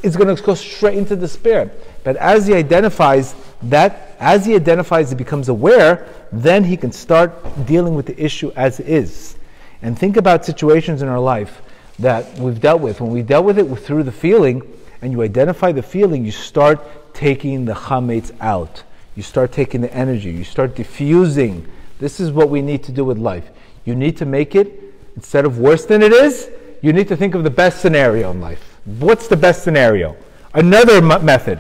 is 0.05 0.17
going 0.17 0.35
to 0.35 0.41
go 0.41 0.55
straight 0.55 0.97
into 0.97 1.17
despair. 1.17 1.73
But 2.05 2.17
as 2.17 2.47
he 2.47 2.55
identifies 2.55 3.35
that, 3.63 4.15
as 4.21 4.47
he 4.47 4.55
identifies, 4.55 5.11
he 5.11 5.17
becomes 5.17 5.49
aware, 5.49 6.07
then 6.31 6.63
he 6.63 6.77
can 6.77 6.93
start 6.93 7.33
dealing 7.67 7.97
with 7.97 8.07
the 8.07 8.23
issue 8.23 8.53
as 8.55 8.79
it 8.79 8.89
is. 8.89 9.37
And 9.83 9.99
think 9.99 10.17
about 10.17 10.45
situations 10.45 11.03
in 11.03 11.09
our 11.09 11.19
life 11.19 11.61
that 11.99 12.39
we've 12.39 12.61
dealt 12.61 12.81
with. 12.81 13.01
When 13.01 13.11
we 13.11 13.23
dealt 13.23 13.45
with 13.45 13.59
it 13.59 13.65
through 13.77 14.03
the 14.03 14.13
feeling, 14.13 14.63
and 15.03 15.13
you 15.13 15.23
identify 15.23 15.73
the 15.73 15.83
feeling, 15.83 16.25
you 16.25 16.33
start 16.33 17.15
taking 17.15 17.65
the 17.65 17.75
chametz 17.75 18.35
out. 18.41 18.83
You 19.15 19.23
start 19.23 19.53
taking 19.53 19.81
the 19.81 19.93
energy. 19.95 20.31
You 20.31 20.45
start 20.45 20.75
diffusing. 20.75 21.67
This 21.99 22.21
is 22.21 22.31
what 22.31 22.51
we 22.51 22.63
need 22.63 22.83
to 22.85 22.93
do 22.93 23.05
with 23.05 23.19
life. 23.19 23.51
You 23.85 23.95
need 23.95 24.17
to 24.19 24.27
make 24.27 24.55
it, 24.55 24.95
instead 25.15 25.45
of 25.45 25.59
worse 25.59 25.87
than 25.87 26.03
it 26.03 26.13
is, 26.13 26.51
you 26.83 26.93
need 26.93 27.09
to 27.09 27.17
think 27.17 27.35
of 27.35 27.45
the 27.45 27.51
best 27.51 27.81
scenario 27.81 28.31
in 28.31 28.41
life. 28.41 28.79
What's 28.85 29.29
the 29.29 29.37
best 29.37 29.65
scenario? 29.65 30.17
Another 30.55 30.97
m- 30.97 31.25
method 31.25 31.59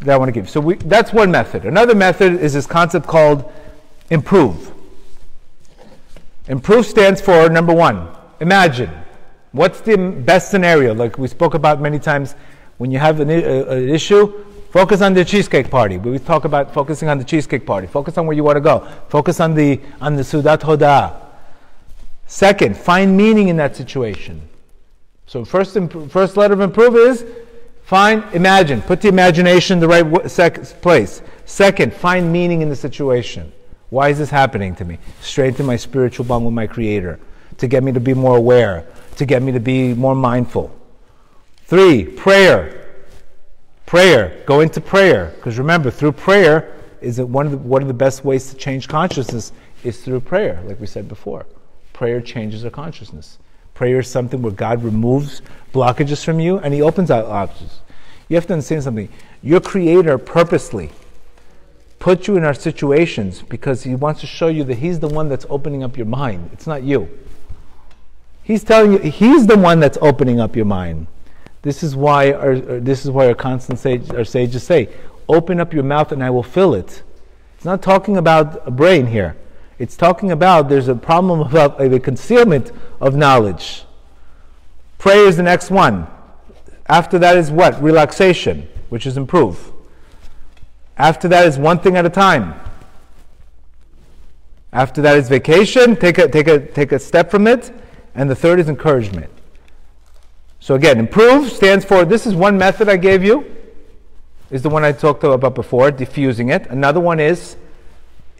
that 0.00 0.14
I 0.14 0.16
want 0.16 0.28
to 0.28 0.32
give. 0.32 0.48
So 0.48 0.60
we, 0.60 0.74
that's 0.76 1.12
one 1.12 1.30
method. 1.30 1.64
Another 1.64 1.94
method 1.94 2.40
is 2.40 2.54
this 2.54 2.66
concept 2.66 3.06
called 3.06 3.50
improve. 4.10 4.72
Improve 6.48 6.86
stands 6.86 7.20
for 7.20 7.48
number 7.48 7.74
one, 7.74 8.08
Imagine. 8.40 8.90
What's 9.52 9.80
the 9.80 9.96
best 9.96 10.50
scenario? 10.50 10.94
Like 10.94 11.18
we 11.18 11.26
spoke 11.28 11.54
about 11.54 11.80
many 11.80 11.98
times, 11.98 12.34
when 12.76 12.90
you 12.90 12.98
have 12.98 13.18
an, 13.20 13.30
an 13.30 13.88
issue, 13.88 14.44
focus 14.70 15.00
on 15.00 15.14
the 15.14 15.24
cheesecake 15.24 15.70
party. 15.70 15.98
We 15.98 16.18
talk 16.18 16.44
about 16.44 16.72
focusing 16.72 17.08
on 17.08 17.18
the 17.18 17.24
cheesecake 17.24 17.66
party. 17.66 17.86
Focus 17.86 18.16
on 18.18 18.26
where 18.26 18.36
you 18.36 18.44
want 18.44 18.56
to 18.56 18.60
go. 18.60 18.86
Focus 19.08 19.40
on 19.40 19.54
the 19.54 19.80
on 20.00 20.14
the 20.14 20.22
Sudat 20.22 20.60
Hoda. 20.60 21.16
Second, 22.26 22.76
find 22.76 23.16
meaning 23.16 23.48
in 23.48 23.56
that 23.56 23.74
situation. 23.74 24.48
So 25.26 25.44
first, 25.44 25.76
first 26.10 26.36
letter 26.36 26.54
of 26.54 26.60
improve 26.60 26.94
is 26.94 27.24
find, 27.84 28.22
imagine. 28.32 28.82
Put 28.82 29.00
the 29.00 29.08
imagination 29.08 29.74
in 29.74 29.80
the 29.80 29.88
right 29.88 30.30
sec- 30.30 30.80
place. 30.82 31.22
Second, 31.46 31.92
find 31.92 32.30
meaning 32.30 32.60
in 32.60 32.68
the 32.68 32.76
situation. 32.76 33.50
Why 33.90 34.10
is 34.10 34.18
this 34.18 34.30
happening 34.30 34.74
to 34.76 34.84
me? 34.84 34.98
Strengthen 35.22 35.64
my 35.64 35.76
spiritual 35.76 36.26
bond 36.26 36.44
with 36.44 36.54
my 36.54 36.66
Creator 36.66 37.18
to 37.58 37.66
get 37.66 37.82
me 37.82 37.92
to 37.92 38.00
be 38.00 38.14
more 38.14 38.36
aware, 38.36 38.86
to 39.16 39.26
get 39.26 39.42
me 39.42 39.52
to 39.52 39.60
be 39.60 39.94
more 39.94 40.14
mindful. 40.14 40.74
Three, 41.64 42.04
prayer. 42.04 42.86
Prayer. 43.84 44.42
Go 44.46 44.60
into 44.60 44.80
prayer. 44.80 45.32
Because 45.36 45.58
remember, 45.58 45.90
through 45.90 46.12
prayer, 46.12 46.74
is 47.00 47.18
it 47.18 47.28
one 47.28 47.46
of 47.46 47.52
the, 47.52 47.58
one 47.58 47.82
of 47.82 47.88
the 47.88 47.94
best 47.94 48.24
ways 48.24 48.50
to 48.50 48.56
change 48.56 48.88
consciousness 48.88 49.52
is 49.84 50.02
through 50.02 50.20
prayer, 50.20 50.62
like 50.66 50.80
we 50.80 50.86
said 50.86 51.08
before. 51.08 51.46
Prayer 51.92 52.20
changes 52.20 52.64
our 52.64 52.70
consciousness. 52.70 53.38
Prayer 53.74 54.00
is 54.00 54.08
something 54.08 54.42
where 54.42 54.52
God 54.52 54.82
removes 54.82 55.42
blockages 55.72 56.24
from 56.24 56.40
you 56.40 56.58
and 56.58 56.74
He 56.74 56.82
opens 56.82 57.10
out 57.10 57.26
options. 57.26 57.80
You 58.28 58.36
have 58.36 58.46
to 58.48 58.54
understand 58.54 58.82
something. 58.82 59.08
Your 59.42 59.60
Creator 59.60 60.18
purposely 60.18 60.90
put 61.98 62.26
you 62.26 62.36
in 62.36 62.44
our 62.44 62.54
situations 62.54 63.42
because 63.42 63.84
He 63.84 63.94
wants 63.94 64.20
to 64.20 64.26
show 64.26 64.48
you 64.48 64.64
that 64.64 64.78
He's 64.78 65.00
the 65.00 65.08
one 65.08 65.28
that's 65.28 65.46
opening 65.48 65.82
up 65.82 65.96
your 65.96 66.06
mind. 66.06 66.50
It's 66.52 66.66
not 66.66 66.82
you. 66.82 67.08
He's 68.48 68.64
telling 68.64 68.94
you 68.94 68.98
He's 68.98 69.46
the 69.46 69.58
one 69.58 69.78
that's 69.78 69.98
opening 70.00 70.40
up 70.40 70.56
your 70.56 70.64
mind. 70.64 71.06
This 71.60 71.82
is 71.82 71.94
why 71.94 72.32
our, 72.32 72.56
this 72.56 73.04
is 73.04 73.10
why 73.10 73.26
our 73.26 73.34
constant 73.34 73.78
sage, 73.78 74.10
our 74.10 74.24
sages 74.24 74.62
say, 74.62 74.88
"Open 75.28 75.60
up 75.60 75.74
your 75.74 75.82
mouth 75.82 76.12
and 76.12 76.24
I 76.24 76.30
will 76.30 76.42
fill 76.42 76.72
it." 76.72 77.02
It's 77.56 77.66
not 77.66 77.82
talking 77.82 78.16
about 78.16 78.66
a 78.66 78.70
brain 78.70 79.08
here. 79.08 79.36
It's 79.78 79.98
talking 79.98 80.32
about 80.32 80.70
there's 80.70 80.88
a 80.88 80.94
problem 80.94 81.40
about 81.40 81.78
a 81.78 82.00
concealment 82.00 82.72
of 83.02 83.14
knowledge. 83.14 83.84
Prayer 84.96 85.26
is 85.26 85.36
the 85.36 85.42
next 85.42 85.70
one. 85.70 86.06
After 86.86 87.18
that 87.18 87.36
is 87.36 87.50
what? 87.50 87.80
Relaxation, 87.82 88.66
which 88.88 89.04
is 89.04 89.18
improve. 89.18 89.72
After 90.96 91.28
that 91.28 91.46
is 91.46 91.58
one 91.58 91.80
thing 91.80 91.98
at 91.98 92.06
a 92.06 92.10
time. 92.10 92.58
After 94.72 95.02
that 95.02 95.18
is 95.18 95.28
vacation, 95.28 95.96
take 95.96 96.16
a, 96.16 96.28
take 96.28 96.48
a, 96.48 96.58
take 96.60 96.92
a 96.92 96.98
step 96.98 97.30
from 97.30 97.46
it. 97.46 97.72
And 98.18 98.28
the 98.28 98.34
third 98.34 98.58
is 98.58 98.68
encouragement. 98.68 99.30
So 100.58 100.74
again, 100.74 100.98
improve 100.98 101.52
stands 101.52 101.84
for 101.84 102.04
this 102.04 102.26
is 102.26 102.34
one 102.34 102.58
method 102.58 102.88
I 102.88 102.96
gave 102.96 103.22
you, 103.22 103.46
is 104.50 104.60
the 104.60 104.68
one 104.68 104.84
I 104.84 104.90
talked 104.90 105.22
about 105.22 105.54
before, 105.54 105.92
diffusing 105.92 106.48
it. 106.48 106.66
Another 106.66 106.98
one 106.98 107.20
is 107.20 107.56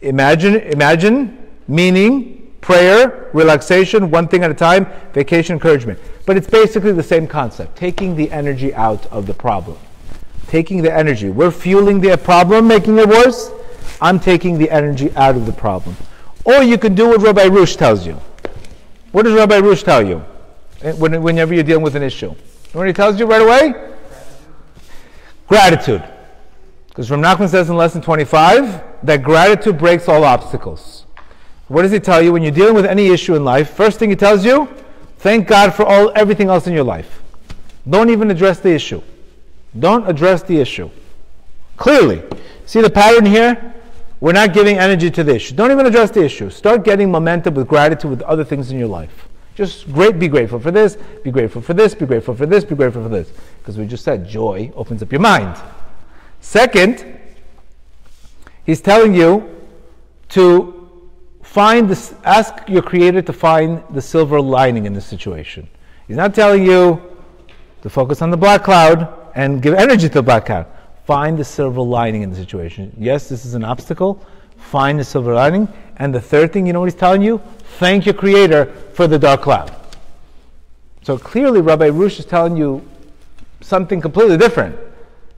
imagine, 0.03 0.57
imagine, 0.57 1.49
meaning, 1.69 2.57
prayer, 2.61 3.31
relaxation, 3.33 4.11
one 4.11 4.27
thing 4.27 4.43
at 4.43 4.51
a 4.51 4.55
time, 4.55 4.85
vacation, 5.13 5.55
encouragement. 5.55 6.01
But 6.27 6.37
it's 6.37 6.51
basically 6.51 6.91
the 6.91 7.05
same 7.05 7.29
concept, 7.29 7.77
taking 7.77 8.17
the 8.17 8.33
energy 8.33 8.75
out 8.75 9.07
of 9.07 9.29
the 9.29 9.35
problem. 9.35 9.79
Taking 10.49 10.83
the 10.83 10.93
energy. 10.93 11.31
We're 11.31 11.53
fueling 11.53 12.01
the 12.01 12.19
problem, 12.19 12.67
making 12.67 12.99
it 12.99 13.09
worse. 13.09 13.53
I'm 14.01 14.19
taking 14.19 14.59
the 14.59 14.73
energy 14.73 15.15
out 15.15 15.37
of 15.37 15.47
the 15.47 15.53
problem. 15.53 15.95
Or 16.45 16.65
you 16.65 16.79
can 16.79 16.97
do 16.97 17.11
what 17.11 17.23
Rabbi 17.23 17.45
Arush 17.45 17.77
tells 17.77 18.05
you. 18.05 18.21
What 19.19 19.25
does 19.25 19.35
Rabbi 19.35 19.59
Arush 19.59 19.83
tell 19.83 20.07
you 20.07 20.25
eh, 20.81 20.93
whenever 20.93 21.53
you're 21.53 21.65
dealing 21.65 21.83
with 21.83 21.97
an 21.97 22.05
issue? 22.05 22.37
What 22.73 22.87
he 22.87 22.93
tells 22.93 23.19
you 23.19 23.27
right 23.27 23.43
away? 23.43 23.75
Gratitude. 25.49 26.05
Because 26.87 27.11
Rav 27.11 27.19
Nachman 27.19 27.49
says 27.49 27.69
in 27.69 27.77
lesson 27.77 28.01
25 28.01 28.81
that 29.03 29.25
gratitude 29.25 29.77
breaks 29.77 30.09
all 30.09 30.23
obstacles. 30.23 31.05
What 31.67 31.83
does 31.83 31.91
he 31.91 31.99
tell 31.99 32.23
you 32.23 32.33
when 32.33 32.45
you're 32.45 32.53
dealing 32.53 32.77
with 32.77 32.87
any 32.87 33.09
issue 33.09 33.35
in 33.35 33.45
life? 33.45 33.71
First 33.71 33.99
thing 33.99 34.09
he 34.09 34.15
tells 34.15 34.45
you, 34.45 34.69
thank 35.17 35.49
God 35.49 35.75
for 35.75 35.85
all 35.85 36.13
everything 36.15 36.49
else 36.49 36.69
in 36.69 36.73
your 36.73 36.85
life. 36.85 37.21
Don't 37.91 38.11
even 38.11 38.31
address 38.31 38.61
the 38.61 38.71
issue. 38.71 39.03
Don't 39.77 40.09
address 40.09 40.45
the 40.45 40.61
issue. 40.61 40.91
Clearly. 41.77 42.23
See 42.67 42.81
the 42.83 42.91
pattern 42.91 43.27
here? 43.27 43.75
We're 44.21 44.33
not 44.33 44.53
giving 44.53 44.79
energy 44.79 45.11
to 45.13 45.23
the 45.23 45.37
issue. 45.37 45.55
Don't 45.55 45.71
even 45.71 45.87
address 45.87 46.11
the 46.11 46.25
issue. 46.25 46.51
Start 46.51 46.85
getting 46.85 47.11
momentum 47.11 47.55
with 47.55 47.69
gratitude 47.69 48.11
with 48.11 48.23
other 48.23 48.45
things 48.45 48.71
in 48.71 48.79
your 48.79 48.89
life. 48.89 49.29
Just 49.55 49.93
great, 49.93 50.19
be 50.19 50.29
grateful 50.29 50.61
for 50.61 50.71
this, 50.71 50.97
be 51.25 51.31
grateful 51.31 51.61
for 51.61 51.75
this, 51.75 51.95
be 51.95 52.07
grateful 52.07 52.35
for 52.35 52.47
this, 52.47 52.65
be 52.65 52.75
grateful 52.75 53.03
for 53.03 53.09
this. 53.09 53.33
Because 53.59 53.77
we 53.77 53.87
just 53.87 54.05
said 54.05 54.29
joy 54.29 54.73
opens 54.75 55.03
up 55.03 55.13
your 55.13 55.21
mind. 55.21 55.57
Second, 56.41 57.19
he's 58.65 58.81
telling 58.81 59.15
you 59.15 59.57
to 60.31 60.91
find 61.43 61.89
this, 61.89 62.15
ask 62.25 62.69
your 62.69 62.83
creator 62.83 63.23
to 63.23 63.33
find 63.33 63.83
the 63.91 64.03
silver 64.03 64.41
lining 64.41 64.87
in 64.87 64.93
this 64.93 65.07
situation. 65.07 65.69
He's 66.07 66.17
not 66.17 66.35
telling 66.35 66.65
you 66.65 67.03
to 67.83 67.91
focus 67.91 68.23
on 68.23 68.31
the 68.31 68.37
black 68.37 68.65
cloud 68.65 69.13
and 69.35 69.63
give 69.63 69.75
energy 69.75 70.09
to 70.09 70.15
the 70.15 70.23
black 70.23 70.47
cloud. 70.47 70.67
Find 71.09 71.39
the 71.39 71.45
silver 71.45 71.81
lining 71.81 72.21
in 72.21 72.29
the 72.29 72.37
situation. 72.37 72.95
Yes, 72.99 73.31
this 73.31 73.47
is 73.47 73.55
an 73.55 73.65
obstacle. 73.65 74.23
Find 74.59 75.01
the 75.01 75.05
silver 75.05 75.33
lining. 75.33 75.67
And 75.97 76.15
the 76.15 76.21
third 76.21 76.53
thing, 76.53 76.67
you 76.67 76.75
know 76.75 76.81
what 76.81 76.91
he's 76.93 77.01
telling 77.01 77.23
you? 77.23 77.41
Thank 77.79 78.05
your 78.05 78.13
creator 78.13 78.67
for 78.93 79.07
the 79.07 79.19
dark 79.19 79.41
cloud. 79.41 79.75
So 81.01 81.17
clearly, 81.17 81.63
Rabbi 81.63 81.89
Arush 81.89 82.19
is 82.19 82.27
telling 82.27 82.59
you 82.59 82.87
something 83.63 84.03
completely 84.03 84.37
different. 84.37 84.79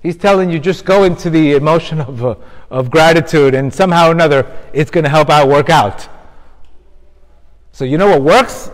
He's 0.03 0.17
telling 0.17 0.51
you 0.51 0.59
just 0.59 0.85
go 0.85 1.05
into 1.05 1.31
the 1.31 1.53
emotion 1.53 2.01
of, 2.01 2.25
uh, 2.25 2.35
of 2.69 2.91
gratitude 2.91 3.55
and 3.55 3.73
somehow 3.73 4.09
or 4.09 4.11
another 4.11 4.51
it's 4.73 4.91
going 4.91 5.05
to 5.05 5.11
help 5.11 5.31
out 5.31 5.47
work 5.47 5.71
out. 5.71 6.09
So 7.71 7.85
you 7.85 7.97
know 7.97 8.09
what 8.09 8.23
works 8.23 8.73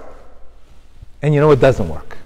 and 1.21 1.35
you 1.35 1.41
know 1.41 1.49
what 1.49 1.61
doesn't 1.61 1.91
work. 1.91 2.17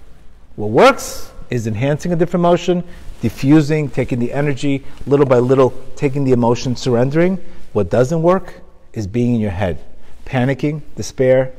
What 0.55 0.69
works 0.69 1.30
is 1.51 1.67
enhancing 1.67 2.13
a 2.13 2.15
different 2.15 2.41
emotion, 2.41 2.83
diffusing, 3.21 3.89
taking 3.89 4.17
the 4.17 4.31
energy 4.33 4.83
little 5.05 5.25
by 5.25 5.37
little, 5.37 5.71
taking 5.95 6.23
the 6.23 6.31
emotion, 6.31 6.75
surrendering. 6.75 7.37
What 7.73 7.91
doesn't 7.91 8.23
work 8.23 8.61
is 8.93 9.05
being 9.05 9.35
in 9.35 9.41
your 9.41 9.51
head, 9.51 9.83
panicking, 10.25 10.81
despair, 10.95 11.53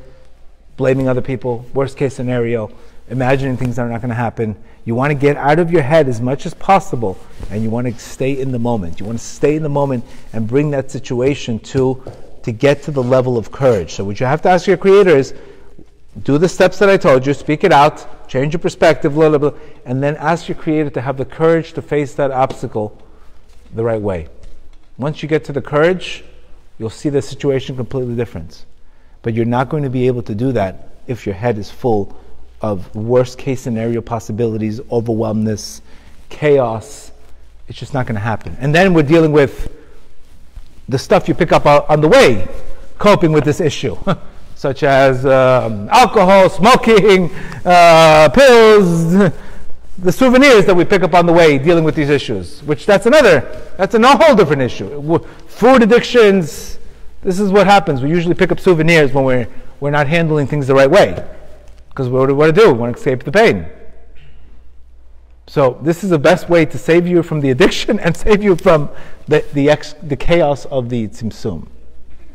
blaming 0.76 1.08
other 1.08 1.20
people, 1.20 1.66
worst 1.74 1.98
case 1.98 2.14
scenario, 2.14 2.72
imagining 3.10 3.58
things 3.58 3.76
that 3.76 3.82
are 3.82 3.90
not 3.90 4.00
going 4.00 4.08
to 4.08 4.14
happen. 4.14 4.56
You 4.86 4.94
want 4.94 5.10
to 5.10 5.14
get 5.14 5.36
out 5.36 5.58
of 5.58 5.70
your 5.70 5.82
head 5.82 6.08
as 6.08 6.20
much 6.20 6.46
as 6.46 6.54
possible 6.54 7.18
and 7.50 7.62
you 7.62 7.68
want 7.68 7.86
to 7.86 7.98
stay 7.98 8.40
in 8.40 8.50
the 8.50 8.58
moment. 8.58 8.98
You 8.98 9.06
want 9.06 9.18
to 9.18 9.24
stay 9.24 9.54
in 9.54 9.62
the 9.62 9.68
moment 9.68 10.04
and 10.32 10.48
bring 10.48 10.70
that 10.70 10.90
situation 10.90 11.58
to, 11.60 12.02
to 12.42 12.50
get 12.50 12.82
to 12.84 12.90
the 12.90 13.02
level 13.02 13.36
of 13.36 13.52
courage. 13.52 13.92
So, 13.92 14.04
what 14.04 14.18
you 14.18 14.26
have 14.26 14.42
to 14.42 14.48
ask 14.48 14.66
your 14.66 14.78
creator 14.78 15.16
is 15.16 15.34
do 16.20 16.36
the 16.36 16.48
steps 16.48 16.78
that 16.78 16.90
I 16.90 16.96
told 16.96 17.26
you, 17.26 17.32
speak 17.32 17.64
it 17.64 17.72
out, 17.72 18.28
change 18.28 18.52
your 18.52 18.60
perspective 18.60 19.16
a 19.16 19.18
little 19.18 19.50
bit, 19.50 19.80
and 19.86 20.02
then 20.02 20.16
ask 20.16 20.48
your 20.48 20.56
creator 20.56 20.90
to 20.90 21.00
have 21.00 21.16
the 21.16 21.24
courage 21.24 21.72
to 21.72 21.82
face 21.82 22.14
that 22.14 22.30
obstacle 22.30 23.00
the 23.74 23.82
right 23.82 24.00
way. 24.00 24.28
Once 24.98 25.22
you 25.22 25.28
get 25.28 25.44
to 25.44 25.52
the 25.52 25.62
courage, 25.62 26.22
you'll 26.78 26.90
see 26.90 27.08
the 27.08 27.22
situation 27.22 27.76
completely 27.76 28.14
different. 28.14 28.66
But 29.22 29.34
you're 29.34 29.46
not 29.46 29.68
going 29.68 29.84
to 29.84 29.90
be 29.90 30.06
able 30.06 30.22
to 30.24 30.34
do 30.34 30.52
that 30.52 30.90
if 31.06 31.24
your 31.24 31.34
head 31.34 31.56
is 31.56 31.70
full 31.70 32.16
of 32.60 32.94
worst 32.94 33.38
case 33.38 33.60
scenario 33.60 34.00
possibilities, 34.00 34.80
overwhelmness, 34.90 35.82
chaos. 36.28 37.10
It's 37.68 37.78
just 37.78 37.94
not 37.94 38.06
going 38.06 38.14
to 38.14 38.20
happen. 38.20 38.56
And 38.60 38.74
then 38.74 38.94
we're 38.94 39.02
dealing 39.02 39.32
with 39.32 39.72
the 40.88 40.98
stuff 40.98 41.28
you 41.28 41.34
pick 41.34 41.52
up 41.52 41.66
on 41.66 42.00
the 42.00 42.08
way, 42.08 42.46
coping 42.98 43.32
with 43.32 43.44
this 43.44 43.60
issue, 43.60 43.96
such 44.62 44.84
as 44.84 45.26
um, 45.26 45.88
alcohol, 45.88 46.48
smoking, 46.48 47.34
uh, 47.64 48.28
pills, 48.32 49.12
the 49.98 50.12
souvenirs 50.12 50.66
that 50.66 50.76
we 50.76 50.84
pick 50.84 51.02
up 51.02 51.14
on 51.14 51.26
the 51.26 51.32
way 51.32 51.58
dealing 51.58 51.82
with 51.82 51.96
these 51.96 52.08
issues, 52.08 52.62
which 52.62 52.86
that's 52.86 53.06
another, 53.06 53.40
that's 53.76 53.96
a 53.96 54.16
whole 54.16 54.36
different 54.36 54.62
issue. 54.62 55.18
Food 55.48 55.82
addictions, 55.82 56.78
this 57.22 57.40
is 57.40 57.50
what 57.50 57.66
happens. 57.66 58.02
We 58.02 58.10
usually 58.10 58.36
pick 58.36 58.52
up 58.52 58.60
souvenirs 58.60 59.12
when 59.12 59.24
we're, 59.24 59.48
we're 59.80 59.90
not 59.90 60.06
handling 60.06 60.46
things 60.46 60.68
the 60.68 60.76
right 60.76 60.88
way. 60.88 61.28
Because 61.88 62.08
what 62.08 62.28
do 62.28 62.34
we 62.34 62.38
want 62.38 62.54
to 62.54 62.60
do? 62.60 62.72
We 62.72 62.78
want 62.78 62.94
to 62.94 63.00
escape 63.00 63.24
the 63.24 63.32
pain. 63.32 63.66
So 65.48 65.80
this 65.82 66.04
is 66.04 66.10
the 66.10 66.20
best 66.20 66.48
way 66.48 66.66
to 66.66 66.78
save 66.78 67.08
you 67.08 67.24
from 67.24 67.40
the 67.40 67.50
addiction 67.50 67.98
and 68.04 68.16
save 68.16 68.44
you 68.44 68.54
from 68.54 68.90
the, 69.26 69.44
the, 69.54 69.70
ex, 69.70 69.94
the 70.04 70.16
chaos 70.16 70.66
of 70.66 70.88
the 70.88 71.08
tzimtzum. 71.08 71.66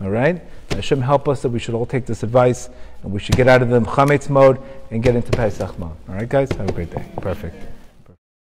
All 0.01 0.09
right? 0.09 0.41
Hashem 0.69 1.01
help 1.01 1.27
us 1.27 1.41
that 1.41 1.49
we 1.49 1.59
should 1.59 1.73
all 1.73 1.85
take 1.85 2.05
this 2.05 2.23
advice 2.23 2.69
and 3.03 3.11
we 3.11 3.19
should 3.19 3.35
get 3.35 3.47
out 3.47 3.61
of 3.61 3.69
the 3.69 3.79
chametz 3.81 4.29
mode 4.29 4.59
and 4.91 5.01
get 5.01 5.15
into 5.15 5.31
Pesach 5.31 5.77
mode. 5.79 5.95
All 6.09 6.15
right, 6.15 6.29
guys? 6.29 6.51
Have 6.51 6.69
a 6.69 6.71
great 6.71 6.91
day. 6.91 7.05
Perfect. 7.21 7.55